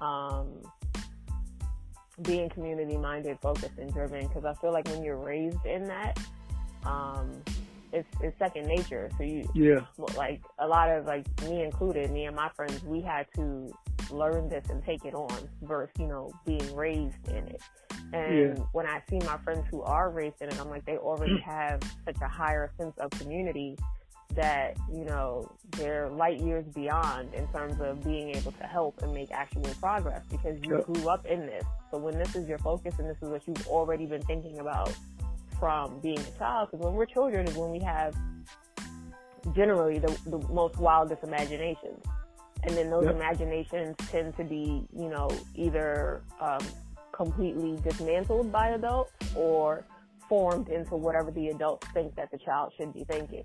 um, 0.00 0.62
being 2.22 2.48
community 2.48 2.96
minded, 2.96 3.38
focused, 3.40 3.78
and 3.78 3.92
driven. 3.92 4.26
Because 4.26 4.44
I 4.44 4.54
feel 4.54 4.72
like 4.72 4.88
when 4.88 5.02
you're 5.02 5.16
raised 5.16 5.64
in 5.64 5.84
that, 5.84 6.18
um, 6.84 7.42
it's, 7.92 8.08
it's 8.20 8.38
second 8.38 8.66
nature. 8.66 9.10
So 9.16 9.24
you, 9.24 9.48
Yeah, 9.54 9.80
like 10.16 10.42
a 10.58 10.66
lot 10.66 10.90
of 10.90 11.06
like 11.06 11.26
me 11.42 11.62
included, 11.62 12.10
me 12.10 12.24
and 12.26 12.36
my 12.36 12.50
friends, 12.50 12.82
we 12.84 13.00
had 13.00 13.26
to 13.36 13.72
learn 14.10 14.48
this 14.48 14.68
and 14.70 14.84
take 14.84 15.04
it 15.04 15.14
on 15.14 15.48
versus, 15.62 15.94
you 15.98 16.06
know, 16.06 16.30
being 16.44 16.74
raised 16.74 17.28
in 17.28 17.48
it. 17.48 17.60
And 18.12 18.58
Yeah. 18.58 18.64
when 18.72 18.86
I 18.86 19.02
see 19.10 19.18
my 19.26 19.36
friends 19.38 19.64
who 19.70 19.82
are 19.82 20.10
raised 20.10 20.36
in 20.40 20.48
it, 20.48 20.58
I'm 20.60 20.70
like, 20.70 20.84
they 20.84 20.96
already 20.96 21.38
have 21.44 21.82
such 22.04 22.16
a 22.22 22.28
higher 22.28 22.70
sense 22.78 22.96
of 22.98 23.10
community 23.10 23.76
that, 24.34 24.76
you 24.92 25.04
know, 25.04 25.50
they're 25.76 26.08
light 26.10 26.40
years 26.40 26.64
beyond 26.74 27.32
in 27.34 27.46
terms 27.48 27.80
of 27.80 28.02
being 28.04 28.30
able 28.30 28.52
to 28.52 28.64
help 28.64 29.00
and 29.02 29.12
make 29.12 29.30
actual 29.32 29.62
progress 29.80 30.22
because 30.30 30.58
you 30.62 30.70
Yeah. 30.70 30.78
grew 30.78 31.08
up 31.08 31.24
in 31.26 31.46
this. 31.46 31.64
So 31.90 31.98
when 31.98 32.18
this 32.18 32.34
is 32.34 32.48
your 32.48 32.58
focus 32.58 32.94
and 32.98 33.08
this 33.08 33.16
is 33.22 33.28
what 33.28 33.46
you've 33.46 33.66
already 33.66 34.06
been 34.06 34.22
thinking 34.22 34.58
about 34.58 34.92
from 35.58 36.00
being 36.00 36.18
a 36.18 36.38
child, 36.38 36.68
because 36.70 36.84
when 36.84 36.94
we're 36.94 37.06
children 37.06 37.46
is 37.46 37.54
when 37.56 37.70
we 37.70 37.80
have 37.80 38.14
generally 39.54 39.98
the, 39.98 40.16
the 40.26 40.38
most 40.48 40.76
wildest 40.78 41.22
imaginations. 41.22 42.02
And 42.64 42.76
then 42.76 42.90
those 42.90 43.04
Yep. 43.04 43.10
imaginations 43.10 43.96
tend 44.10 44.36
to 44.38 44.44
be, 44.44 44.86
you 44.92 45.08
know, 45.08 45.28
either 45.54 46.22
um, 46.40 46.64
completely 47.16 47.76
dismantled 47.82 48.52
by 48.52 48.68
adults 48.70 49.12
or 49.34 49.84
formed 50.28 50.68
into 50.68 50.96
whatever 50.96 51.30
the 51.30 51.48
adults 51.48 51.86
think 51.94 52.14
that 52.16 52.30
the 52.30 52.38
child 52.38 52.72
should 52.76 52.92
be 52.92 53.04
thinking. 53.04 53.44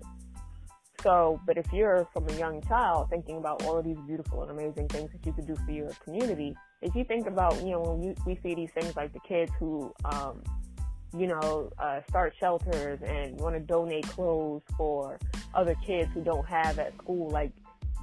So, 1.02 1.40
but 1.46 1.56
if 1.56 1.66
you're 1.72 2.06
from 2.12 2.28
a 2.28 2.32
young 2.34 2.62
child 2.62 3.08
thinking 3.10 3.38
about 3.38 3.64
all 3.64 3.76
of 3.76 3.84
these 3.84 3.98
beautiful 4.06 4.42
and 4.42 4.50
amazing 4.52 4.88
things 4.88 5.10
that 5.12 5.24
you 5.26 5.32
could 5.32 5.46
do 5.46 5.56
for 5.56 5.72
your 5.72 5.90
community, 6.04 6.54
if 6.80 6.94
you 6.94 7.04
think 7.04 7.26
about, 7.26 7.60
you 7.60 7.70
know, 7.70 7.80
when 7.80 8.02
you, 8.02 8.14
we 8.24 8.38
see 8.42 8.54
these 8.54 8.70
things 8.70 8.94
like 8.94 9.12
the 9.12 9.20
kids 9.20 9.50
who 9.58 9.92
um, 10.04 10.42
you 11.16 11.26
know, 11.26 11.70
uh, 11.78 12.00
start 12.08 12.34
shelters 12.40 12.98
and 13.04 13.38
want 13.38 13.54
to 13.54 13.60
donate 13.60 14.06
clothes 14.08 14.62
for 14.76 15.18
other 15.54 15.76
kids 15.86 16.10
who 16.14 16.22
don't 16.22 16.48
have 16.48 16.78
at 16.78 16.94
school. 16.94 17.28
Like 17.28 17.52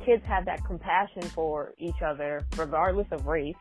kids 0.06 0.24
have 0.26 0.46
that 0.46 0.64
compassion 0.66 1.24
for 1.24 1.74
each 1.78 2.02
other, 2.06 2.46
regardless 2.56 3.08
of 3.12 3.26
race. 3.26 3.56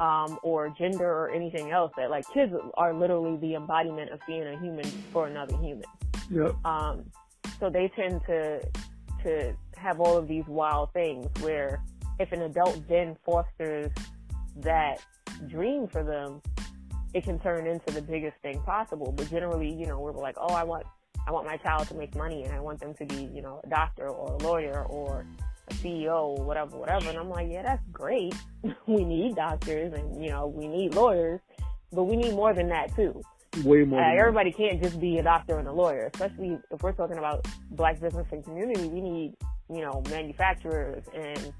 Um, 0.00 0.38
or 0.44 0.72
gender 0.78 1.10
or 1.10 1.30
anything 1.30 1.72
else 1.72 1.90
that 1.96 2.08
like 2.08 2.24
kids 2.32 2.52
are 2.74 2.94
literally 2.94 3.36
the 3.38 3.56
embodiment 3.56 4.12
of 4.12 4.20
being 4.28 4.46
a 4.46 4.56
human 4.60 4.84
for 5.12 5.26
another 5.26 5.56
human. 5.56 5.82
Yep. 6.30 6.54
Um, 6.64 7.04
so 7.58 7.68
they 7.68 7.90
tend 7.96 8.20
to 8.26 8.60
to 9.24 9.56
have 9.76 10.00
all 10.00 10.16
of 10.16 10.28
these 10.28 10.46
wild 10.46 10.92
things 10.92 11.26
where 11.42 11.82
if 12.18 12.32
an 12.32 12.42
adult 12.42 12.86
then 12.88 13.16
fosters 13.24 13.90
that 14.56 15.04
dream 15.46 15.86
for 15.88 16.02
them, 16.02 16.42
it 17.14 17.24
can 17.24 17.38
turn 17.38 17.66
into 17.66 17.92
the 17.92 18.02
biggest 18.02 18.36
thing 18.42 18.60
possible. 18.62 19.12
But 19.12 19.30
generally, 19.30 19.72
you 19.72 19.86
know, 19.86 19.98
we're 20.00 20.12
like, 20.12 20.36
oh, 20.38 20.54
I 20.54 20.64
want 20.64 20.84
I 21.26 21.30
want 21.30 21.46
my 21.46 21.56
child 21.58 21.88
to 21.88 21.94
make 21.94 22.14
money 22.14 22.44
and 22.44 22.52
I 22.52 22.60
want 22.60 22.80
them 22.80 22.94
to 22.94 23.04
be, 23.04 23.28
you 23.34 23.42
know, 23.42 23.60
a 23.64 23.68
doctor 23.68 24.08
or 24.08 24.34
a 24.34 24.38
lawyer 24.38 24.84
or 24.84 25.26
CEO 25.70 26.38
or 26.38 26.44
whatever, 26.44 26.76
whatever. 26.76 27.08
And 27.08 27.18
I'm 27.18 27.28
like, 27.28 27.48
yeah, 27.50 27.62
that's 27.62 27.86
great. 27.92 28.34
we 28.86 29.04
need 29.04 29.36
doctors 29.36 29.92
and, 29.92 30.22
you 30.22 30.30
know, 30.30 30.46
we 30.46 30.66
need 30.66 30.94
lawyers, 30.94 31.40
but 31.92 32.04
we 32.04 32.16
need 32.16 32.34
more 32.34 32.52
than 32.52 32.68
that 32.68 32.94
too. 32.94 33.20
Way 33.64 33.84
more. 33.84 34.00
Uh, 34.00 34.14
everybody 34.14 34.52
can't 34.52 34.82
just 34.82 35.00
be 35.00 35.18
a 35.18 35.22
doctor 35.22 35.58
and 35.58 35.66
a 35.66 35.72
lawyer, 35.72 36.10
especially 36.12 36.58
if 36.70 36.82
we're 36.82 36.92
talking 36.92 37.18
about 37.18 37.46
black 37.70 37.98
business 38.00 38.26
and 38.30 38.44
community. 38.44 38.86
We 38.88 39.00
need, 39.00 39.36
you 39.70 39.80
know, 39.80 40.02
manufacturers 40.10 41.02
and 41.14 41.52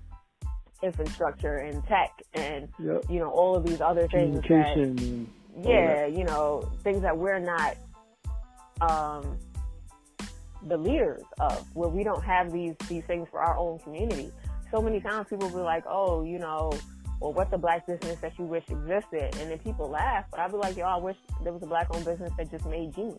infrastructure 0.82 1.56
and 1.56 1.84
tech 1.86 2.10
and, 2.34 2.68
yep. 2.78 3.04
you 3.08 3.18
know, 3.18 3.30
all 3.30 3.56
of 3.56 3.66
these 3.66 3.80
other 3.80 4.06
things 4.08 4.40
that, 4.42 5.26
yeah, 5.62 6.06
you 6.06 6.24
know, 6.24 6.70
things 6.84 7.02
that 7.02 7.16
we're 7.16 7.40
not, 7.40 7.76
um, 8.80 9.38
the 10.66 10.76
leaders 10.76 11.22
of, 11.40 11.64
where 11.74 11.88
we 11.88 12.02
don't 12.04 12.24
have 12.24 12.52
these, 12.52 12.74
these 12.88 13.04
things 13.04 13.28
for 13.30 13.40
our 13.40 13.56
own 13.56 13.78
community. 13.80 14.32
So 14.70 14.82
many 14.82 15.00
times 15.00 15.28
people 15.30 15.48
will 15.48 15.58
be 15.58 15.62
like, 15.62 15.84
oh, 15.88 16.24
you 16.24 16.38
know, 16.38 16.72
well, 17.20 17.32
what's 17.32 17.52
a 17.52 17.58
black 17.58 17.86
business 17.86 18.20
that 18.20 18.38
you 18.38 18.44
wish 18.44 18.64
existed? 18.68 19.34
And 19.40 19.50
then 19.50 19.58
people 19.58 19.88
laugh, 19.88 20.26
but 20.30 20.40
I'd 20.40 20.50
be 20.50 20.58
like, 20.58 20.76
yo, 20.76 20.84
I 20.84 20.96
wish 20.96 21.16
there 21.42 21.52
was 21.52 21.62
a 21.62 21.66
black 21.66 21.88
owned 21.90 22.04
business 22.04 22.32
that 22.36 22.50
just 22.50 22.66
made 22.66 22.94
jeans. 22.94 23.18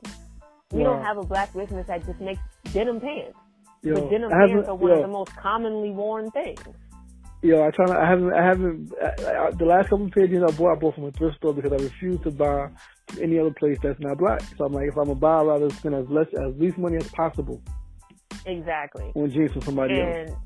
We 0.71 0.83
don't 0.83 1.01
have 1.01 1.17
a 1.17 1.23
black 1.23 1.53
business 1.53 1.87
that 1.87 2.05
just 2.05 2.19
makes 2.19 2.41
denim 2.71 3.01
pants. 3.01 3.37
Yo, 3.81 3.95
but 3.95 4.09
denim 4.09 4.29
pants 4.29 4.67
are 4.67 4.75
one 4.75 4.91
yo. 4.91 4.97
of 4.97 5.01
the 5.01 5.07
most 5.07 5.35
commonly 5.35 5.89
worn 5.89 6.29
things. 6.31 6.61
Yo, 7.41 7.65
I 7.65 7.71
try. 7.71 7.85
To, 7.85 7.93
I 7.93 8.05
haven't. 8.05 8.33
I 8.33 8.43
haven't. 8.43 8.93
I, 9.01 9.47
I, 9.47 9.51
the 9.51 9.65
last 9.65 9.89
couple 9.89 10.05
of 10.05 10.11
pages 10.11 10.43
I 10.43 10.51
bought, 10.51 10.73
I 10.73 10.75
bought 10.75 10.95
from 10.95 11.05
a 11.05 11.11
thrift 11.11 11.37
store 11.37 11.53
because 11.53 11.71
I 11.71 11.77
refuse 11.77 12.19
to 12.21 12.31
buy 12.31 12.69
from 13.07 13.23
any 13.23 13.39
other 13.39 13.51
place 13.51 13.77
that's 13.81 13.99
not 13.99 14.17
black. 14.17 14.41
So 14.57 14.65
I'm 14.65 14.73
like, 14.73 14.89
if 14.89 14.97
I'm 14.97 15.05
gonna 15.05 15.15
buy, 15.15 15.39
I'd 15.39 15.47
rather 15.47 15.69
spend 15.69 15.95
as 15.95 16.09
less 16.09 16.27
as 16.33 16.53
least 16.57 16.77
money 16.77 16.97
as 16.97 17.07
possible. 17.09 17.61
Exactly. 18.45 19.11
On 19.15 19.31
jeans 19.31 19.53
from 19.53 19.61
somebody 19.61 19.99
and 19.99 20.29
else. 20.29 20.39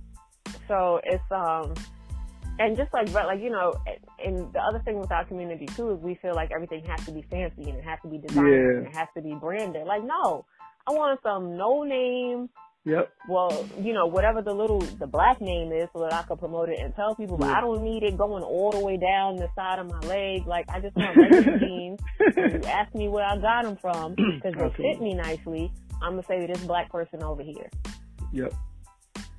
So 0.67 0.99
it's 1.03 1.23
um, 1.31 1.73
and 2.59 2.77
just 2.77 2.93
like 2.93 3.11
but 3.11 3.25
like 3.25 3.41
you 3.41 3.49
know, 3.49 3.73
and 4.23 4.53
the 4.53 4.59
other 4.59 4.79
thing 4.85 4.99
with 4.99 5.11
our 5.11 5.25
community 5.25 5.65
too 5.65 5.91
is 5.91 5.99
we 5.99 6.13
feel 6.15 6.35
like 6.35 6.51
everything 6.51 6.83
has 6.85 7.03
to 7.05 7.11
be 7.11 7.23
fancy 7.23 7.69
and 7.69 7.79
it 7.79 7.83
has 7.83 7.97
to 8.03 8.07
be 8.07 8.19
designed 8.19 8.47
yeah. 8.47 8.77
and 8.77 8.87
it 8.87 8.95
has 8.95 9.07
to 9.15 9.21
be 9.21 9.33
branded. 9.33 9.87
Like 9.87 10.03
no, 10.03 10.45
I 10.87 10.91
want 10.91 11.19
some 11.23 11.57
no 11.57 11.81
name 11.81 12.49
Yep. 12.85 13.13
Well, 13.29 13.65
you 13.79 13.93
know, 13.93 14.07
whatever 14.07 14.41
the 14.41 14.53
little 14.53 14.79
the 14.79 15.07
black 15.07 15.39
name 15.39 15.71
is, 15.71 15.87
so 15.93 16.01
that 16.01 16.13
I 16.13 16.23
could 16.23 16.39
promote 16.39 16.67
it 16.67 16.79
and 16.79 16.93
tell 16.95 17.15
people. 17.15 17.37
But 17.37 17.47
yeah. 17.47 17.57
I 17.57 17.61
don't 17.61 17.81
need 17.81 18.03
it 18.03 18.17
going 18.17 18.43
all 18.43 18.71
the 18.71 18.79
way 18.79 18.97
down 18.97 19.37
the 19.37 19.47
side 19.55 19.79
of 19.79 19.87
my 19.89 19.99
leg. 19.99 20.45
Like 20.45 20.65
I 20.69 20.81
just 20.81 20.95
want 20.95 21.15
regular 21.15 21.57
jeans. 21.59 21.99
you 22.19 22.61
ask 22.65 22.93
me 22.93 23.07
where 23.07 23.25
I 23.25 23.37
got 23.37 23.63
them 23.63 23.77
from 23.77 24.15
because 24.15 24.53
they 24.57 24.83
fit 24.83 25.01
me 25.01 25.13
nicely. 25.13 25.71
I'm 26.01 26.13
gonna 26.13 26.23
say 26.27 26.45
this 26.45 26.61
black 26.65 26.91
person 26.91 27.23
over 27.23 27.41
here. 27.41 27.69
Yep. 28.33 28.53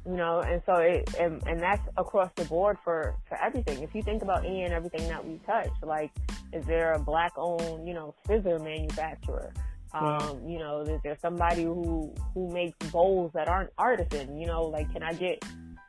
You 0.07 0.17
know, 0.17 0.41
and 0.41 0.63
so 0.65 0.77
it 0.77 1.15
and, 1.21 1.47
and 1.47 1.61
that's 1.61 1.87
across 1.99 2.31
the 2.37 2.47
board 2.47 2.79
for 2.83 3.15
for 3.29 3.37
everything. 3.43 3.83
If 3.83 3.95
you 3.95 4.03
think 4.03 4.23
about 4.23 4.47
any 4.47 4.63
and 4.63 4.73
everything 4.73 5.07
that 5.09 5.27
we 5.27 5.39
touch, 5.47 5.71
like, 5.83 6.13
is 6.55 6.65
there 6.65 6.93
a 6.93 6.99
black 6.99 7.33
owned, 7.37 7.87
you 7.87 7.93
know, 7.93 8.15
scissor 8.27 8.59
manufacturer? 8.59 9.53
Um, 9.95 10.49
you 10.49 10.59
know, 10.59 10.81
is 10.81 11.01
there 11.03 11.17
somebody 11.23 11.63
who 11.63 12.13
who 12.35 12.53
makes 12.53 12.77
bowls 12.91 13.31
that 13.35 13.49
aren't 13.49 13.71
artisan? 13.79 14.39
You 14.41 14.47
know, 14.47 14.65
like 14.65 14.93
can 14.93 15.03
I 15.03 15.13
get 15.13 15.45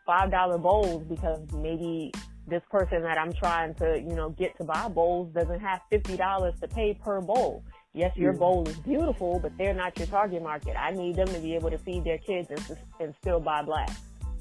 five 0.05 0.31
dollar 0.31 0.57
bowls 0.57 1.03
because 1.03 1.39
maybe 1.53 2.11
this 2.47 2.61
person 2.69 3.01
that 3.01 3.17
I'm 3.17 3.33
trying 3.33 3.73
to, 3.75 3.99
you 3.99 4.15
know, 4.15 4.29
get 4.29 4.55
to 4.57 4.63
buy 4.63 4.87
bowls 4.87 5.33
doesn't 5.33 5.59
have 5.59 5.81
fifty 5.89 6.15
dollars 6.17 6.53
to 6.61 6.67
pay 6.67 6.93
per 6.93 7.19
bowl. 7.21 7.63
Yes, 7.93 8.15
your 8.17 8.33
mm. 8.33 8.39
bowl 8.39 8.67
is 8.67 8.77
beautiful, 8.79 9.39
but 9.39 9.57
they're 9.57 9.73
not 9.73 9.97
your 9.97 10.07
target 10.07 10.43
market. 10.43 10.75
I 10.77 10.91
need 10.91 11.15
them 11.15 11.27
to 11.29 11.39
be 11.39 11.55
able 11.55 11.71
to 11.71 11.77
feed 11.77 12.03
their 12.03 12.17
kids 12.17 12.49
and, 12.51 12.77
and 12.99 13.15
still 13.21 13.39
buy 13.39 13.63
black. 13.63 13.89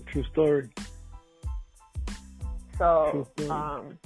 True 0.06 0.24
story. 0.32 0.68
So, 2.76 3.08
True 3.12 3.26
story. 3.36 3.50
um, 3.50 3.98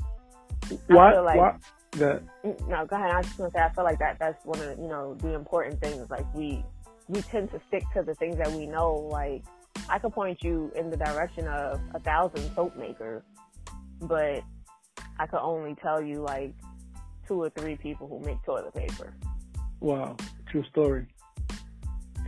why, 0.88 1.18
like, 1.18 1.38
why, 1.38 1.56
that 1.99 2.22
no 2.44 2.86
go 2.86 2.96
ahead. 2.96 3.11
I 3.11 3.18
was 3.18 3.26
just 3.26 3.38
gonna 3.38 3.51
say 3.51 3.61
i 3.61 3.68
feel 3.70 3.84
like 3.84 3.99
that 3.99 4.18
that's 4.18 4.44
one 4.44 4.61
of 4.61 4.78
you 4.78 4.88
know 4.88 5.14
the 5.14 5.34
important 5.34 5.80
things 5.80 6.09
like 6.11 6.32
we 6.34 6.64
we 7.09 7.22
tend 7.22 7.51
to 7.53 7.61
stick 7.68 7.84
to 7.94 8.03
the 8.03 8.14
things 8.14 8.36
that 8.36 8.51
we 8.51 8.66
know 8.66 8.94
like 8.94 9.44
i 9.88 9.99
could 9.99 10.12
point 10.12 10.42
you 10.42 10.72
in 10.76 10.90
the 10.90 10.96
direction 10.96 11.46
of 11.49 11.80
a 11.94 12.01
thousand 12.01 12.51
soap 12.55 12.76
makers 12.76 13.22
but 14.03 14.42
i 15.18 15.26
could 15.26 15.40
only 15.40 15.74
tell 15.82 16.03
you 16.03 16.22
like 16.22 16.55
two 17.28 17.42
or 17.42 17.51
three 17.51 17.76
people 17.76 18.09
who 18.09 18.18
make 18.20 18.42
toilet 18.44 18.74
paper. 18.74 19.12
Wow. 19.80 20.16
True 20.51 20.64
story. 20.70 21.07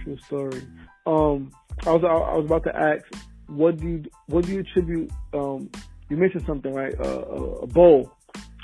True 0.05 0.19
story. 0.27 0.63
Um 1.07 1.51
i 1.87 1.93
was 1.93 2.05
i 2.05 2.37
was 2.37 2.45
about 2.45 2.65
to 2.65 2.77
ask 2.77 3.05
what 3.47 3.79
do 3.79 3.89
you 3.89 4.05
what 4.27 4.45
do 4.45 4.53
you 4.53 4.61
attribute 4.61 5.11
um 5.33 5.71
you 6.11 6.17
mentioned 6.17 6.45
something 6.47 6.75
right? 6.75 6.95
Uh, 7.01 7.21
a 7.63 7.67
bowl 7.67 8.13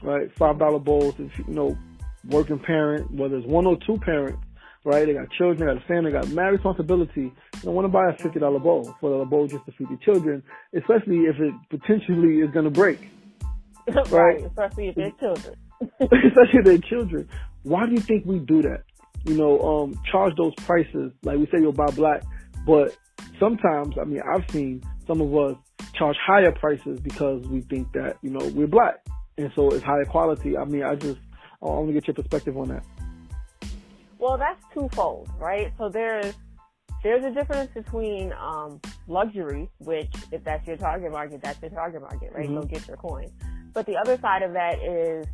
right? 0.03 0.30
Five 0.36 0.59
dollar 0.59 0.78
bowls. 0.78 1.14
If 1.18 1.38
you 1.38 1.55
know, 1.55 1.76
working 2.28 2.59
parent, 2.59 3.11
whether 3.12 3.36
it's 3.36 3.47
one 3.47 3.66
or 3.66 3.76
two 3.86 3.99
parents, 3.99 4.42
right? 4.84 5.07
They 5.07 5.14
got 5.14 5.30
children, 5.32 5.59
they 5.59 5.66
got 5.66 5.82
a 5.82 5.86
family, 5.86 6.12
they 6.12 6.18
got 6.18 6.28
mad 6.28 6.49
responsibility. 6.49 7.32
They 7.55 7.61
don't 7.62 7.74
want 7.74 7.84
to 7.84 7.88
buy 7.88 8.11
a 8.11 8.16
fifty 8.16 8.38
dollar 8.38 8.59
bowl 8.59 8.94
for 9.01 9.22
a 9.22 9.26
bowl 9.26 9.47
just 9.47 9.64
to 9.66 9.72
feed 9.72 9.88
your 9.90 9.99
children, 9.99 10.42
especially 10.74 11.20
if 11.20 11.38
it 11.38 11.55
potentially 11.70 12.38
is 12.38 12.51
going 12.51 12.64
to 12.64 12.70
break. 12.70 13.01
right? 13.88 14.11
right? 14.11 14.44
Especially 14.44 14.88
if 14.88 14.94
they're 14.94 15.11
children. 15.12 15.55
especially 16.01 16.59
if 16.59 16.64
they're 16.64 16.78
children. 16.78 17.28
Why 17.62 17.86
do 17.86 17.92
you 17.92 18.01
think 18.01 18.24
we 18.24 18.38
do 18.38 18.62
that? 18.62 18.84
You 19.24 19.34
know, 19.34 19.61
um, 19.61 20.01
charge 20.11 20.34
those 20.36 20.55
prices 20.55 21.12
like 21.22 21.38
we 21.38 21.47
say 21.47 21.59
you'll 21.61 21.72
buy 21.72 21.90
black, 21.90 22.22
but 22.64 22.97
sometimes, 23.40 23.97
I 24.01 24.05
mean, 24.05 24.22
I've 24.22 24.49
seen 24.51 24.82
some 25.07 25.20
of 25.20 25.34
us 25.34 25.57
charge 25.94 26.16
higher 26.24 26.53
prices 26.53 27.01
because 27.01 27.47
we 27.49 27.61
think 27.62 27.92
that 27.92 28.18
you 28.22 28.30
know 28.30 28.47
we're 28.55 28.66
black 28.66 29.05
and 29.39 29.53
so 29.55 29.70
it's 29.70 29.84
higher 29.84 30.05
quality. 30.05 30.57
I 30.57 30.64
mean, 30.64 30.82
I 30.82 30.95
just 30.95 31.18
I 31.62 31.66
want 31.66 31.89
to 31.89 31.93
get 31.93 32.07
your 32.07 32.14
perspective 32.14 32.57
on 32.57 32.68
that. 32.68 32.84
Well, 34.18 34.39
that's 34.39 34.62
twofold, 34.72 35.28
right? 35.39 35.72
So 35.78 35.89
there's 35.89 36.34
there's 37.03 37.24
a 37.24 37.30
difference 37.30 37.70
between 37.72 38.32
um, 38.32 38.80
luxury, 39.07 39.68
which 39.78 40.12
if 40.32 40.43
that's 40.45 40.66
your 40.66 40.76
target 40.76 41.12
market, 41.12 41.43
that's 41.43 41.61
your 41.61 41.70
target 41.70 42.03
market, 42.03 42.32
right? 42.34 42.47
Mm-hmm. 42.47 42.61
Go 42.61 42.62
get 42.62 42.89
your 42.89 42.97
coin. 42.97 43.30
But 43.72 43.87
the 43.87 43.97
other 43.97 44.18
side 44.18 44.43
of 44.43 44.55
that 44.55 44.82
is 44.82 45.26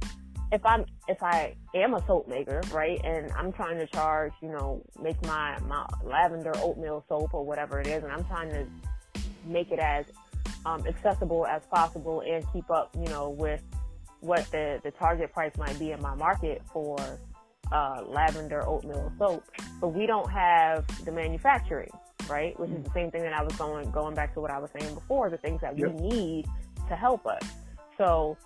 if 0.50 0.64
I'm 0.66 0.84
if 1.08 1.22
I 1.22 1.54
am 1.74 1.94
a 1.94 2.04
soap 2.06 2.28
maker, 2.28 2.60
right, 2.72 3.00
and 3.04 3.32
I'm 3.32 3.52
trying 3.52 3.78
to 3.78 3.86
charge, 3.86 4.32
you 4.42 4.48
know, 4.48 4.82
make 5.00 5.20
my 5.26 5.58
my 5.66 5.86
lavender 6.04 6.52
oatmeal 6.56 7.04
soap 7.08 7.34
or 7.34 7.44
whatever 7.44 7.80
it 7.80 7.86
is, 7.86 8.02
and 8.02 8.12
I'm 8.12 8.24
trying 8.24 8.50
to 8.50 8.66
make 9.46 9.70
it 9.70 9.78
as 9.78 10.04
um, 10.66 10.86
accessible 10.86 11.46
as 11.46 11.62
possible 11.66 12.20
and 12.20 12.44
keep 12.52 12.70
up, 12.70 12.94
you 12.98 13.06
know, 13.06 13.30
with 13.30 13.62
what 14.22 14.50
the, 14.52 14.80
the 14.82 14.90
target 14.92 15.32
price 15.32 15.52
might 15.58 15.78
be 15.78 15.90
in 15.90 16.00
my 16.00 16.14
market 16.14 16.62
for 16.72 16.96
uh, 17.72 18.02
lavender 18.06 18.66
oatmeal 18.66 19.12
soap, 19.18 19.44
but 19.80 19.88
we 19.88 20.06
don't 20.06 20.30
have 20.30 20.86
the 21.04 21.12
manufacturing, 21.12 21.90
right? 22.28 22.58
Which 22.58 22.70
is 22.70 22.84
the 22.84 22.90
same 22.90 23.10
thing 23.10 23.22
that 23.22 23.32
I 23.32 23.42
was 23.42 23.54
going 23.56 23.90
going 23.90 24.14
back 24.14 24.32
to 24.34 24.40
what 24.40 24.50
I 24.50 24.58
was 24.58 24.70
saying 24.78 24.94
before, 24.94 25.28
the 25.28 25.38
things 25.38 25.60
that 25.60 25.76
yep. 25.76 25.92
we 25.92 26.08
need 26.08 26.46
to 26.88 26.96
help 26.96 27.26
us. 27.26 27.42
So 27.98 28.36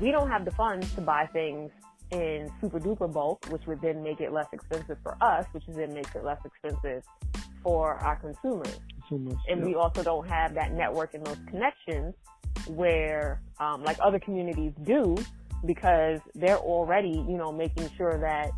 we 0.00 0.10
don't 0.10 0.30
have 0.30 0.44
the 0.44 0.52
funds 0.52 0.92
to 0.94 1.00
buy 1.00 1.26
things 1.26 1.72
in 2.10 2.50
super 2.60 2.78
duper 2.78 3.12
bulk, 3.12 3.44
which 3.48 3.66
would 3.66 3.80
then 3.80 4.02
make 4.02 4.20
it 4.20 4.32
less 4.32 4.46
expensive 4.52 4.98
for 5.02 5.16
us, 5.20 5.46
which 5.52 5.64
then 5.68 5.94
makes 5.94 6.14
it 6.14 6.24
less 6.24 6.40
expensive 6.44 7.02
for 7.62 7.94
our 7.94 8.16
consumers. 8.16 8.80
consumers 9.00 9.38
and 9.48 9.60
yep. 9.60 9.66
we 9.66 9.74
also 9.74 10.02
don't 10.02 10.28
have 10.28 10.54
that 10.54 10.72
network 10.72 11.14
and 11.14 11.24
those 11.24 11.38
connections 11.48 12.14
where, 12.68 13.40
um, 13.60 13.82
like 13.84 13.98
other 14.02 14.18
communities 14.18 14.72
do, 14.84 15.16
because 15.64 16.20
they're 16.34 16.58
already, 16.58 17.24
you 17.28 17.36
know, 17.36 17.52
making 17.52 17.88
sure 17.96 18.18
that 18.18 18.50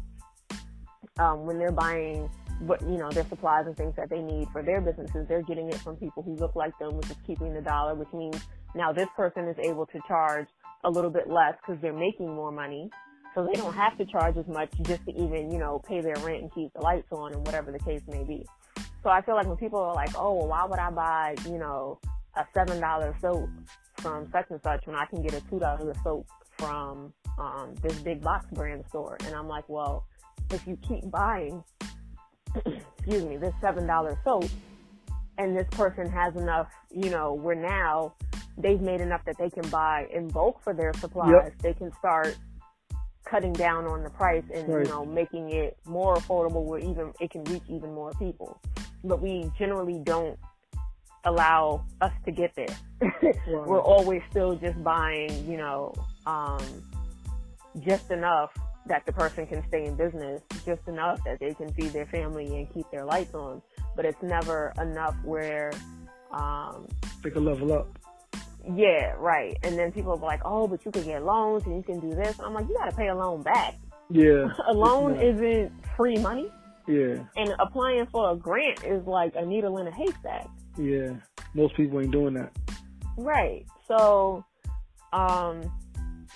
um, 1.18 1.46
when 1.46 1.59
they're 1.59 1.72
buying, 1.72 2.30
what 2.61 2.80
you 2.82 2.96
know, 2.96 3.11
their 3.11 3.26
supplies 3.28 3.66
and 3.66 3.76
things 3.76 3.94
that 3.96 4.09
they 4.09 4.20
need 4.20 4.48
for 4.52 4.62
their 4.62 4.80
businesses, 4.80 5.26
they're 5.28 5.42
getting 5.42 5.68
it 5.68 5.76
from 5.76 5.96
people 5.96 6.22
who 6.22 6.34
look 6.36 6.55
like 6.57 6.76
them, 6.78 6.96
which 6.96 7.11
is 7.11 7.16
keeping 7.26 7.52
the 7.52 7.61
dollar, 7.61 7.94
which 7.94 8.12
means 8.12 8.40
now 8.74 8.92
this 8.92 9.09
person 9.16 9.46
is 9.48 9.57
able 9.59 9.86
to 9.86 10.00
charge 10.09 10.46
a 10.84 10.90
little 10.90 11.11
bit 11.11 11.28
less 11.28 11.55
because 11.61 11.80
they're 11.82 11.92
making 11.92 12.34
more 12.34 12.52
money. 12.52 12.90
so 13.34 13.44
they 13.44 13.59
don't 13.61 13.74
have 13.74 13.98
to 13.98 14.07
charge 14.07 14.36
as 14.36 14.46
much 14.46 14.70
just 14.82 15.05
to 15.07 15.12
even, 15.12 15.50
you 15.50 15.59
know, 15.59 15.82
pay 15.86 16.00
their 16.00 16.16
rent 16.16 16.42
and 16.42 16.55
keep 16.55 16.72
the 16.72 16.80
lights 16.80 17.09
on 17.11 17.32
and 17.32 17.44
whatever 17.44 17.72
the 17.72 17.78
case 17.80 18.00
may 18.09 18.22
be. 18.22 18.46
So 19.02 19.11
I 19.11 19.20
feel 19.22 19.34
like 19.34 19.46
when 19.46 19.57
people 19.57 19.80
are 19.80 19.94
like, 19.94 20.11
oh, 20.16 20.34
well, 20.34 20.48
why 20.48 20.64
would 20.64 20.78
I 20.78 20.90
buy, 20.90 21.34
you 21.44 21.59
know, 21.59 21.98
a 22.37 22.45
seven 22.55 22.80
dollar 22.80 23.16
soap 23.20 23.49
from 23.99 24.28
such 24.30 24.47
and 24.51 24.61
such 24.62 24.87
when 24.87 24.97
I 24.97 25.07
can 25.07 25.22
get 25.22 25.35
a 25.35 25.41
two 25.49 25.59
dollar 25.59 25.95
soap 26.03 26.26
from 26.59 27.12
um, 27.39 27.74
this 27.82 27.99
big 28.01 28.22
box 28.22 28.47
brand 28.53 28.85
store? 28.89 29.16
And 29.24 29.35
I'm 29.35 29.49
like, 29.49 29.68
well, 29.68 30.07
if 30.51 30.66
you 30.66 30.78
keep 30.87 31.11
buying, 31.11 31.62
excuse 32.99 33.24
me, 33.24 33.37
this 33.37 33.55
seven 33.61 33.87
dollar 33.87 34.18
soap, 34.24 34.47
and 35.39 35.57
this 35.57 35.66
person 35.70 36.11
has 36.11 36.37
enough, 36.37 36.68
you 36.91 37.11
know, 37.11 37.35
where 37.35 37.57
now 37.57 38.14
they've 38.57 38.80
made 38.80 39.01
enough 39.01 39.24
that 39.26 39.37
they 39.39 39.51
can 39.51 39.68
buy 39.68 40.07
in 40.14 40.28
bulk 40.28 40.62
for 40.62 40.72
their 40.72 40.93
supplies, 40.95 41.32
yep. 41.32 41.59
they 41.59 41.74
can 41.74 41.93
start 41.99 42.37
cutting 43.24 43.53
down 43.53 43.87
on 43.87 44.03
the 44.03 44.11
price 44.11 44.45
and 44.55 44.68
right. 44.68 44.85
you 44.85 44.93
know 44.93 45.05
making 45.05 45.51
it 45.51 45.76
more 45.87 46.14
affordable 46.16 46.64
where 46.64 46.78
even 46.78 47.12
it 47.20 47.30
can 47.30 47.43
reach 47.45 47.62
even 47.68 47.93
more 47.95 48.12
people 48.18 48.61
but 49.03 49.20
we 49.20 49.51
generally 49.59 50.01
don't 50.05 50.39
allow 51.25 51.85
us 52.01 52.12
to 52.25 52.33
get 52.33 52.55
there 52.55 52.77
wow. 53.03 53.64
we're 53.66 53.81
always 53.81 54.22
still 54.31 54.55
just 54.57 54.83
buying 54.83 55.51
you 55.51 55.57
know 55.57 55.93
um, 56.27 56.62
just 57.81 58.11
enough 58.11 58.51
that 58.87 59.05
the 59.07 59.12
person 59.12 59.47
can 59.47 59.66
stay 59.68 59.85
in 59.87 59.95
business 59.97 60.43
just 60.64 60.87
enough 60.89 61.18
that 61.25 61.39
they 61.41 61.55
can 61.55 61.72
feed 61.72 61.93
their 61.93 62.07
family 62.07 62.47
and 62.57 62.72
keep 62.72 62.91
their 62.91 63.05
lights 63.05 63.35
on 63.35 63.62
but 63.97 64.05
it's 64.05 64.22
never 64.22 64.72
enough 64.81 65.14
where 65.25 65.72
um, 66.33 66.87
they 67.22 67.31
can 67.31 67.45
level 67.45 67.72
up 67.72 67.99
yeah, 68.72 69.14
right. 69.18 69.59
And 69.62 69.79
then 69.79 69.93
people 69.93 70.12
are 70.12 70.16
like, 70.16 70.41
oh, 70.45 70.66
but 70.66 70.85
you 70.85 70.91
can 70.91 71.05
get 71.05 71.25
loans 71.25 71.64
and 71.66 71.77
you 71.77 71.83
can 71.83 72.01
do 72.01 72.14
this. 72.14 72.39
I'm 72.41 72.55
like, 72.55 72.68
you 72.68 72.75
got 72.75 72.91
to 72.91 72.97
pay 72.97 73.09
a 73.09 73.14
loan 73.14 73.43
back. 73.43 73.75
Yeah. 74.11 74.49
a 74.66 74.72
loan 74.72 75.20
isn't 75.20 75.72
free 75.97 76.18
money. 76.18 76.51
Yeah. 76.87 77.25
And 77.37 77.55
applying 77.59 78.07
for 78.07 78.31
a 78.31 78.37
grant 78.37 78.85
is 78.85 79.07
like 79.07 79.35
a 79.37 79.45
needle 79.45 79.79
in 79.79 79.87
a 79.87 79.93
haystack. 79.93 80.49
Yeah. 80.77 81.14
Most 81.55 81.77
people 81.77 82.01
ain't 82.01 82.11
doing 82.11 82.35
that. 82.35 82.53
Right. 83.16 83.64
So, 83.87 84.45
um, 85.12 85.62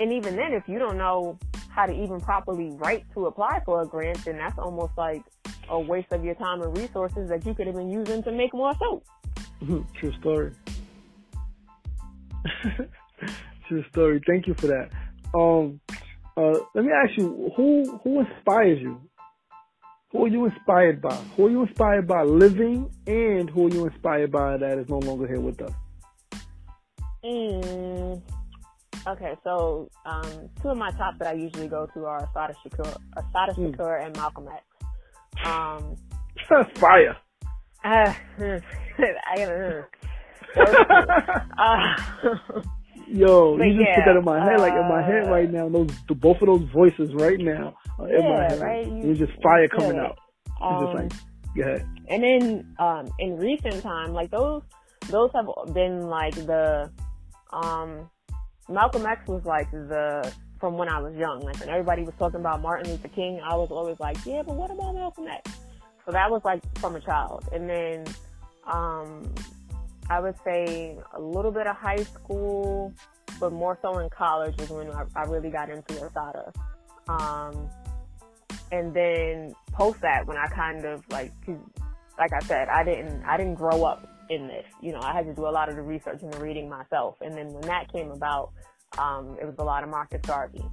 and 0.01 0.13
even 0.13 0.37
then, 0.37 0.53
if 0.53 0.69
you 0.69 0.79
don't 0.79 0.97
know 0.97 1.39
how 1.71 1.87
to 1.87 1.93
even 1.93 2.21
properly 2.21 2.71
write 2.73 3.05
to 3.15 3.27
apply 3.27 3.61
for 3.65 3.83
a 3.83 3.87
grant, 3.87 4.25
then 4.25 4.37
that's 4.37 4.59
almost 4.59 4.93
like 4.97 5.23
a 5.69 5.79
waste 5.79 6.13
of 6.13 6.25
your 6.25 6.35
time 6.35 6.63
and 6.63 6.77
resources 6.77 7.29
that 7.29 7.45
you 7.47 7.55
could 7.55 7.67
have 7.67 7.77
been 7.77 7.91
using 7.91 8.23
to 8.23 8.33
make 8.33 8.53
more 8.55 8.73
soap. 8.79 9.05
True 9.95 10.13
story. 10.21 10.53
True 13.69 13.85
story. 13.91 14.21
Thank 14.27 14.47
you 14.47 14.55
for 14.55 14.69
that. 14.69 14.91
Um, 15.35 15.81
uh, 16.37 16.59
let 16.75 16.85
me 16.85 16.93
ask 16.93 17.17
you, 17.19 17.53
who 17.57 17.99
who 18.05 18.21
inspires 18.21 18.81
you? 18.81 19.01
Who 20.11 20.25
are 20.25 20.29
you 20.29 20.47
inspired 20.47 21.03
by? 21.03 21.15
Who 21.37 21.47
are 21.47 21.51
you 21.51 21.63
inspired 21.63 22.07
by 22.07 22.23
living, 22.23 22.91
and 23.07 23.51
who 23.51 23.67
are 23.67 23.71
you 23.71 23.87
inspired 23.87 24.33
by 24.33 24.57
that 24.57 24.79
is 24.79 24.89
no 24.89 25.01
longer 25.01 25.27
here 25.27 25.41
with 25.41 25.61
us? 25.61 25.73
Mm, 27.23 28.23
okay, 29.07 29.35
so 29.45 29.91
um, 30.07 30.49
two 30.63 30.71
of 30.71 30.79
my 30.79 30.91
top 30.93 31.19
that 31.19 31.29
I 31.29 31.33
usually 31.35 31.69
go 31.69 31.87
to 31.93 32.07
are 32.07 32.25
Assata 32.25 32.55
Shakur, 32.65 32.97
Assata 33.19 33.53
mm. 33.53 33.77
Shakur, 33.77 34.07
and 34.07 34.17
Malcolm 34.17 34.49
X. 34.49 34.65
Um, 35.47 35.97
Fire. 36.77 37.17
Uh, 37.85 38.13
I, 39.29 39.45
uh, 40.57 40.65
uh, 41.59 42.63
Yo, 43.11 43.57
you 43.57 43.75
just 43.75 43.81
yeah, 43.81 43.97
put 43.97 44.05
that 44.05 44.17
in 44.17 44.25
my 44.25 44.45
head, 44.45 44.61
like 44.61 44.75
in 44.75 44.89
my 44.89 45.03
head 45.03 45.31
right 45.31 45.51
now. 45.51 45.69
Those 45.69 45.89
both 46.09 46.41
of 46.43 46.47
those 46.47 46.69
voices 46.73 47.15
right 47.15 47.39
now 47.39 47.75
are 47.99 48.13
in 48.13 48.29
my 48.29 48.43
head. 48.43 48.61
Right? 48.61 48.87
You, 48.87 49.03
There's 49.03 49.19
just 49.19 49.33
fire 49.43 49.69
coming 49.69 49.95
yeah. 49.95 50.09
out. 50.09 50.19
Um, 50.61 50.85
just 50.85 50.95
like, 50.95 51.55
go 51.57 51.63
ahead. 51.63 51.89
And 52.09 52.23
then 52.23 52.75
um, 52.79 53.09
in 53.19 53.37
recent 53.37 53.83
time, 53.83 54.13
like 54.13 54.31
those 54.31 54.63
those 55.09 55.31
have 55.35 55.47
been 55.73 56.09
like 56.09 56.35
the 56.35 56.91
um, 57.53 58.11
Malcolm 58.69 59.07
X 59.07 59.27
was 59.27 59.45
like 59.45 59.71
the 59.71 60.31
from 60.61 60.77
when 60.77 60.89
I 60.89 61.01
was 61.01 61.15
young. 61.17 61.41
Like 61.41 61.59
when 61.61 61.71
everybody 61.71 62.03
was 62.03 62.15
talking 62.19 62.41
about 62.41 62.61
Martin 62.61 62.91
Luther 62.91 63.09
King, 63.09 63.41
I 63.43 63.55
was 63.55 63.71
always 63.71 63.99
like, 64.01 64.19
yeah, 64.27 64.43
but 64.43 64.55
what 64.55 64.71
about 64.71 64.95
Malcolm 64.95 65.27
X? 65.29 65.51
So 66.05 66.13
that 66.13 66.31
was 66.31 66.43
like 66.45 66.63
from 66.79 66.97
a 66.97 67.01
child. 67.01 67.49
And 67.53 67.69
then 67.69 68.05
um, 68.67 69.35
I 70.11 70.21
would 70.21 70.37
say 70.43 70.97
a 71.15 71.21
little 71.21 71.51
bit 71.51 71.67
of 71.67 71.77
high 71.77 72.03
school, 72.03 72.93
but 73.39 73.53
more 73.53 73.79
so 73.83 73.99
in 73.99 74.09
college 74.11 74.57
was 74.59 74.71
when 74.71 74.91
I, 74.91 75.05
I 75.15 75.23
really 75.25 75.51
got 75.51 75.69
into 75.71 76.03
Assata. 76.03 76.53
Um, 77.09 77.69
and 78.73 78.95
then 78.95 79.55
post 79.73 80.01
that 80.01 80.27
when 80.27 80.37
I 80.37 80.47
kind 80.47 80.85
of 80.85 81.03
like, 81.11 81.33
like 82.19 82.33
I 82.33 82.41
said, 82.41 82.69
I 82.69 82.85
didn't, 82.85 83.23
I 83.25 83.37
didn't 83.37 83.55
grow 83.55 83.85
up 83.85 84.07
in 84.31 84.47
this. 84.47 84.67
You 84.83 84.93
know, 84.93 85.01
I 85.01 85.13
had 85.13 85.27
to 85.27 85.35
do 85.35 85.47
a 85.47 85.51
lot 85.51 85.69
of 85.69 85.77
the 85.77 85.83
research 85.83 86.23
and 86.23 86.33
the 86.33 86.39
reading 86.39 86.69
myself. 86.69 87.17
And 87.21 87.35
then 87.35 87.49
when 87.53 87.63
that 87.63 87.91
came 87.93 88.11
about, 88.11 88.53
um, 88.99 89.37
it 89.41 89.45
was 89.45 89.55
a 89.59 89.65
lot 89.65 89.85
of 89.85 89.91
Marcus 89.91 90.21
Garvey. 90.23 90.65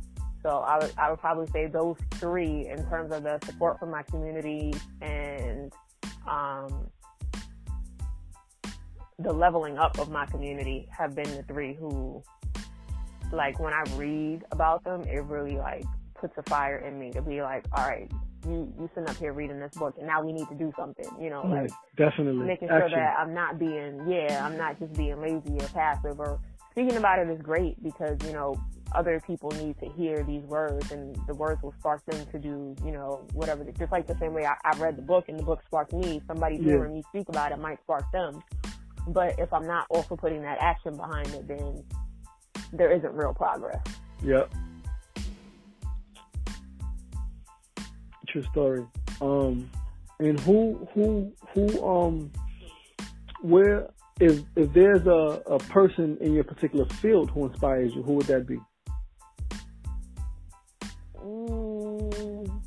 So 0.43 0.49
I 0.49 0.77
would, 0.77 0.93
I 0.97 1.09
would 1.09 1.19
probably 1.19 1.47
say 1.47 1.67
those 1.67 1.97
three 2.15 2.67
in 2.67 2.87
terms 2.87 3.11
of 3.11 3.23
the 3.23 3.39
support 3.45 3.79
from 3.79 3.91
my 3.91 4.03
community 4.03 4.73
and, 5.01 5.73
um, 6.27 6.89
the 9.19 9.31
leveling 9.31 9.77
up 9.77 9.97
of 9.99 10.09
my 10.09 10.25
community 10.25 10.87
have 10.91 11.15
been 11.15 11.29
the 11.35 11.43
three 11.43 11.73
who, 11.73 12.21
like, 13.31 13.59
when 13.59 13.73
I 13.73 13.83
read 13.95 14.43
about 14.51 14.83
them, 14.83 15.03
it 15.03 15.23
really 15.23 15.57
like 15.57 15.85
puts 16.15 16.33
a 16.37 16.43
fire 16.43 16.77
in 16.77 16.99
me 16.99 17.11
to 17.11 17.21
be 17.21 17.41
like, 17.41 17.65
all 17.73 17.87
right, 17.87 18.11
you 18.45 18.71
you 18.79 18.89
sitting 18.93 19.09
up 19.09 19.17
here 19.17 19.33
reading 19.33 19.59
this 19.59 19.73
book, 19.75 19.95
and 19.97 20.07
now 20.07 20.23
we 20.23 20.31
need 20.31 20.47
to 20.49 20.55
do 20.55 20.71
something. 20.77 21.09
You 21.19 21.29
know, 21.29 21.45
like 21.45 21.71
definitely 21.97 22.45
making 22.45 22.67
sure 22.67 22.89
that 22.89 23.15
I'm 23.17 23.33
not 23.33 23.57
being 23.57 24.07
yeah, 24.07 24.45
I'm 24.45 24.57
not 24.57 24.79
just 24.79 24.93
being 24.93 25.19
lazy 25.19 25.59
or 25.59 25.67
passive 25.69 26.19
or 26.19 26.39
speaking 26.71 26.97
about 26.97 27.19
it 27.19 27.29
is 27.29 27.41
great 27.41 27.81
because 27.81 28.17
you 28.25 28.33
know 28.33 28.55
other 28.93 29.21
people 29.25 29.51
need 29.51 29.77
to 29.79 29.89
hear 29.89 30.23
these 30.23 30.43
words 30.43 30.91
and 30.91 31.17
the 31.27 31.33
words 31.33 31.61
will 31.61 31.73
spark 31.79 32.05
them 32.05 32.25
to 32.31 32.39
do, 32.39 32.75
you 32.85 32.91
know, 32.91 33.25
whatever. 33.33 33.63
Just 33.77 33.91
like 33.91 34.07
the 34.07 34.17
same 34.19 34.33
way 34.33 34.45
I, 34.45 34.55
I 34.63 34.77
read 34.77 34.95
the 34.95 35.01
book 35.01 35.25
and 35.27 35.37
the 35.37 35.43
book 35.43 35.61
sparked 35.65 35.93
me, 35.93 36.21
somebody 36.27 36.55
yeah. 36.57 36.63
hearing 36.63 36.93
me 36.93 37.03
speak 37.09 37.27
about 37.29 37.51
it 37.51 37.59
might 37.59 37.81
spark 37.83 38.09
them. 38.11 38.41
But 39.07 39.39
if 39.39 39.53
I'm 39.53 39.67
not 39.67 39.85
also 39.89 40.15
putting 40.15 40.41
that 40.41 40.57
action 40.59 40.97
behind 40.97 41.27
it, 41.27 41.47
then 41.47 41.83
there 42.73 42.91
isn't 42.91 43.13
real 43.13 43.33
progress. 43.33 43.83
Yep. 44.23 44.53
True 48.27 48.43
story. 48.51 48.85
Um, 49.21 49.69
and 50.19 50.39
who, 50.41 50.87
who, 50.93 51.31
who, 51.53 51.87
um, 51.87 52.31
where, 53.41 53.89
if, 54.19 54.41
if 54.55 54.73
there's 54.73 55.05
a, 55.05 55.41
a 55.45 55.59
person 55.59 56.17
in 56.21 56.33
your 56.33 56.43
particular 56.43 56.85
field 56.85 57.29
who 57.31 57.45
inspires 57.45 57.93
you, 57.93 58.01
who 58.01 58.13
would 58.13 58.25
that 58.27 58.47
be? 58.47 58.59
Mm, 61.17 62.61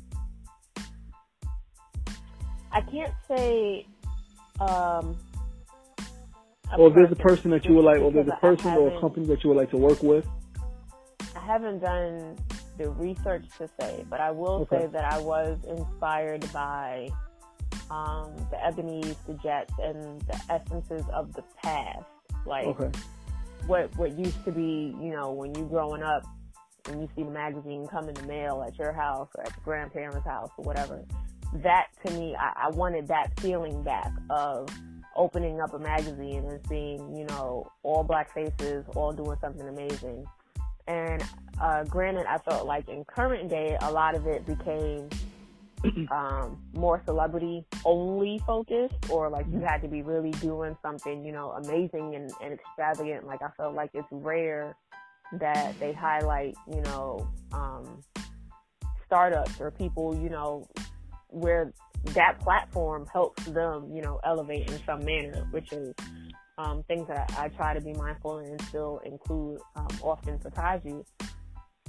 I 2.71 2.81
can't 2.81 3.13
say, 3.27 3.87
um, 4.59 5.17
or 6.77 6.89
if 6.89 6.95
there's 6.95 7.11
a 7.11 7.15
person 7.15 7.51
that 7.51 7.65
you 7.65 7.73
would 7.75 7.85
like, 7.85 7.99
or 8.01 8.11
there's 8.11 8.27
a 8.27 8.39
person 8.39 8.71
or 8.73 8.95
a 8.95 8.99
company 8.99 9.25
that 9.27 9.43
you 9.43 9.49
would 9.49 9.57
like 9.57 9.71
to 9.71 9.77
work 9.77 10.01
with? 10.03 10.27
I 11.35 11.39
haven't 11.39 11.79
done 11.79 12.37
the 12.77 12.89
research 12.89 13.45
to 13.57 13.69
say, 13.79 14.05
but 14.09 14.19
I 14.19 14.31
will 14.31 14.61
okay. 14.61 14.79
say 14.79 14.87
that 14.87 15.03
I 15.03 15.19
was 15.19 15.57
inspired 15.67 16.51
by 16.51 17.09
um, 17.91 18.33
the 18.51 18.57
Ebonies, 18.57 19.15
the 19.27 19.33
Jets, 19.35 19.73
and 19.79 20.21
the 20.21 20.39
essences 20.49 21.03
of 21.13 21.33
the 21.33 21.43
past. 21.61 22.05
Like 22.45 22.67
okay. 22.67 22.91
what 23.67 23.95
what 23.97 24.17
used 24.17 24.43
to 24.45 24.51
be, 24.51 24.95
you 25.01 25.11
know, 25.11 25.33
when 25.33 25.53
you 25.55 25.65
growing 25.65 26.03
up, 26.03 26.23
when 26.85 27.01
you 27.01 27.09
see 27.15 27.23
the 27.23 27.31
magazine 27.31 27.85
come 27.87 28.07
in 28.07 28.15
the 28.15 28.23
mail 28.23 28.63
at 28.65 28.77
your 28.77 28.93
house 28.93 29.29
or 29.35 29.43
at 29.43 29.49
your 29.49 29.63
grandparents' 29.63 30.25
house 30.25 30.49
or 30.57 30.63
whatever. 30.63 31.03
That 31.55 31.87
to 32.05 32.13
me, 32.13 32.35
I, 32.39 32.67
I 32.67 32.69
wanted 32.69 33.07
that 33.07 33.37
feeling 33.39 33.83
back 33.83 34.11
of 34.29 34.69
opening 35.15 35.59
up 35.59 35.73
a 35.73 35.79
magazine 35.79 36.45
and 36.45 36.59
seeing, 36.67 37.15
you 37.15 37.25
know, 37.25 37.69
all 37.83 38.03
black 38.03 38.33
faces 38.33 38.85
all 38.95 39.11
doing 39.11 39.37
something 39.41 39.67
amazing. 39.67 40.25
And 40.87 41.23
uh, 41.61 41.83
granted, 41.83 42.25
I 42.25 42.37
felt 42.39 42.65
like 42.65 42.89
in 42.89 43.03
current 43.05 43.49
day, 43.49 43.77
a 43.81 43.91
lot 43.91 44.15
of 44.15 44.25
it 44.27 44.45
became 44.45 45.09
um, 46.11 46.61
more 46.73 47.01
celebrity 47.05 47.65
only 47.85 48.41
focused, 48.45 48.95
or 49.09 49.29
like 49.29 49.45
you 49.51 49.59
had 49.59 49.81
to 49.81 49.87
be 49.87 50.01
really 50.01 50.31
doing 50.31 50.75
something, 50.81 51.23
you 51.23 51.31
know, 51.31 51.51
amazing 51.51 52.15
and, 52.15 52.31
and 52.43 52.53
extravagant. 52.53 53.25
Like 53.25 53.41
I 53.41 53.49
felt 53.55 53.75
like 53.75 53.91
it's 53.93 54.07
rare 54.11 54.75
that 55.33 55.79
they 55.79 55.93
highlight, 55.93 56.55
you 56.73 56.81
know, 56.81 57.29
um, 57.51 58.01
startups 59.05 59.59
or 59.61 59.71
people, 59.71 60.15
you 60.15 60.29
know, 60.29 60.67
where 61.27 61.73
that 62.05 62.39
platform 62.39 63.05
helps 63.11 63.45
them, 63.45 63.91
you 63.93 64.01
know, 64.01 64.19
elevate 64.23 64.69
in 64.69 64.79
some 64.85 65.03
manner, 65.03 65.47
which 65.51 65.71
is 65.71 65.93
um, 66.57 66.83
things 66.83 67.07
that 67.07 67.31
I, 67.37 67.45
I, 67.45 67.47
try 67.49 67.73
to 67.73 67.81
be 67.81 67.93
mindful 67.93 68.39
and 68.39 68.61
still 68.63 69.01
include 69.05 69.59
um, 69.75 69.87
often 70.01 70.37
for 70.39 70.49
Taji. 70.49 71.03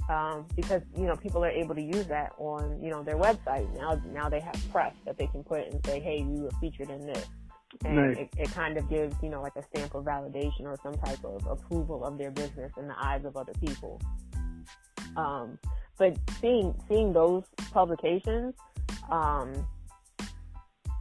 um, 0.09 0.45
because 0.55 0.81
you 0.97 1.05
know 1.05 1.15
people 1.15 1.43
are 1.43 1.49
able 1.49 1.75
to 1.75 1.81
use 1.81 2.05
that 2.07 2.33
on 2.37 2.81
you 2.81 2.89
know 2.89 3.03
their 3.03 3.17
website 3.17 3.71
now. 3.75 4.01
Now 4.13 4.29
they 4.29 4.39
have 4.39 4.55
press 4.71 4.93
that 5.05 5.17
they 5.17 5.27
can 5.27 5.43
put 5.43 5.67
and 5.67 5.85
say, 5.85 5.99
"Hey, 5.99 6.23
we 6.23 6.41
were 6.41 6.51
featured 6.61 6.89
in 6.89 7.05
this," 7.05 7.25
and 7.85 7.95
Nice. 7.95 8.17
it, 8.17 8.29
it 8.37 8.51
kind 8.51 8.77
of 8.77 8.89
gives 8.89 9.15
you 9.21 9.29
know 9.29 9.41
like 9.41 9.55
a 9.55 9.63
stamp 9.63 9.93
of 9.93 10.05
validation 10.05 10.61
or 10.61 10.77
some 10.81 10.95
type 10.95 11.23
of 11.23 11.45
approval 11.47 12.03
of 12.05 12.17
their 12.17 12.31
business 12.31 12.71
in 12.77 12.87
the 12.87 12.95
eyes 12.97 13.25
of 13.25 13.35
other 13.37 13.53
people. 13.65 13.99
Um, 15.15 15.59
but 15.97 16.17
seeing 16.39 16.73
seeing 16.87 17.13
those 17.13 17.43
publications, 17.71 18.55
um, 19.09 19.67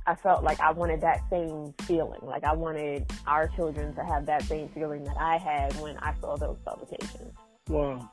I 0.07 0.15
felt 0.15 0.43
like 0.43 0.61
I 0.61 0.73
wanted 0.73 1.01
that 1.03 1.21
same 1.31 1.75
feeling. 1.83 2.21
Like 2.23 2.45
I 2.45 2.53
wanted 2.55 3.11
our 3.27 3.49
children 3.49 3.95
to 3.95 4.05
have 4.05 4.27
that 4.27 4.43
same 4.45 4.69
feeling 4.71 5.05
that 5.05 5.17
I 5.19 5.37
had 5.37 5.79
when 5.81 5.97
I 5.99 6.15
saw 6.21 6.37
those 6.37 6.57
publications. 6.65 7.35
Wow. 7.69 8.11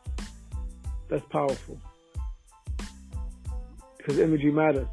That's 1.09 1.25
powerful. 1.29 1.79
Because 3.97 4.19
imagery 4.19 4.51
matters. 4.51 4.87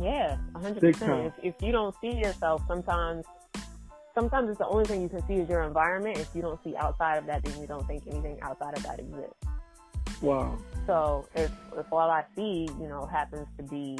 Yeah, 0.00 0.36
a 0.54 0.58
hundred 0.58 0.80
Big 0.80 0.94
percent. 0.94 1.10
time. 1.10 1.32
If 1.42 1.54
if 1.56 1.62
you 1.62 1.72
don't 1.72 1.94
see 2.00 2.12
yourself, 2.12 2.62
sometimes 2.66 3.24
sometimes 4.14 4.50
it's 4.50 4.58
the 4.58 4.66
only 4.66 4.84
thing 4.84 5.02
you 5.02 5.08
can 5.08 5.26
see 5.26 5.34
is 5.34 5.48
your 5.48 5.62
environment. 5.62 6.18
If 6.18 6.28
you 6.34 6.42
don't 6.42 6.62
see 6.64 6.74
outside 6.76 7.16
of 7.16 7.26
that, 7.26 7.44
then 7.44 7.60
you 7.60 7.66
don't 7.66 7.86
think 7.86 8.04
anything 8.06 8.38
outside 8.42 8.76
of 8.76 8.82
that 8.84 8.98
exists. 8.98 9.34
Wow. 10.22 10.58
So 10.86 11.28
if 11.34 11.50
if 11.76 11.92
all 11.92 12.10
I 12.10 12.24
see, 12.34 12.68
you 12.80 12.88
know, 12.88 13.06
happens 13.06 13.46
to 13.58 13.62
be 13.64 13.98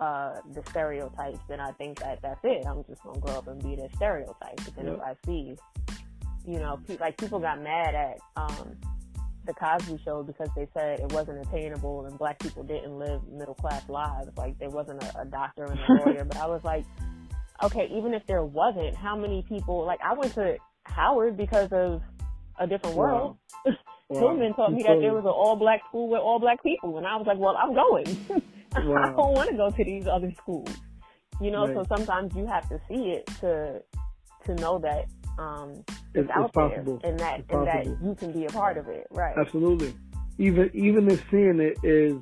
uh 0.00 0.40
the 0.52 0.62
stereotypes, 0.70 1.40
then 1.48 1.60
I 1.60 1.72
think 1.72 2.00
that 2.00 2.20
that's 2.22 2.40
it. 2.44 2.64
I'm 2.66 2.84
just 2.84 3.02
gonna 3.02 3.20
grow 3.20 3.34
up 3.34 3.48
and 3.48 3.62
be 3.62 3.76
the 3.76 3.88
stereotype. 3.96 4.56
But 4.56 4.76
then 4.76 4.88
if 4.88 5.00
I 5.00 5.14
see, 5.26 5.56
you 6.46 6.58
know, 6.58 6.80
pe- 6.86 6.98
like 6.98 7.16
people 7.16 7.40
got 7.40 7.60
mad 7.62 7.94
at 7.94 8.18
um 8.36 8.76
the 9.46 9.54
Cosby 9.54 9.98
Show 10.04 10.22
because 10.22 10.50
they 10.54 10.68
said 10.74 11.00
it 11.00 11.12
wasn't 11.12 11.44
attainable 11.46 12.04
and 12.04 12.18
black 12.18 12.38
people 12.38 12.62
didn't 12.62 12.98
live 12.98 13.26
middle 13.28 13.54
class 13.54 13.88
lives. 13.88 14.30
Like 14.36 14.58
there 14.58 14.70
wasn't 14.70 15.02
a, 15.02 15.22
a 15.22 15.24
doctor 15.24 15.64
and 15.64 15.80
a 15.80 15.92
lawyer. 16.04 16.24
but 16.24 16.36
I 16.36 16.46
was 16.46 16.62
like, 16.64 16.84
okay, 17.62 17.90
even 17.92 18.14
if 18.14 18.26
there 18.26 18.44
wasn't, 18.44 18.94
how 18.94 19.16
many 19.16 19.42
people? 19.48 19.84
Like 19.84 20.00
I 20.04 20.12
went 20.12 20.34
to 20.34 20.56
Howard 20.84 21.36
because 21.36 21.72
of 21.72 22.02
a 22.58 22.66
different 22.66 22.96
world. 22.96 23.36
Wow. 24.10 24.20
Hillman 24.20 24.54
taught 24.54 24.72
me 24.72 24.82
that 24.84 25.00
there 25.00 25.12
was 25.12 25.24
an 25.24 25.30
all 25.30 25.56
black 25.56 25.82
school 25.86 26.08
with 26.08 26.20
all 26.20 26.38
black 26.38 26.62
people, 26.62 26.96
and 26.96 27.06
I 27.06 27.16
was 27.16 27.26
like, 27.26 27.36
well, 27.36 27.54
I'm 27.58 27.74
going. 27.74 28.06
I 28.98 29.10
don't 29.10 29.34
want 29.34 29.50
to 29.50 29.56
go 29.56 29.70
to 29.70 29.84
these 29.84 30.06
other 30.06 30.32
schools. 30.40 30.68
You 31.40 31.50
know, 31.52 31.66
so 31.72 31.84
sometimes 31.96 32.34
you 32.34 32.46
have 32.46 32.68
to 32.68 32.80
see 32.88 33.10
it 33.12 33.26
to 33.40 33.82
to 34.44 34.54
know 34.56 34.78
that 34.78 35.06
um 35.38 35.84
It's, 35.88 35.98
it's 36.14 36.30
out 36.34 36.52
possible. 36.52 36.98
there 37.02 37.10
and 37.10 37.20
that 37.20 37.44
and 37.50 37.66
that 37.66 37.86
you 38.02 38.14
can 38.18 38.32
be 38.32 38.46
a 38.46 38.48
part 38.48 38.76
of 38.76 38.88
it, 38.88 39.06
right? 39.10 39.36
Absolutely. 39.38 39.94
Even 40.38 40.70
even 40.74 41.08
if 41.10 41.22
seeing 41.30 41.60
it 41.60 41.78
is, 41.84 42.14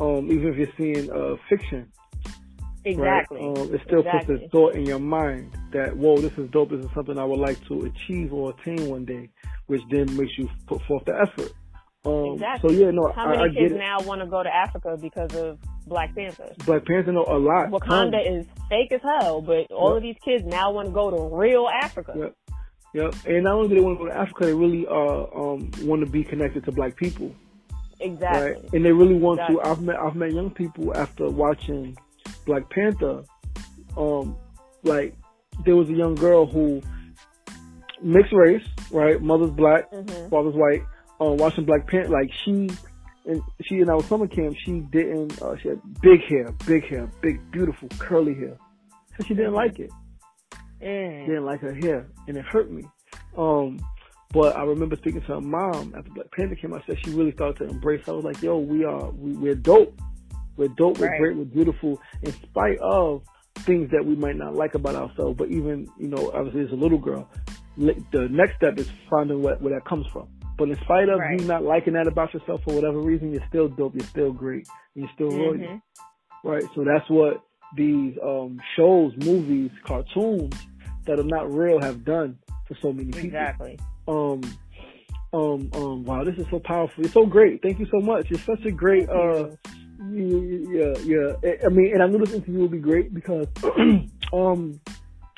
um, 0.00 0.30
even 0.30 0.48
if 0.48 0.56
you're 0.56 0.76
seeing 0.76 1.10
uh, 1.10 1.36
fiction, 1.48 1.90
Exactly. 2.84 3.40
right? 3.40 3.58
Um, 3.58 3.74
it 3.74 3.80
still 3.86 4.02
puts 4.02 4.14
Exactly. 4.28 4.44
a 4.44 4.48
thought 4.48 4.74
in 4.74 4.84
your 4.86 4.98
mind 4.98 5.56
that 5.72 5.96
whoa, 5.96 6.18
this 6.18 6.32
is 6.38 6.50
dope. 6.50 6.70
This 6.70 6.84
is 6.84 6.90
something 6.94 7.18
I 7.18 7.24
would 7.24 7.38
like 7.38 7.64
to 7.68 7.82
achieve 7.82 8.32
or 8.32 8.50
attain 8.50 8.88
one 8.88 9.04
day, 9.04 9.28
which 9.66 9.82
then 9.90 10.16
makes 10.16 10.36
you 10.38 10.48
put 10.66 10.82
forth 10.82 11.04
the 11.04 11.14
effort. 11.20 11.52
Um, 12.04 12.34
Exactly. 12.34 12.76
So 12.76 12.84
yeah, 12.84 12.90
no, 12.90 13.12
How 13.12 13.26
I, 13.26 13.30
many 13.30 13.42
I 13.42 13.48
get 13.48 13.58
kids 13.58 13.74
it. 13.74 13.78
now 13.78 14.00
want 14.00 14.20
to 14.22 14.26
go 14.26 14.42
to 14.42 14.52
Africa 14.52 14.96
because 15.00 15.32
of 15.36 15.58
Black 15.86 16.14
Panther? 16.14 16.52
Black 16.64 16.84
Panther 16.86 17.12
know 17.12 17.24
a 17.28 17.38
lot. 17.38 17.70
Wakanda 17.70 18.20
is 18.40 18.46
fake 18.68 18.92
as 18.92 19.00
hell, 19.02 19.40
but 19.42 19.70
all 19.70 19.90
Yep. 19.90 19.96
of 19.96 20.02
these 20.02 20.16
kids 20.24 20.44
now 20.44 20.70
want 20.70 20.86
to 20.88 20.92
go 20.92 21.10
to 21.10 21.36
real 21.36 21.68
Africa. 21.68 22.14
Yep. 22.16 22.34
Yep. 22.94 23.14
And 23.26 23.44
not 23.44 23.54
only 23.54 23.68
do 23.68 23.74
they 23.76 23.80
want 23.80 23.98
to 23.98 24.04
go 24.04 24.10
to 24.10 24.16
Africa, 24.16 24.44
they 24.46 24.54
really 24.54 24.86
uh 24.86 24.94
um 25.34 25.70
want 25.82 26.04
to 26.04 26.10
be 26.10 26.22
connected 26.24 26.64
to 26.66 26.72
black 26.72 26.94
people. 26.96 27.34
Exactly. 28.00 28.52
Right. 28.52 28.72
And 28.74 28.84
they 28.84 28.92
really 28.92 29.14
want 29.14 29.40
to 29.48 29.60
I've 29.62 29.80
met 29.80 29.96
I've 29.98 30.14
met 30.16 30.32
young 30.32 30.50
people 30.50 30.96
after 30.96 31.28
watching 31.28 31.96
Black 32.46 32.68
Panther. 32.70 33.24
Um 33.96 34.36
like 34.82 35.14
there 35.64 35.76
was 35.76 35.88
a 35.88 35.92
young 35.94 36.14
girl 36.14 36.46
who 36.46 36.82
mixed 38.02 38.32
race, 38.32 38.66
right? 38.90 39.20
Mother's 39.20 39.50
black, 39.50 39.90
Mhm. 39.92 40.30
father's 40.30 40.54
white, 40.54 40.82
um 41.20 41.36
watching 41.36 41.64
Black 41.64 41.86
Panther 41.86 42.10
like 42.10 42.30
she 42.44 42.68
and 43.26 43.40
she 43.62 43.76
in 43.80 43.88
our 43.88 44.02
summer 44.04 44.26
camp 44.26 44.56
she 44.64 44.80
didn't 44.90 45.40
uh, 45.42 45.56
she 45.62 45.68
had 45.68 45.80
big 46.00 46.20
hair, 46.28 46.52
big 46.66 46.84
hair, 46.86 47.10
big 47.20 47.50
beautiful 47.50 47.88
curly 47.98 48.34
hair. 48.34 48.56
So 49.18 49.24
she 49.26 49.34
didn't 49.34 49.54
like 49.54 49.78
it. 49.78 49.90
Mm. 50.82 51.26
didn't 51.26 51.44
like 51.44 51.60
her 51.60 51.74
hair, 51.74 52.08
and 52.26 52.36
it 52.36 52.44
hurt 52.44 52.70
me. 52.70 52.84
Um, 53.36 53.78
but 54.32 54.56
I 54.56 54.64
remember 54.64 54.96
speaking 54.96 55.20
to 55.20 55.26
her 55.34 55.40
mom 55.40 55.94
after 55.96 56.10
Black 56.10 56.30
Panther 56.32 56.56
came 56.56 56.72
out. 56.72 56.82
Said 56.86 56.98
she 57.04 57.10
really 57.10 57.32
started 57.32 57.58
to 57.58 57.70
embrace. 57.70 58.02
I 58.08 58.12
was 58.12 58.24
like, 58.24 58.42
"Yo, 58.42 58.58
we 58.58 58.84
are, 58.84 59.10
we, 59.10 59.32
we're 59.32 59.54
dope. 59.54 60.00
We're 60.56 60.68
dope. 60.68 60.98
We're 60.98 61.08
Right. 61.08 61.20
great. 61.20 61.36
We're 61.36 61.44
beautiful. 61.44 62.00
In 62.22 62.32
spite 62.32 62.78
of 62.80 63.22
things 63.60 63.90
that 63.92 64.04
we 64.04 64.16
might 64.16 64.36
not 64.36 64.54
like 64.54 64.74
about 64.74 64.96
ourselves, 64.96 65.36
but 65.38 65.50
even 65.50 65.86
you 65.98 66.08
know, 66.08 66.30
obviously, 66.34 66.62
as 66.62 66.72
a 66.72 66.74
little 66.74 66.98
girl, 66.98 67.28
the 67.76 68.28
next 68.30 68.56
step 68.56 68.78
is 68.78 68.90
finding 69.08 69.40
where, 69.42 69.56
where 69.56 69.74
that 69.74 69.84
comes 69.84 70.06
from. 70.12 70.28
But 70.62 70.70
in 70.70 70.76
spite 70.84 71.08
of 71.08 71.18
Right. 71.18 71.40
you 71.40 71.44
not 71.48 71.64
liking 71.64 71.94
that 71.94 72.06
about 72.06 72.32
yourself 72.32 72.62
for 72.62 72.72
whatever 72.72 73.00
reason, 73.00 73.32
you're 73.32 73.42
still 73.48 73.66
dope. 73.66 73.96
You're 73.96 74.06
still 74.06 74.32
great. 74.32 74.68
And 74.94 75.02
you're 75.02 75.10
still 75.12 75.36
royal. 75.36 75.54
Mhm. 75.54 75.82
Right. 76.44 76.62
So 76.76 76.84
that's 76.84 77.10
what 77.10 77.42
these 77.76 78.16
um, 78.22 78.60
shows, 78.76 79.12
movies, 79.24 79.72
cartoons 79.82 80.54
that 81.06 81.18
are 81.18 81.24
not 81.24 81.52
real 81.52 81.80
have 81.80 82.04
done 82.04 82.38
for 82.68 82.76
so 82.80 82.92
many 82.92 83.06
people. 83.10 83.26
Exactly. 83.26 83.76
Um, 84.06 84.40
um, 85.32 85.68
um, 85.72 86.04
wow, 86.04 86.22
this 86.22 86.36
is 86.36 86.46
so 86.48 86.60
powerful. 86.60 87.02
It's 87.04 87.12
so 87.12 87.26
great. 87.26 87.60
Thank 87.60 87.80
you 87.80 87.86
so 87.86 87.98
much. 87.98 88.30
It's 88.30 88.44
such 88.44 88.64
a 88.64 88.70
great, 88.70 89.08
uh, 89.08 89.48
yeah, 90.12 90.94
yeah. 91.04 91.32
I- 91.42 91.58
I 91.66 91.68
mean, 91.70 91.92
and 91.92 92.04
I 92.04 92.06
knew 92.06 92.18
this 92.18 92.34
interview 92.34 92.60
would 92.60 92.70
be 92.70 92.78
great 92.78 93.12
because, 93.12 93.48
um, 94.32 94.78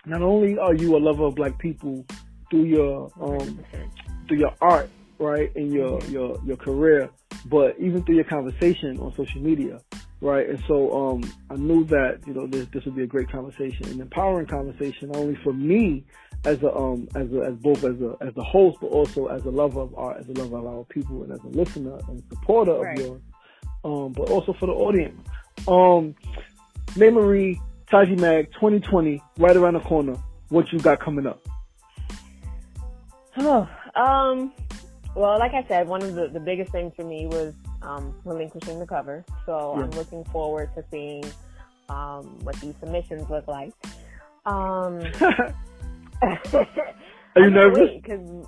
not 0.04 0.20
only 0.20 0.58
are 0.58 0.74
you 0.74 0.94
a 0.96 0.98
lover 0.98 1.24
of 1.24 1.34
black 1.34 1.58
people 1.58 2.04
through 2.50 2.64
your, 2.64 3.10
um, 3.18 3.38
100%. 3.38 3.88
through 4.28 4.38
your 4.38 4.52
art, 4.60 4.90
right, 5.18 5.50
in 5.56 5.72
your 5.72 6.00
Mhm. 6.00 6.08
your 6.08 6.38
your 6.44 6.56
career, 6.56 7.10
but 7.46 7.76
even 7.78 8.02
through 8.04 8.16
your 8.16 8.24
conversation 8.24 8.98
on 9.00 9.14
social 9.14 9.40
media, 9.40 9.80
right? 10.20 10.48
And 10.48 10.62
so 10.66 10.92
um, 11.10 11.32
I 11.50 11.56
knew 11.56 11.84
that 11.86 12.20
you 12.26 12.34
know 12.34 12.46
this 12.46 12.66
this 12.72 12.84
would 12.84 12.96
be 12.96 13.02
a 13.02 13.06
great 13.06 13.30
conversation, 13.30 13.86
an 13.88 14.00
empowering 14.00 14.46
conversation, 14.46 15.08
not 15.08 15.18
only 15.18 15.36
for 15.42 15.52
me 15.52 16.04
as 16.44 16.62
a 16.62 16.74
um 16.76 17.08
as 17.14 17.32
a, 17.32 17.40
as 17.42 17.54
both 17.56 17.78
as 17.84 18.00
a 18.00 18.16
as 18.20 18.36
a 18.36 18.42
host, 18.42 18.78
but 18.80 18.88
also 18.88 19.26
as 19.26 19.44
a 19.44 19.50
lover 19.50 19.80
of 19.80 19.94
art, 19.96 20.18
as 20.20 20.28
a 20.28 20.32
lover 20.32 20.58
of 20.58 20.66
our 20.66 20.84
people, 20.84 21.22
and 21.22 21.32
as 21.32 21.40
a 21.44 21.48
listener 21.48 21.98
and 22.08 22.22
supporter 22.30 22.72
Right. 22.76 22.98
of 22.98 23.04
yours, 23.04 23.22
um, 23.84 24.12
but 24.12 24.30
also 24.30 24.52
for 24.54 24.66
the 24.66 24.72
audience. 24.72 25.20
Um, 25.66 26.14
Nay 26.96 27.10
Marie 27.10 27.60
Taji 27.90 28.16
Mag 28.16 28.52
2020, 28.54 29.22
right 29.38 29.56
around 29.56 29.74
the 29.74 29.80
corner. 29.80 30.16
What 30.48 30.70
you 30.72 30.78
got 30.78 31.00
coming 31.00 31.26
up? 31.26 31.40
Oh, 33.36 33.68
um, 33.96 34.52
well, 35.14 35.38
like 35.38 35.52
I 35.52 35.64
said, 35.68 35.88
one 35.88 36.02
of 36.02 36.14
the, 36.14 36.28
the 36.28 36.40
biggest 36.40 36.72
things 36.72 36.92
for 36.96 37.04
me 37.04 37.26
was 37.26 37.54
um, 37.82 38.14
relinquishing 38.24 38.78
the 38.78 38.86
cover. 38.86 39.24
So 39.46 39.74
I'm 39.74 39.90
looking 39.92 40.24
forward 40.24 40.70
to 40.74 40.84
seeing 40.90 41.24
um, 41.88 42.38
what 42.40 42.56
these 42.60 42.74
submissions 42.80 43.28
look 43.30 43.46
like. 43.46 43.72
Um, 44.46 45.00
Are 46.22 47.42
you 47.42 47.50
nervous? 47.50 47.90
Because 48.02 48.46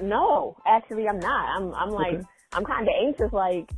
no, 0.00 0.56
actually, 0.66 1.08
I'm 1.08 1.18
not. 1.20 1.48
I'm 1.56 1.74
I'm 1.74 1.90
like 1.90 2.14
Okay. 2.14 2.24
I'm 2.52 2.64
kind 2.64 2.88
of 2.88 2.94
anxious. 3.00 3.32
Like 3.32 3.70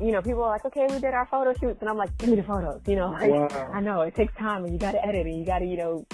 you 0.00 0.12
know, 0.12 0.20
people 0.20 0.42
are 0.42 0.50
like, 0.50 0.64
okay, 0.66 0.86
we 0.90 0.98
did 1.00 1.14
our 1.14 1.26
photo 1.26 1.54
shoots, 1.58 1.78
and 1.80 1.88
I'm 1.88 1.96
like, 1.96 2.16
give 2.18 2.28
me 2.28 2.36
the 2.36 2.42
photos. 2.42 2.82
You 2.86 2.96
know, 2.96 3.10
like 3.20 3.30
Wow. 3.30 3.70
I 3.72 3.80
know 3.80 4.02
it 4.02 4.14
takes 4.14 4.34
time, 4.36 4.64
and 4.64 4.72
you 4.72 4.78
got 4.78 4.92
to 4.92 5.04
edit, 5.04 5.26
and 5.26 5.38
you 5.38 5.44
got 5.44 5.60
to 5.60 5.66
you 5.66 5.76
know 5.76 6.06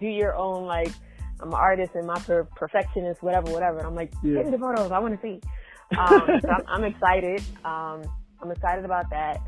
do 0.00 0.06
your 0.06 0.34
own 0.36 0.66
like. 0.66 0.92
I'm 1.42 1.48
an 1.48 1.54
artist 1.54 1.92
and 1.94 2.06
my 2.06 2.18
per- 2.20 2.44
perfectionist, 2.56 3.22
whatever, 3.22 3.50
whatever. 3.52 3.78
And 3.78 3.86
I'm 3.86 3.94
like, 3.94 4.12
Yeah. 4.22 4.36
give 4.36 4.46
me 4.46 4.50
the 4.52 4.58
photos. 4.58 4.90
I 4.92 4.98
want 4.98 5.20
to 5.20 5.22
see. 5.26 5.40
Um, 5.98 6.26
so 6.42 6.48
I'm, 6.48 6.62
I'm 6.68 6.84
excited. 6.84 7.42
Um, 7.64 8.02
I'm 8.42 8.50
excited 8.50 8.84
about 8.84 9.08
that. 9.10 9.40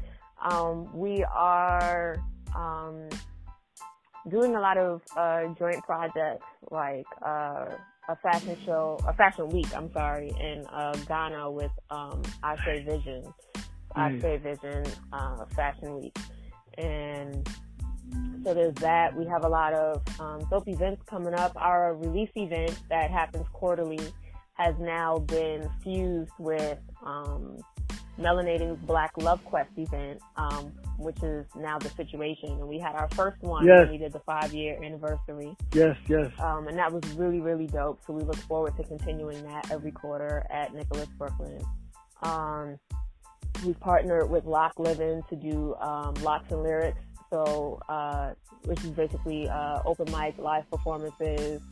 Um, 0.42 0.92
we 0.96 1.24
are 1.24 2.16
um, 2.56 3.08
doing 4.28 4.54
a 4.56 4.60
lot 4.60 4.76
of 4.78 5.02
uh, 5.16 5.46
joint 5.58 5.82
projects, 5.84 6.44
like 6.70 7.06
uh, 7.24 7.66
a 8.08 8.16
fashion 8.22 8.56
show, 8.64 8.98
a 9.06 9.12
fashion 9.14 9.48
week. 9.50 9.68
I'm 9.74 9.92
sorry, 9.92 10.32
in 10.40 10.66
uh, 10.66 10.96
Ghana 11.06 11.50
with 11.50 11.70
um, 11.90 12.22
Ashe 12.42 12.84
Vision, 12.84 13.32
Nice. 13.96 14.22
Ashe 14.24 14.40
Vision 14.42 14.84
uh, 15.12 15.44
Fashion 15.54 16.00
Week, 16.00 16.16
and 16.78 17.48
so 18.44 18.54
there's 18.54 18.74
that. 18.76 19.14
We 19.16 19.26
have 19.26 19.44
a 19.44 19.48
lot 19.48 19.72
of 19.74 20.02
um, 20.20 20.40
dope 20.50 20.68
events 20.68 21.02
coming 21.08 21.34
up. 21.34 21.52
Our 21.56 21.94
release 21.94 22.30
event 22.36 22.78
that 22.88 23.10
happens 23.10 23.46
quarterly 23.52 24.00
has 24.54 24.74
now 24.78 25.18
been 25.18 25.68
fused 25.82 26.32
with 26.38 26.78
um, 27.04 27.56
Melanating's 28.18 28.78
Black 28.84 29.12
Love 29.16 29.42
Quest 29.44 29.70
event, 29.76 30.20
um, 30.36 30.72
which 30.98 31.20
is 31.22 31.46
now 31.56 31.78
the 31.78 31.88
situation. 31.90 32.50
And 32.50 32.68
we 32.68 32.78
had 32.78 32.94
our 32.94 33.08
first 33.14 33.40
one 33.42 33.66
Yes. 33.66 33.80
when 33.84 33.90
we 33.92 33.98
did 33.98 34.12
the 34.12 34.20
five 34.20 34.52
year 34.52 34.78
anniversary. 34.82 35.56
Yes, 35.72 35.96
yes. 36.08 36.30
Um, 36.38 36.68
and 36.68 36.78
that 36.78 36.92
was 36.92 37.02
really, 37.14 37.40
really 37.40 37.66
dope. 37.66 38.00
So 38.06 38.12
we 38.12 38.22
look 38.22 38.36
forward 38.36 38.76
to 38.76 38.84
continuing 38.84 39.42
that 39.46 39.70
every 39.70 39.92
quarter 39.92 40.46
at 40.50 40.74
Nicholas 40.74 41.08
Brooklyn. 41.18 41.58
Um, 42.22 42.78
we've 43.64 43.80
partnered 43.80 44.28
with 44.30 44.44
Lock 44.44 44.78
Living 44.78 45.22
to 45.30 45.36
do 45.36 45.74
um, 45.80 46.14
locks 46.22 46.50
and 46.52 46.62
lyrics. 46.62 47.00
So, 47.32 47.80
uh, 47.88 48.34
which 48.64 48.84
is 48.84 48.90
basically 48.90 49.48
uh, 49.48 49.80
open 49.86 50.12
mic, 50.12 50.36
live 50.36 50.70
performances, 50.70 51.62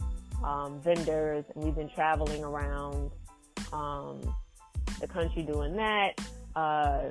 um, 0.42 0.80
vendors, 0.80 1.44
and 1.54 1.62
we've 1.62 1.74
been 1.74 1.90
traveling 1.90 2.42
around 2.42 3.10
um, 3.70 4.22
the 5.00 5.06
country 5.06 5.42
doing 5.42 5.76
that. 5.76 6.18
Uh, 6.56 7.10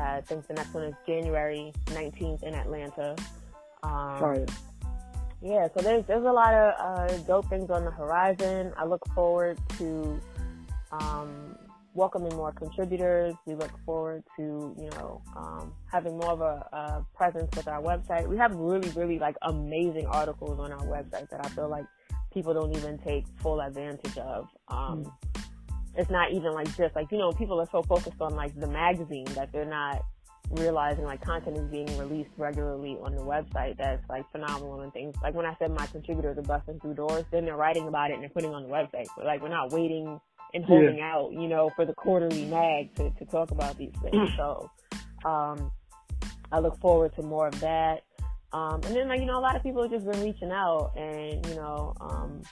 I 0.00 0.20
think 0.22 0.48
the 0.48 0.54
next 0.54 0.74
one 0.74 0.84
is 0.84 0.94
January 1.06 1.72
19th 1.86 2.42
in 2.42 2.54
Atlanta. 2.54 3.14
Um, 3.84 4.18
Sorry. 4.18 4.46
yeah, 5.40 5.68
so 5.76 5.80
there's 5.80 6.04
there's 6.06 6.24
a 6.24 6.32
lot 6.32 6.52
of 6.54 6.74
uh, 6.80 7.16
dope 7.18 7.48
things 7.48 7.70
on 7.70 7.84
the 7.84 7.92
horizon. 7.92 8.72
I 8.76 8.84
look 8.84 9.06
forward 9.14 9.58
to 9.78 10.20
um, 10.90 11.56
welcoming 11.98 12.34
more 12.36 12.52
contributors. 12.52 13.34
We 13.44 13.54
look 13.54 13.72
forward 13.84 14.22
to 14.36 14.42
you 14.78 14.90
know 14.92 15.20
um, 15.36 15.74
having 15.90 16.16
more 16.16 16.30
of 16.30 16.40
a, 16.40 16.54
a 16.72 17.06
presence 17.14 17.50
with 17.56 17.68
our 17.68 17.82
website. 17.82 18.26
We 18.26 18.38
have 18.38 18.54
really 18.54 18.88
really 18.90 19.18
like 19.18 19.36
amazing 19.42 20.06
articles 20.06 20.58
on 20.60 20.72
our 20.72 20.86
website 20.86 21.28
that 21.30 21.44
I 21.44 21.48
feel 21.50 21.68
like 21.68 21.84
people 22.32 22.54
don't 22.54 22.74
even 22.76 22.98
take 22.98 23.26
full 23.42 23.60
advantage 23.60 24.16
of. 24.18 24.48
Um, 24.68 25.04
Mm. 25.04 25.12
It's 25.96 26.10
not 26.10 26.30
even 26.32 26.52
like 26.52 26.68
just 26.76 26.94
like 26.94 27.10
you 27.10 27.18
know 27.18 27.32
people 27.32 27.60
are 27.60 27.68
so 27.72 27.82
focused 27.82 28.20
on 28.20 28.36
like 28.36 28.54
the 28.58 28.68
magazine 28.68 29.26
that 29.34 29.50
they're 29.52 29.64
not 29.64 30.04
realizing 30.52 31.04
like 31.04 31.20
content 31.20 31.56
is 31.58 31.68
being 31.70 31.86
released 31.98 32.30
regularly 32.36 32.96
on 33.02 33.14
the 33.14 33.22
website 33.22 33.76
that's 33.76 34.02
like 34.08 34.24
phenomenal 34.30 34.80
and 34.80 34.92
things. 34.92 35.14
Like 35.22 35.34
when 35.34 35.44
I 35.44 35.54
said 35.58 35.70
my 35.72 35.86
contributors 35.86 36.38
are 36.38 36.42
busting 36.42 36.80
through 36.80 36.94
doors, 36.94 37.24
then 37.30 37.44
they're 37.44 37.56
writing 37.56 37.88
about 37.88 38.10
it 38.10 38.14
and 38.14 38.22
they're 38.22 38.30
putting 38.30 38.52
it 38.52 38.54
on 38.54 38.62
the 38.62 38.68
website. 38.68 39.06
So 39.16 39.24
like 39.24 39.42
we're 39.42 39.48
not 39.48 39.72
waiting 39.72 40.20
and 40.54 40.64
holding 40.64 41.00
out, 41.00 41.32
you 41.32 41.48
know, 41.48 41.70
for 41.76 41.84
the 41.84 41.94
quarterly 41.94 42.44
mag 42.46 42.94
to, 42.96 43.10
to 43.10 43.24
talk 43.26 43.50
about 43.50 43.76
these 43.76 43.92
things. 44.02 44.30
so 44.36 44.70
um 45.24 45.70
I 46.50 46.60
look 46.60 46.78
forward 46.80 47.14
to 47.16 47.22
more 47.22 47.48
of 47.48 47.60
that. 47.60 48.04
Um 48.52 48.80
and 48.84 48.96
then 48.96 49.08
like, 49.08 49.20
you 49.20 49.26
know, 49.26 49.38
a 49.38 49.40
lot 49.40 49.56
of 49.56 49.62
people 49.62 49.82
have 49.82 49.90
just 49.90 50.06
been 50.06 50.22
reaching 50.22 50.50
out 50.50 50.92
and, 50.96 51.44
you 51.46 51.54
know, 51.54 51.94
um 52.00 52.42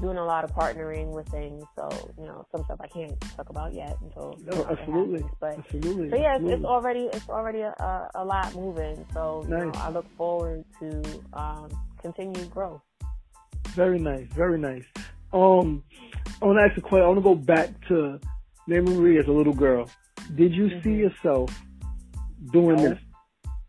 doing 0.00 0.18
a 0.18 0.24
lot 0.24 0.44
of 0.44 0.52
partnering 0.52 1.12
with 1.12 1.26
things. 1.28 1.64
So, 1.76 1.88
you 2.18 2.24
know, 2.24 2.46
some 2.52 2.64
stuff 2.64 2.80
I 2.80 2.88
can't 2.88 3.18
talk 3.36 3.48
about 3.48 3.72
yet 3.72 3.96
until 4.02 4.38
No, 4.44 4.56
know, 4.56 4.66
absolutely. 4.68 5.20
happens. 5.20 5.36
But 5.40 5.58
Absolutely. 5.58 6.10
so 6.10 6.16
yeah, 6.16 6.36
it's, 6.36 6.44
it's 6.44 6.64
already 6.64 7.08
it's 7.12 7.28
already 7.28 7.60
a, 7.60 8.08
a, 8.14 8.24
lot 8.24 8.54
moving. 8.54 9.04
So 9.14 9.44
you 9.44 9.50
know, 9.50 9.72
I 9.76 9.90
look 9.90 10.06
forward 10.16 10.64
to 10.80 11.02
um, 11.32 11.68
continued 12.02 12.50
growth. 12.50 12.82
Very 13.68 13.98
nice, 13.98 14.26
very 14.32 14.58
nice. 14.58 14.84
Um, 15.32 15.82
I 16.44 16.46
want 16.46 16.58
to 16.58 16.64
ask 16.64 16.76
a 16.76 16.82
question. 16.82 17.04
I 17.04 17.08
want 17.08 17.18
to 17.20 17.22
go 17.22 17.34
back 17.34 17.70
to 17.88 18.20
Nay 18.66 18.80
Marie 18.80 19.18
as 19.18 19.26
a 19.28 19.32
little 19.32 19.54
girl. 19.54 19.88
Did 20.34 20.54
you 20.54 20.68
see 20.82 20.90
Mhm. 20.90 20.98
yourself 20.98 21.58
doing 22.52 22.76
No. 22.76 22.90
this? 22.90 22.98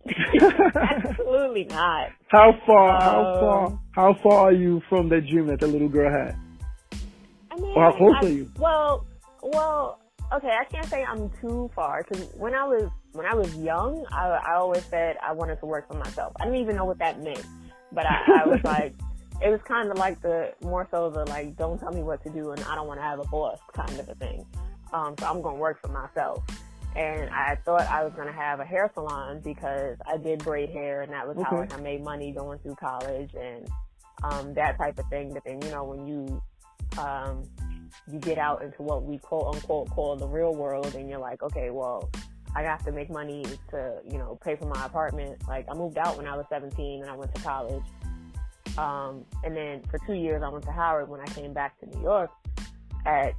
Absolutely 0.76 1.64
not. 1.66 2.10
how 2.28 2.52
far? 2.66 3.00
How 3.02 3.20
Um, 3.22 3.40
far? 3.40 3.80
How 3.94 4.14
far 4.16 4.40
are 4.50 4.52
you 4.52 4.82
from 4.90 5.08
that 5.08 5.22
dream 5.26 5.48
that 5.48 5.62
the 5.62 5.68
little 5.68 5.88
girl 5.88 6.12
had? 6.12 6.36
I 7.50 7.56
mean, 7.56 7.78
Or 7.78 7.84
how 7.84 7.92
close 7.94 8.16
I- 8.22 8.26
are 8.26 8.30
you? 8.30 8.52
Well, 8.60 9.06
well, 9.42 10.00
okay. 10.34 10.52
I 10.60 10.66
can't 10.66 10.86
say 10.88 11.06
I'm 11.06 11.30
too 11.40 11.72
far 11.74 12.04
because 12.04 12.30
when 12.38 12.54
I 12.54 12.66
was 12.66 12.90
when 13.14 13.26
I 13.26 13.34
was 13.36 13.56
young, 13.56 14.06
I, 14.12 14.28
I 14.52 14.56
always 14.56 14.84
said 14.84 15.16
I 15.24 15.32
wanted 15.32 15.62
to 15.62 15.66
work 15.66 15.88
for 15.88 15.94
myself. 15.98 16.34
I 16.42 16.44
didn't 16.44 16.60
even 16.60 16.76
know 16.76 16.84
what 16.84 16.98
that 16.98 17.24
meant, 17.24 17.46
but 17.94 18.06
I, 18.06 18.42
I 18.44 18.46
was 18.46 18.62
like, 18.66 18.94
it 19.42 19.50
was 19.50 19.60
kind 19.68 19.92
of 19.92 19.98
like 19.98 20.22
the 20.22 20.54
more 20.62 20.88
so 20.92 21.10
the 21.10 21.26
like, 21.26 21.58
don't 21.58 21.80
tell 21.80 21.92
me 21.92 22.04
what 22.04 22.24
to 22.24 22.30
do, 22.30 22.52
and 22.52 22.64
I 22.64 22.76
don't 22.76 22.88
want 22.88 23.00
to 23.00 23.04
have 23.04 23.20
a 23.20 23.26
boss 23.26 23.60
kind 23.74 24.00
of 24.00 24.08
a 24.10 24.16
thing. 24.16 24.46
Um, 24.94 25.16
so 25.20 25.26
I'm 25.26 25.42
going 25.42 25.56
to 25.56 25.62
work 25.62 25.82
for 25.82 25.90
myself. 25.90 26.44
And 26.96 27.30
I 27.30 27.58
thought 27.66 27.82
I 27.82 28.06
was 28.06 28.14
going 28.14 28.28
to 28.28 28.34
have 28.34 28.62
a 28.62 28.66
hair 28.66 28.90
salon 28.94 29.42
because 29.44 29.98
I 30.08 30.16
did 30.16 30.40
braid 30.40 30.70
hair, 30.70 31.02
and 31.02 31.12
that 31.12 31.28
was 31.28 31.36
how 31.44 31.58
like, 31.58 31.74
I 31.74 31.78
made 31.78 32.04
money 32.04 32.32
going 32.32 32.60
through 32.60 32.76
college 32.76 33.32
and 33.38 33.68
um, 34.24 34.54
that 34.54 34.78
type 34.78 34.98
of 34.98 35.06
thing. 35.10 35.34
But 35.34 35.44
then, 35.46 35.62
you 35.62 35.72
know, 35.72 35.84
when 35.84 36.08
you 36.08 36.42
um, 36.98 37.44
you 38.12 38.20
get 38.20 38.38
out 38.38 38.62
into 38.62 38.82
what 38.82 39.04
we 39.04 39.18
quote 39.18 39.56
unquote 39.56 39.90
call 39.90 40.16
the 40.16 40.28
real 40.28 40.56
world 40.56 40.96
and 40.96 41.10
you're 41.10 41.20
like, 41.20 41.42
okay, 41.44 41.70
well, 41.70 42.10
I 42.56 42.62
have 42.64 42.86
to 42.86 42.92
make 42.92 43.10
money 43.10 43.44
to, 43.72 44.00
you 44.10 44.18
know, 44.18 44.40
pay 44.44 44.56
for 44.56 44.66
my 44.66 44.86
apartment. 44.86 45.46
Like 45.48 45.66
I 45.70 45.74
moved 45.74 45.98
out 45.98 46.18
when 46.18 46.28
I 46.28 46.38
was 46.38 46.46
17 46.50 47.02
and 47.02 47.10
I 47.10 47.16
went 47.16 47.34
to 47.36 47.42
college. 47.42 47.84
Um, 48.78 49.26
and 49.44 49.56
then 49.56 49.82
for 49.90 50.00
two 50.06 50.14
years 50.14 50.44
I 50.44 50.50
went 50.50 50.66
to 50.66 50.72
Howard 50.72 51.08
when 51.10 51.22
I 51.22 51.26
came 51.26 51.54
back 51.54 51.80
to 51.80 51.86
New 51.86 52.02
York 52.02 52.30
at 53.06 53.34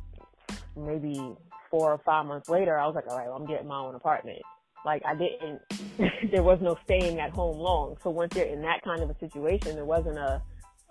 maybe 0.77 1.35
four 1.71 1.93
or 1.93 1.99
five 1.99 2.27
months 2.27 2.49
later, 2.49 2.79
I 2.79 2.87
was 2.87 2.95
like, 2.95 3.07
all 3.09 3.19
right, 3.19 3.27
well, 3.27 3.37
I'm 3.37 3.47
getting 3.47 3.67
my 3.67 3.79
own 3.79 3.95
apartment. 3.95 4.41
Like 4.85 5.03
I 5.05 5.15
didn't, 5.15 5.61
there 6.31 6.43
was 6.43 6.61
no 6.63 6.77
staying 6.85 7.19
at 7.21 7.31
home 7.31 7.59
long. 7.59 7.97
So 8.03 8.11
once 8.11 8.35
you're 8.37 8.47
in 8.47 8.63
that 8.63 8.83
kind 8.83 9.03
of 9.03 9.11
a 9.11 9.19
situation, 9.19 9.75
there 9.75 9.85
wasn't 9.85 10.19
a, 10.19 10.41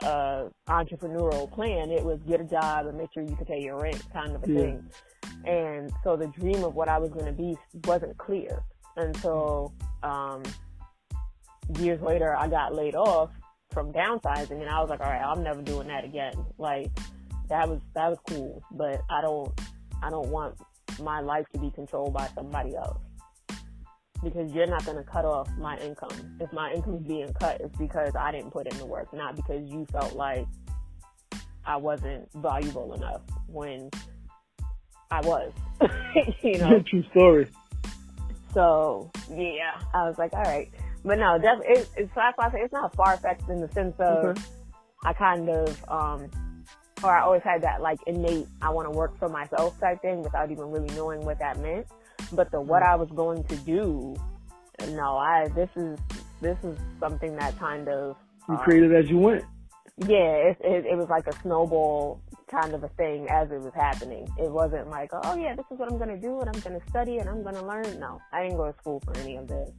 uh, 0.03 0.49
entrepreneurial 0.67 1.49
plan. 1.51 1.89
It 1.89 2.03
was 2.03 2.19
get 2.27 2.41
a 2.41 2.43
job 2.43 2.87
and 2.87 2.97
make 2.97 3.13
sure 3.13 3.23
you 3.23 3.35
could 3.37 3.47
pay 3.47 3.61
your 3.61 3.79
rent 3.81 4.03
kind 4.11 4.35
of 4.35 4.43
a 4.43 4.51
Yeah. 4.51 4.59
thing. 4.59 4.89
And 5.45 5.91
so 6.03 6.17
the 6.17 6.27
dream 6.27 6.63
of 6.63 6.75
what 6.75 6.89
I 6.89 6.97
was 6.97 7.11
going 7.11 7.25
to 7.25 7.31
be 7.31 7.57
wasn't 7.85 8.17
clear 8.17 8.61
until, 8.97 9.73
um, 10.03 10.43
years 11.79 12.01
later 12.01 12.35
I 12.35 12.47
got 12.47 12.75
laid 12.75 12.95
off 12.95 13.31
from 13.72 13.91
downsizing 13.91 14.61
and 14.61 14.70
I 14.70 14.80
was 14.80 14.89
like, 14.89 15.01
all 15.01 15.09
right, 15.09 15.24
I'm 15.24 15.43
never 15.43 15.61
doing 15.61 15.88
that 15.88 16.03
again. 16.05 16.34
Like 16.57 16.91
that 17.49 17.68
was, 17.68 17.82
that 17.93 18.09
was 18.09 18.18
cool, 18.30 18.63
but 18.72 19.01
I 19.09 19.22
don't, 19.22 19.51
I 20.01 20.09
don't 20.09 20.30
want 20.30 20.55
my 21.01 21.20
life 21.20 21.45
to 21.53 21.59
be 21.59 21.72
controlled 21.72 22.13
by 22.13 22.28
somebody 22.36 22.76
else 22.76 22.99
because 24.24 24.51
you're 24.51 24.68
not 24.68 24.84
going 24.86 24.97
to 24.97 25.03
cut 25.03 25.26
off 25.26 25.49
my 25.57 25.78
income. 25.78 26.38
If 26.39 26.51
my 26.51 26.74
income 26.74 26.95
is 26.95 27.03
being 27.03 27.32
cut, 27.34 27.61
it's 27.61 27.78
because 27.78 28.16
I 28.16 28.32
didn't 28.32 28.51
put 28.51 28.68
in 28.68 28.78
the 28.78 28.86
work, 28.86 29.13
not 29.13 29.36
because 29.36 29.70
you 29.70 29.86
felt 29.91 30.13
like 30.13 30.47
I 31.66 31.78
wasn't 31.78 32.30
valuable 32.34 32.93
enough 32.93 33.22
when 33.47 33.89
I 35.11 35.22
was. 35.22 35.51
you 36.41 36.57
know. 36.57 36.82
True 36.88 37.03
story. 37.11 37.47
So 38.53 39.11
yeah, 39.30 39.80
I 39.93 40.07
was 40.07 40.18
like, 40.18 40.34
all 40.34 40.43
right, 40.43 40.72
but 41.06 41.20
no, 41.20 41.38
definitely, 41.38 41.76
it, 41.84 41.89
it's 41.95 42.12
that's 42.16 42.38
why 42.38 42.47
I 42.47 42.51
say 42.51 42.60
it's 42.62 42.74
not 42.74 42.93
far 42.95 43.16
fetched 43.18 43.47
in 43.47 43.62
the 43.62 43.70
sense 43.72 43.95
of 43.99 44.26
Okay. 44.26 44.41
I 45.03 45.14
kind 45.14 45.47
of, 45.49 45.89
um, 45.89 46.32
or 47.03 47.16
I 47.16 47.22
always 47.22 47.43
had 47.43 47.62
that 47.62 47.82
like 47.82 47.99
innate 48.08 48.47
I 48.62 48.72
want 48.72 48.91
to 48.91 48.97
work 48.97 49.18
for 49.20 49.30
myself 49.30 49.80
type 49.80 50.01
thing 50.01 50.24
without 50.24 50.49
even 50.51 50.72
really 50.72 50.93
knowing 50.95 51.24
what 51.24 51.38
that 51.39 51.60
meant. 51.60 51.86
But 52.32 52.49
the 52.51 52.60
what 52.60 52.82
I 52.82 52.95
was 52.95 53.10
going 53.12 53.43
to 53.43 53.56
do, 53.58 54.16
no, 54.89 55.18
I 55.18 55.47
this 55.49 55.70
is 55.76 55.99
this 56.41 56.58
is 56.64 56.78
something 56.99 57.36
that 57.36 57.58
kind 57.60 57.88
of 57.88 58.16
You 58.49 58.56
um, 58.56 58.62
created 58.62 58.93
as 58.95 59.10
you 59.10 59.20
went. 59.20 59.43
yeah, 60.08 60.49
it, 60.49 60.58
it, 60.62 60.86
it 60.86 60.97
was 60.97 61.08
like 61.10 61.28
a 61.28 61.34
snowball 61.41 62.20
kind 62.49 62.74
of 62.74 62.84
a 62.84 62.89
thing 62.89 63.28
as 63.30 63.51
it 63.51 63.62
was 63.62 63.74
happening. 63.76 64.28
It 64.39 64.49
wasn't 64.49 64.89
like, 64.89 65.10
oh 65.14 65.36
yeah, 65.36 65.56
this 65.56 65.66
is 65.72 65.78
what 65.78 65.91
I'm 65.91 65.97
gonna 65.99 66.18
do 66.18 66.39
and 66.41 66.49
I'm 66.49 66.60
gonna 66.62 66.82
study 66.89 67.20
and 67.20 67.30
I'm 67.30 67.43
gonna 67.43 67.66
learn. 67.66 67.99
No, 67.99 68.20
I 68.34 68.41
didn't 68.43 68.58
go 68.58 68.72
to 68.72 68.78
school 68.80 69.01
for 69.06 69.16
any 69.18 69.36
of 69.36 69.47
this. 69.47 69.70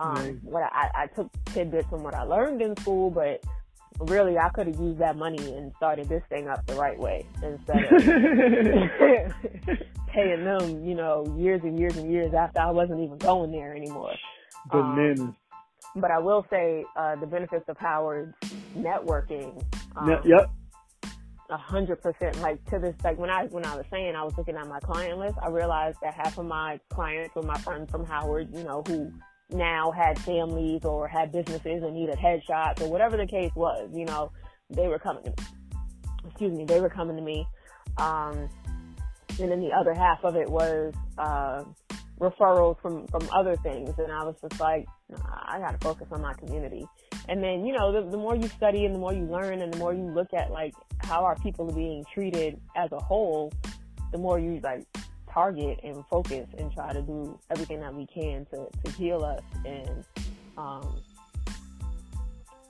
Um, 0.00 0.40
what 0.42 0.62
I, 0.64 0.90
I 0.94 1.06
took 1.06 1.30
tidbits 1.46 1.88
from 1.88 2.02
what 2.02 2.14
I 2.14 2.22
learned 2.22 2.60
in 2.60 2.76
school, 2.76 3.10
but 3.10 3.42
really 4.00 4.36
I 4.38 4.48
could 4.50 4.66
have 4.66 4.78
used 4.78 4.98
that 4.98 5.16
money 5.16 5.54
and 5.54 5.72
started 5.76 6.08
this 6.08 6.22
thing 6.28 6.48
up 6.48 6.66
the 6.66 6.74
right 6.74 6.98
way 6.98 7.24
instead 7.42 7.84
of 7.84 8.02
paying 10.08 10.44
them, 10.44 10.84
you 10.84 10.94
know, 10.94 11.24
years 11.38 11.62
and 11.64 11.78
years 11.78 11.96
and 11.96 12.10
years 12.12 12.34
after 12.34 12.60
I 12.60 12.70
wasn't 12.70 13.00
even 13.00 13.16
going 13.18 13.52
there 13.52 13.74
anymore. 13.74 14.12
Bananas. 14.70 15.34
But 15.94 16.10
I 16.10 16.18
will 16.18 16.44
say, 16.50 16.84
uh, 16.96 17.16
the 17.16 17.26
benefits 17.26 17.64
of 17.68 17.78
Howard's 17.78 18.34
networking, 18.76 19.62
um, 19.96 20.10
Yep, 20.10 20.24
yep. 20.26 20.50
a 21.48 21.56
hundred 21.56 22.02
percent. 22.02 22.38
Like 22.42 22.62
to 22.70 22.78
this, 22.78 22.94
like 23.02 23.16
when 23.18 23.30
I 23.30 23.46
when 23.46 23.64
I 23.64 23.76
was 23.76 23.86
saying 23.90 24.14
I 24.14 24.22
was 24.22 24.36
looking 24.36 24.56
at 24.56 24.68
my 24.68 24.78
client 24.80 25.18
list, 25.18 25.36
I 25.40 25.48
realized 25.48 25.96
that 26.02 26.12
half 26.12 26.36
of 26.36 26.44
my 26.44 26.78
clients 26.90 27.34
were 27.34 27.42
my 27.42 27.56
friends 27.58 27.90
from 27.90 28.04
Howard, 28.04 28.54
you 28.54 28.62
know, 28.62 28.82
who 28.86 29.10
now 29.50 29.92
had 29.92 30.18
families 30.18 30.84
or 30.84 31.06
had 31.06 31.32
businesses 31.32 31.82
and 31.82 31.94
needed 31.94 32.16
headshots 32.16 32.80
or 32.80 32.90
whatever 32.90 33.16
the 33.16 33.26
case 33.26 33.52
was. 33.54 33.88
You 33.92 34.04
know, 34.04 34.32
they 34.70 34.88
were 34.88 34.98
coming. 34.98 35.24
To 35.24 35.30
me. 35.30 35.36
Excuse 36.26 36.52
me, 36.52 36.64
they 36.64 36.80
were 36.80 36.90
coming 36.90 37.16
to 37.16 37.22
me. 37.22 37.46
Um, 37.98 38.48
and 39.38 39.50
then 39.50 39.60
the 39.60 39.72
other 39.72 39.94
half 39.94 40.24
of 40.24 40.36
it 40.36 40.48
was 40.48 40.94
uh, 41.18 41.62
referrals 42.18 42.80
from 42.80 43.06
from 43.08 43.28
other 43.32 43.56
things, 43.56 43.94
and 43.98 44.10
I 44.10 44.24
was 44.24 44.36
just 44.40 44.58
like, 44.60 44.86
nah, 45.08 45.18
I 45.46 45.58
got 45.58 45.72
to 45.72 45.78
focus 45.78 46.06
on 46.10 46.22
my 46.22 46.34
community. 46.34 46.86
And 47.28 47.42
then, 47.42 47.66
you 47.66 47.72
know, 47.72 47.92
the, 47.92 48.08
the 48.08 48.16
more 48.16 48.36
you 48.36 48.48
study 48.48 48.84
and 48.84 48.94
the 48.94 48.98
more 48.98 49.12
you 49.12 49.24
learn 49.24 49.60
and 49.60 49.72
the 49.72 49.78
more 49.78 49.92
you 49.92 50.04
look 50.04 50.32
at 50.32 50.50
like 50.50 50.74
how 51.00 51.24
our 51.24 51.36
people 51.36 51.68
are 51.68 51.74
being 51.74 52.04
treated 52.12 52.60
as 52.76 52.92
a 52.92 52.98
whole, 52.98 53.52
the 54.12 54.18
more 54.18 54.38
you 54.38 54.60
like 54.62 54.86
target 55.36 55.78
and 55.84 56.02
focus 56.06 56.48
and 56.56 56.72
try 56.72 56.94
to 56.94 57.02
do 57.02 57.38
everything 57.50 57.78
that 57.78 57.94
we 57.94 58.06
can 58.06 58.46
to, 58.46 58.66
to 58.82 58.90
heal 58.92 59.22
us 59.22 59.42
and, 59.66 60.02
um, 60.56 60.98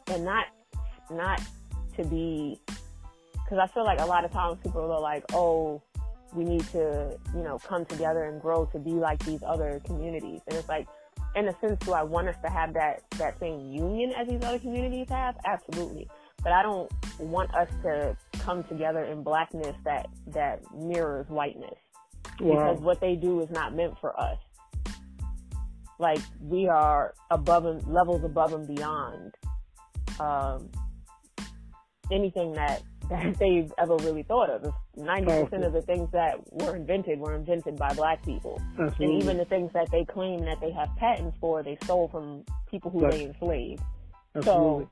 and 0.09 0.25
not, 0.25 0.47
not 1.09 1.41
to 1.97 2.05
be, 2.07 2.61
cause 3.49 3.59
I 3.63 3.69
feel 3.69 3.85
like 3.85 4.01
a 4.01 4.05
lot 4.05 4.25
of 4.25 4.33
times 4.33 4.59
people 4.65 4.81
are 4.81 5.01
like, 5.01 5.23
oh, 5.33 5.81
we 6.35 6.43
need 6.43 6.67
to, 6.73 7.17
you 7.37 7.43
know, 7.45 7.61
come 7.61 7.85
together 7.85 8.25
and 8.25 8.43
grow 8.43 8.65
to 8.67 8.81
be 8.81 8.91
like 8.91 9.25
these 9.25 9.45
other 9.47 9.81
communities. 9.85 10.41
And 10.49 10.57
it's 10.57 10.69
like, 10.69 10.89
in 11.37 11.47
a 11.47 11.57
sense, 11.61 11.79
do 11.85 11.93
I 11.93 12.03
want 12.03 12.27
us 12.27 12.37
to 12.43 12.51
have 12.51 12.75
that, 12.75 13.03
that 13.19 13.39
same 13.39 13.73
union 13.73 14.13
as 14.17 14.27
these 14.27 14.43
other 14.43 14.59
communities 14.59 15.07
have? 15.09 15.37
Absolutely. 15.45 16.09
But 16.43 16.53
I 16.53 16.65
don't 16.65 16.91
want 17.21 17.55
us 17.55 17.69
to 17.85 18.17
come 18.41 18.65
together 18.65 19.05
in 19.05 19.23
blackness 19.23 19.77
that, 19.85 20.09
that 20.33 20.63
mirrors 20.75 21.29
whiteness. 21.29 21.79
Wow. 22.41 22.73
Because 22.73 22.83
what 22.83 23.01
they 23.01 23.15
do 23.15 23.41
is 23.41 23.51
not 23.51 23.75
meant 23.75 23.95
for 24.01 24.19
us. 24.19 24.39
Like 25.99 26.21
we 26.41 26.69
are 26.69 27.15
above 27.31 27.65
and 27.65 27.87
levels 27.87 28.23
above 28.25 28.53
and 28.53 28.67
beyond 28.67 29.35
um, 30.21 30.71
anything 32.11 32.53
that 32.53 32.83
that 33.11 33.39
they've 33.39 33.73
ever 33.79 33.97
really 33.97 34.25
thought 34.25 34.51
of. 34.51 34.75
Ninety 34.97 35.27
percent 35.27 35.65
of 35.65 35.73
the 35.73 35.83
things 35.83 36.09
that 36.13 36.41
were 36.53 36.75
invented 36.75 37.21
were 37.21 37.35
invented 37.35 37.77
by 37.77 37.95
black 37.95 38.25
people, 38.25 38.61
Absolutely. 38.79 39.07
and 39.07 39.23
even 39.23 39.39
the 39.39 39.45
things 39.45 39.71
that 39.75 39.89
they 39.93 40.05
claim 40.05 40.45
that 40.45 40.61
they 40.61 40.73
have 40.73 40.89
patents 40.97 41.37
for, 41.41 41.63
they 41.63 41.79
stole 41.85 42.09
from 42.09 42.45
people 42.69 42.91
who 42.91 43.09
they 43.09 43.25
enslaved. 43.25 43.83
Absolutely. 44.35 44.89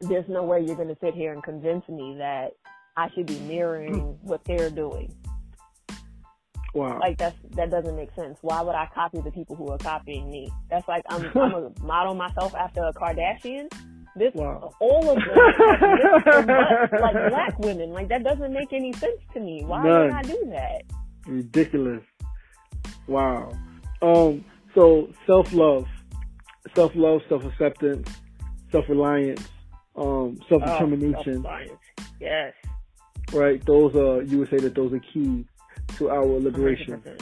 So 0.00 0.08
there's 0.08 0.28
no 0.28 0.44
way 0.44 0.64
you're 0.64 0.76
going 0.76 0.88
to 0.88 0.96
sit 1.02 1.14
here 1.14 1.32
and 1.32 1.42
convince 1.42 1.86
me 1.88 2.14
that 2.18 2.52
I 2.96 3.10
should 3.14 3.26
be 3.26 3.38
mirroring 3.40 4.18
what 4.22 4.44
they're 4.44 4.70
doing. 4.70 5.14
Wow. 6.74 6.98
Like 7.00 7.18
that's 7.18 7.36
that 7.56 7.70
doesn't 7.70 7.96
make 7.96 8.14
sense. 8.14 8.38
Why 8.42 8.62
would 8.62 8.74
I 8.74 8.88
copy 8.94 9.20
the 9.20 9.30
people 9.30 9.56
who 9.56 9.68
are 9.68 9.78
copying 9.78 10.30
me? 10.30 10.50
That's 10.68 10.86
like 10.86 11.02
I'm 11.08 11.26
I'm 11.36 11.54
a 11.54 11.72
model 11.82 12.14
myself 12.14 12.54
after 12.54 12.82
a 12.84 12.92
Kardashian. 12.92 13.72
This 14.16 14.34
wow. 14.34 14.72
all 14.80 15.10
of 15.10 15.16
them 15.16 15.26
like 17.00 17.30
black 17.30 17.58
women. 17.58 17.90
Like 17.90 18.08
that 18.08 18.24
doesn't 18.24 18.52
make 18.52 18.72
any 18.72 18.92
sense 18.92 19.20
to 19.34 19.40
me. 19.40 19.64
Why 19.64 19.82
None. 19.82 20.02
would 20.02 20.12
I 20.12 20.22
do 20.22 20.44
that? 20.50 20.82
Ridiculous. 21.26 22.02
Wow. 23.06 23.52
Um. 24.02 24.44
So 24.74 25.10
self 25.26 25.52
love, 25.52 25.86
self 26.74 26.92
love, 26.94 27.22
self 27.28 27.44
acceptance, 27.44 28.08
self 28.70 28.88
reliance, 28.88 29.46
um, 29.96 30.38
self 30.48 30.62
determination. 30.62 31.44
Oh, 31.48 31.76
yes. 32.20 32.54
Right. 33.32 33.64
Those 33.64 33.94
are 33.96 34.22
you 34.22 34.38
would 34.38 34.50
say 34.50 34.58
that 34.58 34.74
those 34.74 34.92
are 34.92 35.00
key 35.00 35.44
to 35.98 36.10
our 36.10 36.24
liberation. 36.26 37.00
100%. 37.04 37.20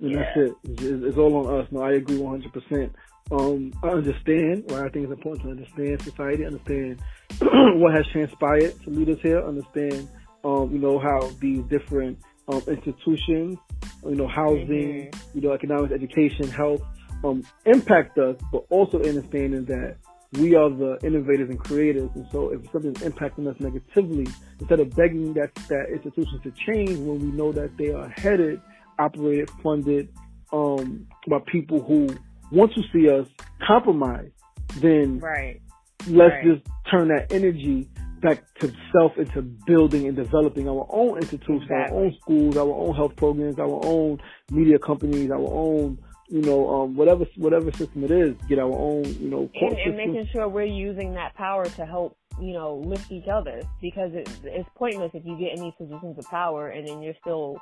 And 0.00 0.10
Yeah. 0.10 0.18
that's 0.18 0.36
it. 0.36 0.52
It's, 0.64 0.82
it's 0.82 1.18
all 1.18 1.34
on 1.46 1.60
us. 1.60 1.66
No, 1.70 1.82
I 1.82 1.92
agree 1.92 2.16
100%. 2.18 2.90
Um, 3.30 3.72
I 3.82 3.88
understand, 3.88 4.64
right? 4.70 4.86
I 4.86 4.88
think 4.88 5.04
it's 5.04 5.12
important 5.12 5.42
to 5.44 5.50
understand 5.50 6.02
society, 6.02 6.46
understand 6.46 7.00
what 7.40 7.94
has 7.94 8.06
transpired 8.08 8.80
to 8.84 8.90
lead 8.90 9.10
us 9.10 9.18
here, 9.22 9.44
understand, 9.44 10.08
um, 10.44 10.70
you 10.72 10.78
know, 10.78 10.98
how 10.98 11.28
these 11.40 11.62
different 11.64 12.18
um, 12.48 12.62
institutions, 12.66 13.58
you 14.04 14.14
know, 14.14 14.26
housing, 14.26 15.12
you 15.34 15.40
know, 15.42 15.52
economics, 15.52 15.92
education, 15.92 16.48
health, 16.48 16.80
um, 17.22 17.42
impact 17.66 18.16
us, 18.18 18.36
but 18.50 18.64
also 18.70 18.98
understanding 19.02 19.64
that 19.66 19.96
we 20.32 20.54
are 20.54 20.68
the 20.68 20.98
innovators 21.02 21.48
and 21.50 21.58
creators. 21.58 22.10
And 22.14 22.26
so 22.30 22.50
if 22.50 22.70
something's 22.70 22.98
impacting 23.00 23.46
us 23.48 23.58
negatively, 23.60 24.26
instead 24.60 24.80
of 24.80 24.94
begging 24.94 25.32
that, 25.34 25.54
that 25.68 25.88
institutions 25.90 26.42
to 26.42 26.50
change 26.52 26.98
when 26.98 27.18
we 27.20 27.28
know 27.28 27.52
that 27.52 27.76
they 27.76 27.92
are 27.92 28.08
headed, 28.08 28.60
operated, 28.98 29.50
funded, 29.62 30.08
um, 30.52 31.06
by 31.28 31.38
people 31.46 31.82
who 31.82 32.08
want 32.50 32.72
to 32.74 32.82
see 32.92 33.08
us 33.08 33.26
compromised, 33.66 34.32
then 34.80 35.18
Right. 35.18 35.60
let's 36.08 36.34
Right. 36.34 36.44
just 36.44 36.66
turn 36.90 37.08
that 37.08 37.32
energy 37.32 37.88
back 38.20 38.42
to 38.60 38.72
self 38.92 39.16
into 39.16 39.42
building 39.42 40.06
and 40.08 40.16
developing 40.16 40.68
our 40.68 40.86
own 40.90 41.18
institutions, 41.18 41.70
our 41.70 41.92
own 41.92 42.14
schools, 42.20 42.56
our 42.56 42.72
own 42.72 42.94
health 42.94 43.14
programs, 43.16 43.58
our 43.58 43.80
own 43.84 44.18
media 44.50 44.78
companies, 44.78 45.30
our 45.30 45.48
own, 45.52 45.98
you 46.28 46.42
know, 46.42 46.82
um, 46.82 46.96
whatever 46.96 47.26
whatever 47.36 47.70
system 47.72 48.04
it 48.04 48.10
is, 48.10 48.34
get 48.48 48.58
our 48.58 48.70
own, 48.70 49.04
you 49.20 49.30
know, 49.30 49.50
and, 49.54 49.78
and 49.78 49.96
making 49.96 50.28
sure 50.32 50.48
we're 50.48 50.64
using 50.64 51.14
that 51.14 51.34
power 51.34 51.64
to 51.64 51.86
help 51.86 52.16
you 52.40 52.52
know 52.52 52.76
lift 52.76 53.10
each 53.10 53.26
other 53.28 53.62
because 53.80 54.12
it, 54.14 54.28
it's 54.44 54.68
pointless 54.76 55.10
if 55.14 55.24
you 55.24 55.36
get 55.38 55.56
in 55.56 55.62
these 55.62 55.72
positions 55.76 56.18
of 56.18 56.24
power 56.26 56.68
and 56.68 56.86
then 56.86 57.02
you're 57.02 57.14
still 57.20 57.58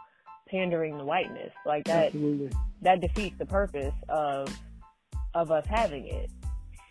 pandering 0.49 0.99
to 0.99 1.05
whiteness. 1.05 1.53
Like 1.65 1.85
that 1.85 2.07
Absolutely. 2.07 2.51
that 2.83 3.01
defeats 3.01 3.37
the 3.39 3.47
purpose 3.47 3.95
of 4.09 4.49
of 5.35 5.51
us 5.51 5.65
having 5.69 6.07
it. 6.09 6.31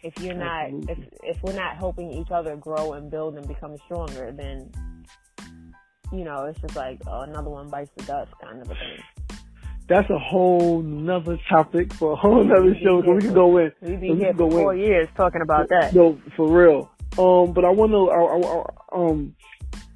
If 0.04 0.18
you're 0.22 0.36
not 0.36 0.70
if 0.90 0.98
if 1.24 1.44
we're 1.44 1.54
not 1.54 1.78
helping 1.78 2.12
each 2.12 2.32
other 2.32 2.56
grow 2.56 2.94
and 2.94 3.12
build 3.12 3.36
and 3.36 3.48
become 3.48 3.76
stronger 3.86 4.32
then 4.32 4.72
you 6.12 6.24
know 6.24 6.46
it's 6.46 6.60
just 6.62 6.76
like 6.76 7.02
oh, 7.08 7.22
another 7.22 7.50
one 7.50 7.70
bites 7.70 7.92
the 7.98 8.04
dust 8.04 8.32
kind 8.42 8.62
of 8.62 8.70
a 8.70 8.76
thing 8.76 9.00
That's 9.88 10.10
a 10.10 10.18
whole 10.18 10.82
nother 10.82 11.38
topic 11.50 11.94
for 11.94 12.14
a 12.14 12.16
whole 12.16 12.44
nother 12.44 12.64
We 12.64 12.80
show. 12.84 13.02
be 13.02 13.08
So 13.08 13.14
we 13.14 13.22
can 13.22 13.34
go 13.34 13.58
in. 13.58 13.72
we've 13.82 14.00
We 14.02 14.08
been 14.10 14.18
here 14.18 14.28
can 14.30 14.38
go 14.38 14.50
for 14.50 14.58
four 14.60 14.74
in. 14.74 14.80
years 14.80 15.08
talking 15.16 15.42
about 15.42 15.70
that 15.70 15.94
No, 15.94 16.20
for 16.36 16.48
real. 16.50 16.90
Um, 17.20 17.54
but 17.54 17.64
I 17.64 17.70
want 17.70 17.92
to. 17.92 18.98
Um, 18.98 19.36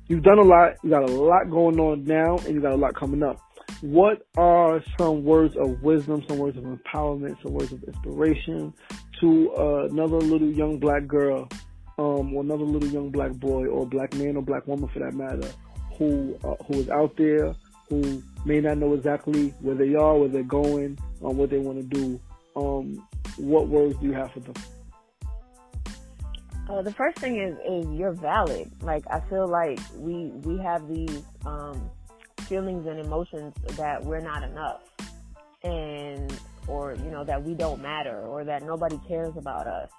you've 0.07 0.23
done 0.23 0.37
a 0.39 0.43
lot. 0.43 0.75
You 0.83 0.91
got 0.91 1.03
a 1.03 1.11
lot 1.11 1.49
going 1.49 1.79
on 1.79 2.03
now, 2.05 2.37
and 2.37 2.53
you 2.55 2.61
got 2.61 2.73
a 2.73 2.77
lot 2.77 2.95
coming 2.95 3.23
up. 3.23 3.39
What 3.81 4.25
are 4.37 4.83
some 4.97 5.23
words 5.23 5.55
of 5.57 5.81
wisdom, 5.81 6.23
some 6.27 6.37
words 6.37 6.57
of 6.57 6.63
empowerment, 6.65 7.41
some 7.41 7.53
words 7.53 7.71
of 7.71 7.83
inspiration 7.83 8.73
to 9.21 9.51
uh, 9.57 9.85
another 9.89 10.17
little 10.17 10.49
young 10.49 10.79
black 10.79 11.07
girl, 11.07 11.47
um, 11.97 12.33
or 12.33 12.43
another 12.43 12.63
little 12.63 12.89
young 12.89 13.09
black 13.09 13.31
boy, 13.33 13.65
or 13.67 13.85
black 13.85 14.13
man 14.15 14.35
or 14.37 14.41
black 14.43 14.65
woman 14.67 14.87
for 14.89 14.99
that 14.99 15.13
matter, 15.13 15.47
who 15.97 16.37
uh, 16.43 16.55
who 16.67 16.75
is 16.79 16.89
out 16.89 17.15
there, 17.17 17.53
who 17.89 18.21
may 18.45 18.61
not 18.61 18.77
know 18.77 18.93
exactly 18.93 19.49
where 19.59 19.75
they 19.75 19.95
are, 19.95 20.17
where 20.17 20.29
they're 20.29 20.43
going, 20.43 20.97
um, 21.23 21.37
what 21.37 21.49
they 21.49 21.59
want 21.59 21.77
to 21.77 21.83
do. 21.83 22.19
Um, 22.55 23.07
what 23.37 23.67
words 23.67 23.97
do 23.99 24.07
you 24.07 24.13
have 24.13 24.31
for 24.31 24.39
them? 24.39 24.55
Uh, 26.69 26.81
the 26.83 26.91
first 26.91 27.17
thing 27.17 27.39
is 27.39 27.57
is 27.67 27.89
you're 27.97 28.13
valid. 28.13 28.71
Like 28.81 29.03
I 29.09 29.21
feel 29.21 29.47
like 29.47 29.79
we 29.95 30.25
we 30.43 30.59
have 30.59 30.87
these 30.87 31.23
um, 31.45 31.89
feelings 32.41 32.85
and 32.85 32.99
emotions 32.99 33.55
that 33.77 34.03
we're 34.03 34.19
not 34.19 34.43
enough, 34.43 34.81
and 35.63 36.31
or 36.67 36.93
you 36.93 37.09
know 37.09 37.23
that 37.23 37.43
we 37.43 37.55
don't 37.55 37.81
matter, 37.81 38.21
or 38.21 38.43
that 38.43 38.63
nobody 38.63 38.99
cares 39.07 39.35
about 39.35 39.65
us. 39.65 39.89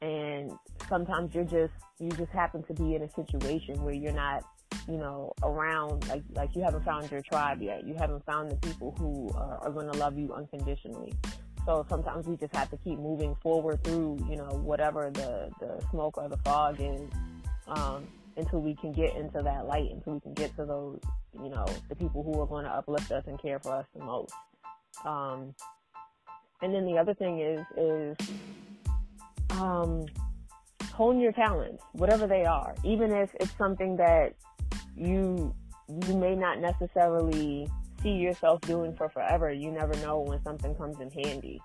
And 0.00 0.52
sometimes 0.88 1.34
you're 1.34 1.44
just 1.44 1.72
you 1.98 2.10
just 2.10 2.30
happen 2.30 2.62
to 2.64 2.74
be 2.74 2.94
in 2.94 3.02
a 3.02 3.10
situation 3.10 3.82
where 3.82 3.94
you're 3.94 4.12
not 4.12 4.44
you 4.88 4.96
know 4.96 5.32
around 5.42 6.08
like 6.08 6.22
like 6.34 6.54
you 6.54 6.62
haven't 6.62 6.84
found 6.84 7.10
your 7.10 7.20
tribe 7.22 7.60
yet. 7.62 7.86
You 7.86 7.94
haven't 7.94 8.24
found 8.24 8.50
the 8.50 8.56
people 8.56 8.94
who 8.98 9.30
uh, 9.36 9.58
are 9.62 9.70
going 9.70 9.90
to 9.90 9.98
love 9.98 10.18
you 10.18 10.32
unconditionally. 10.32 11.12
So 11.68 11.84
sometimes 11.90 12.26
we 12.26 12.34
just 12.38 12.56
have 12.56 12.70
to 12.70 12.78
keep 12.78 12.98
moving 12.98 13.36
forward 13.42 13.84
through, 13.84 14.26
you 14.30 14.36
know, 14.36 14.58
whatever 14.62 15.10
the, 15.10 15.50
the 15.60 15.84
smoke 15.90 16.16
or 16.16 16.26
the 16.26 16.38
fog 16.38 16.80
is, 16.80 17.02
um, 17.66 18.06
until 18.38 18.62
we 18.62 18.74
can 18.74 18.90
get 18.90 19.14
into 19.16 19.42
that 19.42 19.66
light, 19.66 19.90
until 19.90 20.14
we 20.14 20.20
can 20.20 20.32
get 20.32 20.56
to 20.56 20.64
those, 20.64 20.98
you 21.34 21.50
know, 21.50 21.66
the 21.90 21.94
people 21.94 22.22
who 22.22 22.40
are 22.40 22.46
going 22.46 22.64
to 22.64 22.70
uplift 22.70 23.12
us 23.12 23.24
and 23.26 23.38
care 23.38 23.58
for 23.58 23.74
us 23.74 23.86
the 23.94 24.02
most. 24.02 24.32
Um, 25.04 25.54
and 26.62 26.74
then 26.74 26.86
the 26.86 26.96
other 26.96 27.12
thing 27.12 27.40
is, 27.40 27.66
is, 27.76 28.16
um, 29.50 30.06
hone 30.94 31.20
your 31.20 31.32
talents, 31.32 31.82
whatever 31.92 32.26
they 32.26 32.46
are, 32.46 32.74
even 32.82 33.12
if 33.12 33.28
it's 33.40 33.54
something 33.58 33.96
that 33.98 34.32
you, 34.98 35.54
you 36.06 36.14
may 36.16 36.34
not 36.34 36.60
necessarily 36.60 37.68
see 38.02 38.12
yourself 38.12 38.60
doing 38.62 38.94
for 38.96 39.08
forever. 39.08 39.52
You 39.52 39.70
never 39.70 39.94
know 39.96 40.20
when 40.20 40.42
something 40.42 40.74
comes 40.74 41.00
in 41.00 41.10
handy. 41.10 41.60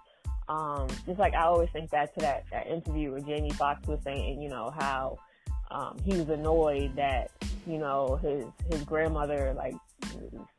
Um, 0.49 0.87
just 1.05 1.19
like 1.19 1.33
I 1.33 1.43
always 1.43 1.69
think 1.71 1.89
back 1.91 2.13
to 2.15 2.19
that, 2.21 2.43
that 2.51 2.67
interview 2.67 3.11
where 3.11 3.21
Jamie 3.21 3.51
Foxx 3.51 3.87
was 3.87 3.99
saying, 4.03 4.41
you 4.41 4.49
know, 4.49 4.73
how 4.77 5.17
um, 5.71 5.97
he 6.03 6.17
was 6.17 6.29
annoyed 6.29 6.95
that, 6.95 7.31
you 7.65 7.77
know, 7.77 8.17
his 8.21 8.45
his 8.69 8.83
grandmother 8.83 9.53
like 9.55 9.73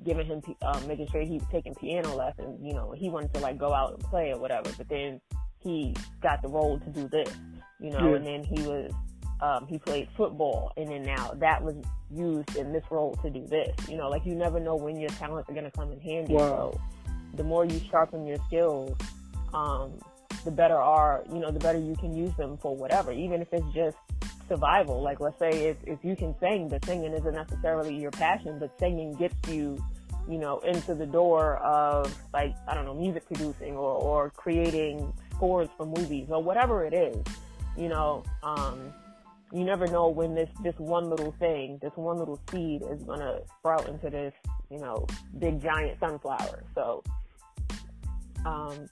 giving 0.04 0.26
him 0.26 0.40
um, 0.62 0.86
making 0.88 1.06
sure 1.08 1.20
he 1.20 1.34
was 1.34 1.46
taking 1.52 1.74
piano 1.74 2.14
lessons. 2.16 2.58
You 2.62 2.72
know, 2.72 2.92
he 2.92 3.10
wanted 3.10 3.34
to 3.34 3.40
like 3.40 3.58
go 3.58 3.72
out 3.74 3.92
and 3.92 4.00
play 4.04 4.32
or 4.32 4.38
whatever, 4.38 4.70
but 4.76 4.88
then 4.88 5.20
he 5.58 5.94
got 6.22 6.40
the 6.42 6.48
role 6.48 6.78
to 6.78 6.90
do 6.90 7.08
this. 7.08 7.32
You 7.80 7.90
know, 7.90 8.10
Yeah. 8.10 8.16
and 8.16 8.26
then 8.26 8.42
he 8.44 8.62
was 8.62 8.90
um, 9.40 9.66
he 9.66 9.78
played 9.78 10.08
football, 10.16 10.72
and 10.76 10.88
then 10.88 11.02
now 11.02 11.32
that 11.36 11.62
was 11.62 11.76
used 12.10 12.56
in 12.56 12.72
this 12.72 12.84
role 12.90 13.14
to 13.22 13.30
do 13.30 13.46
this. 13.46 13.74
You 13.88 13.96
know, 13.96 14.08
like 14.08 14.24
you 14.24 14.34
never 14.34 14.60
know 14.60 14.76
when 14.76 14.98
your 14.98 15.10
talents 15.10 15.48
are 15.50 15.52
going 15.52 15.64
to 15.64 15.70
come 15.70 15.92
in 15.92 16.00
handy. 16.00 16.34
Wow. 16.34 16.72
So 16.72 16.80
the 17.34 17.44
more 17.44 17.64
you 17.64 17.80
sharpen 17.90 18.26
your 18.26 18.38
skills, 18.46 18.96
um, 19.52 19.92
the 20.44 20.50
better 20.50 20.76
are, 20.76 21.24
you 21.32 21.38
know, 21.38 21.50
the 21.50 21.58
better 21.58 21.78
you 21.78 21.96
can 21.96 22.14
use 22.14 22.34
them 22.36 22.56
for 22.58 22.76
whatever, 22.76 23.12
even 23.12 23.40
if 23.40 23.52
it's 23.52 23.66
just 23.74 23.96
survival. 24.48 25.02
Like 25.02 25.20
let's 25.20 25.38
say 25.38 25.68
if, 25.68 25.76
if 25.84 26.04
you 26.04 26.16
can 26.16 26.34
sing, 26.38 26.68
but 26.68 26.84
singing 26.84 27.12
isn't 27.12 27.34
necessarily 27.34 27.96
your 27.96 28.10
passion, 28.10 28.58
but 28.58 28.70
singing 28.78 29.14
gets 29.14 29.34
you, 29.48 29.82
you 30.28 30.38
know, 30.38 30.58
into 30.60 30.94
the 30.94 31.06
door 31.06 31.56
of 31.56 32.14
like, 32.32 32.54
I 32.68 32.74
don't 32.74 32.84
know, 32.84 32.94
music 32.94 33.26
producing 33.26 33.74
or, 33.74 33.90
or 33.90 34.30
creating 34.30 35.12
scores 35.34 35.68
for 35.76 35.86
movies 35.86 36.28
or 36.30 36.42
whatever 36.42 36.84
it 36.84 36.94
is, 36.94 37.16
you 37.76 37.88
know, 37.88 38.22
um, 38.42 38.92
you 39.54 39.64
never 39.64 39.86
know 39.86 40.08
when 40.08 40.34
this 40.34 40.50
this 40.62 40.74
one 40.78 41.08
little 41.08 41.32
thing, 41.38 41.78
this 41.80 41.92
one 41.94 42.18
little 42.18 42.40
seed 42.50 42.82
is 42.90 43.02
gonna 43.04 43.38
sprout 43.58 43.88
into 43.88 44.10
this 44.10 44.34
you 44.70 44.78
know, 44.80 45.06
big 45.38 45.62
giant 45.62 45.98
sunflower. 46.00 46.64
So, 46.74 47.02
um, 48.44 48.88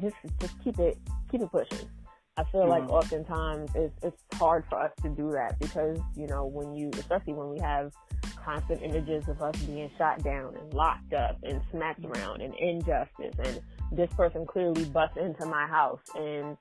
just 0.00 0.16
just 0.40 0.54
keep 0.62 0.78
it 0.78 0.98
keep 1.30 1.40
it 1.40 1.50
pushing. 1.50 1.88
I 2.36 2.44
feel 2.44 2.68
like 2.68 2.84
Mhm. 2.84 2.90
oftentimes 2.90 3.70
it's 3.74 3.94
it's 4.02 4.22
hard 4.34 4.64
for 4.68 4.78
us 4.80 4.92
to 5.02 5.08
do 5.08 5.30
that 5.32 5.58
because 5.58 5.98
you 6.16 6.26
know 6.26 6.44
when 6.44 6.74
you 6.74 6.90
especially 6.94 7.32
when 7.32 7.48
we 7.50 7.60
have 7.60 7.92
constant 8.36 8.82
images 8.82 9.26
of 9.28 9.40
us 9.40 9.56
being 9.64 9.90
shot 9.96 10.22
down 10.22 10.54
and 10.56 10.74
locked 10.74 11.14
up 11.14 11.38
and 11.44 11.62
smacked 11.70 12.04
around 12.04 12.42
and 12.42 12.54
injustice 12.56 13.34
and 13.38 13.62
this 13.92 14.12
person 14.14 14.44
clearly 14.44 14.84
bust 14.86 15.16
into 15.16 15.46
my 15.46 15.66
house 15.66 16.02
and 16.16 16.58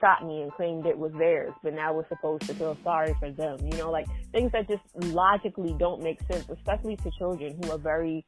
shot 0.00 0.26
me 0.26 0.42
and 0.42 0.52
claimed 0.52 0.86
it 0.86 0.98
was 0.98 1.12
theirs, 1.12 1.52
but 1.62 1.74
now 1.74 1.92
we're 1.92 2.08
supposed 2.08 2.42
to 2.42 2.54
feel 2.54 2.76
sorry 2.82 3.14
for 3.18 3.30
them. 3.30 3.58
You 3.62 3.78
know, 3.78 3.90
like 3.90 4.06
things 4.32 4.52
that 4.52 4.68
just 4.68 4.82
logically 5.12 5.74
don't 5.78 6.02
make 6.02 6.20
sense, 6.30 6.46
especially 6.48 6.96
to 6.96 7.10
children 7.18 7.58
who 7.62 7.70
are 7.70 7.78
very 7.78 8.24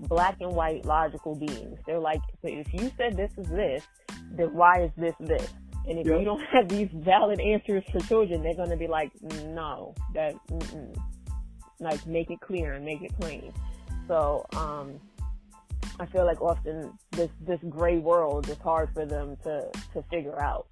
black 0.00 0.36
and 0.40 0.52
white 0.52 0.84
logical 0.84 1.34
beings. 1.34 1.78
They're 1.86 1.98
like, 1.98 2.20
but 2.42 2.52
if 2.52 2.72
you 2.72 2.90
said 2.96 3.16
this 3.16 3.32
is 3.36 3.48
this, 3.48 3.86
then 4.32 4.54
why 4.54 4.82
is 4.82 4.90
this 4.96 5.14
this? 5.20 5.52
And 5.86 5.98
if 5.98 6.06
Yep. 6.06 6.18
you 6.18 6.24
don't 6.24 6.42
have 6.52 6.68
these 6.68 6.88
valid 6.92 7.40
answers 7.40 7.84
for 7.90 8.00
children, 8.00 8.42
they're 8.42 8.54
going 8.54 8.70
to 8.70 8.76
be 8.76 8.86
like, 8.88 9.10
no, 9.46 9.94
that, 10.14 10.34
mm-mm. 10.48 10.96
like 11.80 12.04
make 12.06 12.30
it 12.30 12.40
clear 12.40 12.74
and 12.74 12.84
make 12.84 13.02
it 13.02 13.12
plain. 13.20 13.52
So, 14.08 14.46
um, 14.56 15.00
I 16.00 16.06
feel 16.06 16.24
like 16.24 16.40
often 16.40 16.96
this, 17.12 17.30
this 17.40 17.60
gray 17.68 17.98
world 17.98 18.48
is 18.48 18.56
hard 18.58 18.90
for 18.94 19.04
them 19.04 19.36
to, 19.44 19.68
to 19.92 20.02
figure 20.10 20.40
out. 20.40 20.66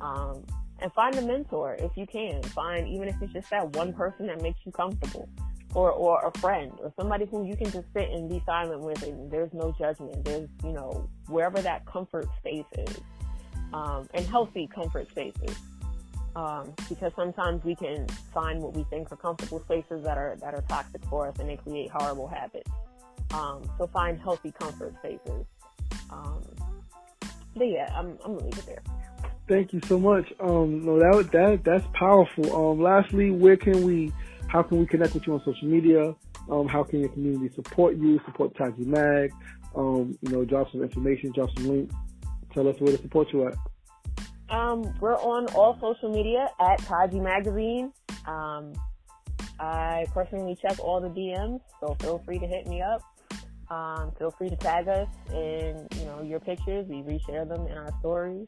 Um, 0.00 0.44
and 0.80 0.92
find 0.92 1.14
a 1.16 1.22
mentor 1.22 1.76
if 1.78 1.96
you 1.96 2.06
can. 2.06 2.42
Find, 2.42 2.88
even 2.88 3.08
if 3.08 3.16
it's 3.20 3.32
just 3.32 3.50
that 3.50 3.76
one 3.76 3.92
person 3.92 4.26
that 4.28 4.40
makes 4.40 4.58
you 4.64 4.72
comfortable 4.72 5.28
or, 5.74 5.90
or 5.90 6.26
a 6.26 6.38
friend 6.38 6.72
or 6.80 6.92
somebody 6.98 7.26
who 7.26 7.44
you 7.46 7.56
can 7.56 7.70
just 7.70 7.86
sit 7.92 8.10
and 8.10 8.28
be 8.28 8.42
silent 8.46 8.80
with 8.80 9.02
and 9.02 9.30
there's 9.30 9.52
no 9.52 9.74
judgment. 9.78 10.24
There's, 10.24 10.48
you 10.64 10.72
know, 10.72 11.08
wherever 11.28 11.60
that 11.60 11.86
comfort 11.86 12.26
space 12.38 12.64
is. 12.78 12.96
Um, 13.72 14.08
and 14.14 14.26
healthy 14.26 14.66
comfort 14.66 15.08
spaces. 15.10 15.56
Um, 16.34 16.72
because 16.88 17.12
sometimes 17.14 17.62
we 17.64 17.74
can 17.74 18.06
find 18.32 18.60
what 18.62 18.74
we 18.74 18.84
think 18.84 19.12
are 19.12 19.16
comfortable 19.16 19.60
spaces 19.60 20.02
that 20.04 20.16
are, 20.16 20.36
that 20.40 20.54
are 20.54 20.62
toxic 20.62 21.04
for 21.06 21.28
us 21.28 21.38
and 21.38 21.48
they 21.48 21.56
create 21.56 21.90
horrible 21.90 22.26
habits. 22.26 22.70
Um, 23.32 23.62
so 23.78 23.86
find 23.86 24.18
healthy 24.18 24.52
comfort 24.52 24.94
spaces. 24.98 25.44
Um, 26.10 26.42
but 27.54 27.64
yeah, 27.64 27.92
I'm, 27.96 28.18
I'm 28.24 28.36
gonna 28.36 28.44
leave 28.44 28.58
it 28.58 28.66
there. 28.66 28.82
Thank 29.50 29.72
you 29.72 29.80
so 29.88 29.98
much. 29.98 30.32
Um, 30.38 30.84
no, 30.84 30.96
that 31.00 31.32
that 31.32 31.64
that's 31.64 31.84
powerful. 31.92 32.54
Um, 32.54 32.80
lastly, 32.80 33.32
where 33.32 33.56
can 33.56 33.82
we, 33.82 34.12
how 34.46 34.62
can 34.62 34.78
we 34.78 34.86
connect 34.86 35.12
with 35.12 35.26
you 35.26 35.34
on 35.34 35.40
social 35.44 35.66
media? 35.66 36.14
Um, 36.48 36.68
how 36.68 36.84
can 36.84 37.00
your 37.00 37.08
community 37.08 37.52
support 37.56 37.96
you, 37.96 38.20
support 38.26 38.56
Taji 38.56 38.84
Mag? 38.84 39.32
Um, 39.74 40.16
you 40.22 40.30
know, 40.30 40.44
drop 40.44 40.70
some 40.70 40.84
information, 40.84 41.32
drop 41.32 41.50
some 41.56 41.66
links. 41.66 41.92
Tell 42.54 42.68
us 42.68 42.76
where 42.78 42.96
to 42.96 43.02
support 43.02 43.32
you 43.32 43.48
at. 43.48 43.54
Um, 44.56 44.94
we're 45.00 45.18
on 45.18 45.48
all 45.48 45.76
social 45.80 46.12
media 46.14 46.48
at 46.60 46.78
Taji 46.82 47.18
Magazine. 47.18 47.92
Um, 48.28 48.72
I 49.58 50.06
personally 50.14 50.56
check 50.62 50.78
all 50.78 51.00
the 51.00 51.08
DMs, 51.08 51.60
so 51.80 51.96
feel 51.98 52.20
free 52.20 52.38
to 52.38 52.46
hit 52.46 52.68
me 52.68 52.82
up. 52.82 53.02
Um, 53.68 54.12
feel 54.16 54.30
free 54.30 54.48
to 54.48 54.56
tag 54.56 54.86
us 54.86 55.08
in, 55.32 55.88
you 55.98 56.04
know, 56.04 56.22
your 56.22 56.38
pictures. 56.38 56.86
We 56.86 57.02
reshare 57.02 57.48
them 57.48 57.66
in 57.66 57.76
our 57.76 57.92
stories. 57.98 58.46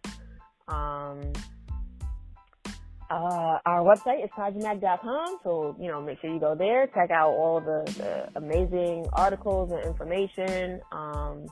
Um, 0.68 1.32
uh, 3.10 3.58
our 3.66 3.82
website 3.82 4.24
is 4.24 4.30
tajimag.com, 4.30 5.38
so, 5.44 5.76
you 5.78 5.88
know, 5.88 6.00
make 6.00 6.18
sure 6.20 6.32
you 6.32 6.40
go 6.40 6.54
there, 6.54 6.86
check 6.86 7.10
out 7.10 7.30
all 7.30 7.60
the, 7.60 7.84
the 7.98 8.38
amazing 8.38 9.06
articles 9.12 9.70
and 9.70 9.84
information. 9.84 10.80
Um, 10.92 11.46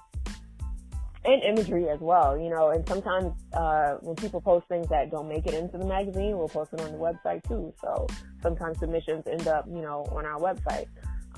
and 1.22 1.42
imagery 1.42 1.88
as 1.90 2.00
well, 2.00 2.38
you 2.38 2.48
know, 2.48 2.70
and 2.70 2.86
sometimes, 2.88 3.32
uh, 3.52 3.96
when 4.00 4.16
people 4.16 4.40
post 4.40 4.66
things 4.68 4.88
that 4.88 5.10
don't 5.10 5.28
make 5.28 5.46
it 5.46 5.52
into 5.52 5.76
the 5.76 5.84
magazine, 5.84 6.38
we'll 6.38 6.48
post 6.48 6.72
it 6.72 6.80
on 6.80 6.92
the 6.92 6.98
website 6.98 7.46
too. 7.46 7.74
So 7.82 8.06
sometimes 8.42 8.78
submissions 8.78 9.26
end 9.26 9.46
up, 9.46 9.66
you 9.68 9.82
know, 9.82 10.06
on 10.12 10.24
our 10.24 10.40
website. 10.40 10.86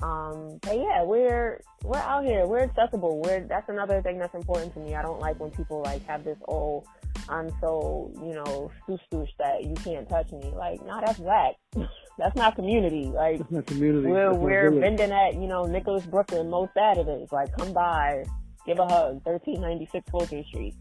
Um, 0.01 0.57
but 0.61 0.77
yeah, 0.77 1.03
we're, 1.03 1.61
we're 1.83 1.97
out 1.97 2.23
here. 2.23 2.47
We're 2.47 2.63
accessible. 2.63 3.21
We're, 3.21 3.41
that's 3.41 3.67
another 3.67 4.01
thing 4.01 4.19
that's 4.19 4.35
important 4.35 4.73
to 4.75 4.79
me. 4.79 4.95
I 4.95 5.01
don't 5.01 5.19
like 5.19 5.37
when 5.39 5.51
people 5.51 5.81
like 5.81 6.05
have 6.05 6.23
this, 6.23 6.37
oh, 6.47 6.85
I'm 7.29 7.49
so, 7.61 8.11
you 8.21 8.33
know, 8.33 8.71
stoosh 8.87 9.29
that 9.39 9.63
you 9.63 9.75
can't 9.75 10.07
touch 10.09 10.31
me. 10.31 10.51
Like, 10.55 10.85
nah, 10.85 11.01
that's 11.01 11.19
whack. 11.19 11.55
that's 12.17 12.35
not 12.35 12.55
community. 12.55 13.05
Like, 13.05 13.39
That's 13.39 13.51
my 13.51 13.61
community. 13.61 14.07
we're 14.07 14.29
That's 14.31 14.37
we're 14.37 14.71
vending 14.71 15.11
at 15.11 15.35
you 15.35 15.47
know 15.47 15.65
Nicholas 15.65 16.05
Brooklyn 16.05 16.49
most 16.49 16.73
Saturdays. 16.73 17.31
Like, 17.31 17.55
come 17.57 17.73
by, 17.73 18.25
give 18.65 18.79
a 18.79 18.85
hug. 18.85 19.23
Thirteen 19.23 19.61
ninety 19.61 19.87
six 19.91 20.07
Fulton 20.09 20.43
Street. 20.45 20.75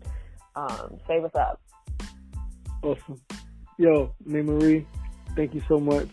Um, 0.56 0.98
say 1.06 1.20
what's 1.20 1.34
up. 1.36 1.60
Awesome. 2.82 3.20
Yo, 3.78 4.14
Nay 4.26 4.42
Marie, 4.42 4.86
thank 5.36 5.54
you 5.54 5.62
so 5.68 5.78
much. 5.78 6.08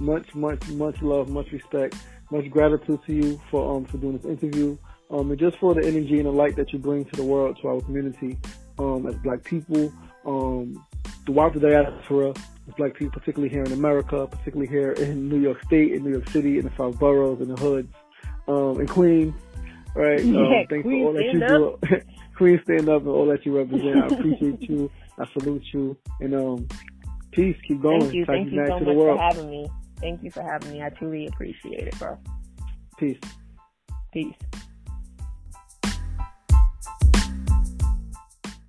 Much, 0.00 0.34
much, 0.34 0.66
much 0.70 1.00
love, 1.02 1.28
much 1.28 1.52
respect, 1.52 1.94
much 2.30 2.48
gratitude 2.50 3.00
to 3.06 3.12
you 3.12 3.40
for 3.50 3.76
um 3.76 3.84
for 3.84 3.98
doing 3.98 4.16
this 4.18 4.24
interview. 4.26 4.76
Um 5.10 5.30
and 5.30 5.38
just 5.38 5.58
for 5.58 5.74
the 5.74 5.86
energy 5.86 6.18
and 6.18 6.26
the 6.26 6.32
light 6.32 6.56
that 6.56 6.72
you 6.72 6.78
bring 6.78 7.04
to 7.04 7.16
the 7.16 7.24
world, 7.24 7.58
to 7.60 7.68
our 7.68 7.80
community, 7.82 8.38
um, 8.78 9.06
as 9.06 9.14
black 9.16 9.44
people, 9.44 9.92
um, 10.24 10.84
throughout 11.26 11.54
the 11.54 11.60
diaspora, 11.60 12.30
as 12.30 12.74
black 12.76 12.94
people, 12.94 13.12
particularly 13.12 13.48
here 13.48 13.64
in 13.64 13.72
America, 13.72 14.26
particularly 14.26 14.68
here 14.68 14.92
in 14.92 15.28
New 15.28 15.40
York 15.40 15.62
State, 15.64 15.92
in 15.92 16.04
New 16.04 16.10
York 16.10 16.28
City, 16.30 16.58
in 16.58 16.64
the 16.64 16.70
five 16.70 16.98
boroughs, 16.98 17.40
in 17.40 17.48
the 17.48 17.56
hoods, 17.56 17.92
um, 18.48 18.80
in 18.80 18.86
Queens. 18.86 19.34
Right. 19.94 20.20
Um, 20.20 20.34
Yeah, 20.34 20.62
thanks 20.70 20.84
Queens, 20.84 21.02
for 21.02 21.08
all 21.08 21.12
that 21.12 21.24
you 21.24 21.38
stand 21.38 22.02
do. 22.02 22.12
Queens 22.36 22.60
stand 22.64 22.88
up 22.88 23.02
and 23.02 23.10
all 23.10 23.26
that 23.26 23.44
you 23.44 23.56
represent. 23.56 24.02
I 24.02 24.06
appreciate 24.06 24.62
you. 24.62 24.90
I 25.18 25.26
salute 25.32 25.64
you. 25.72 25.96
And 26.20 26.34
um 26.34 26.68
peace, 27.32 27.56
keep 27.66 27.82
going. 27.82 28.00
Thank 28.00 28.14
you, 28.14 28.24
thank 28.24 28.52
you 28.52 28.66
so 28.66 28.78
to 28.78 28.84
much 28.84 28.94
the 28.94 28.98
world. 28.98 29.18
for 29.18 29.22
having 29.22 29.50
me. 29.50 29.66
Thank 30.00 30.22
you 30.22 30.30
for 30.30 30.42
having 30.42 30.72
me. 30.72 30.82
I 30.82 30.88
truly 30.90 31.26
appreciate 31.26 31.88
it, 31.88 31.98
bro. 31.98 32.18
Peace. 32.98 33.18
Peace. 34.12 34.34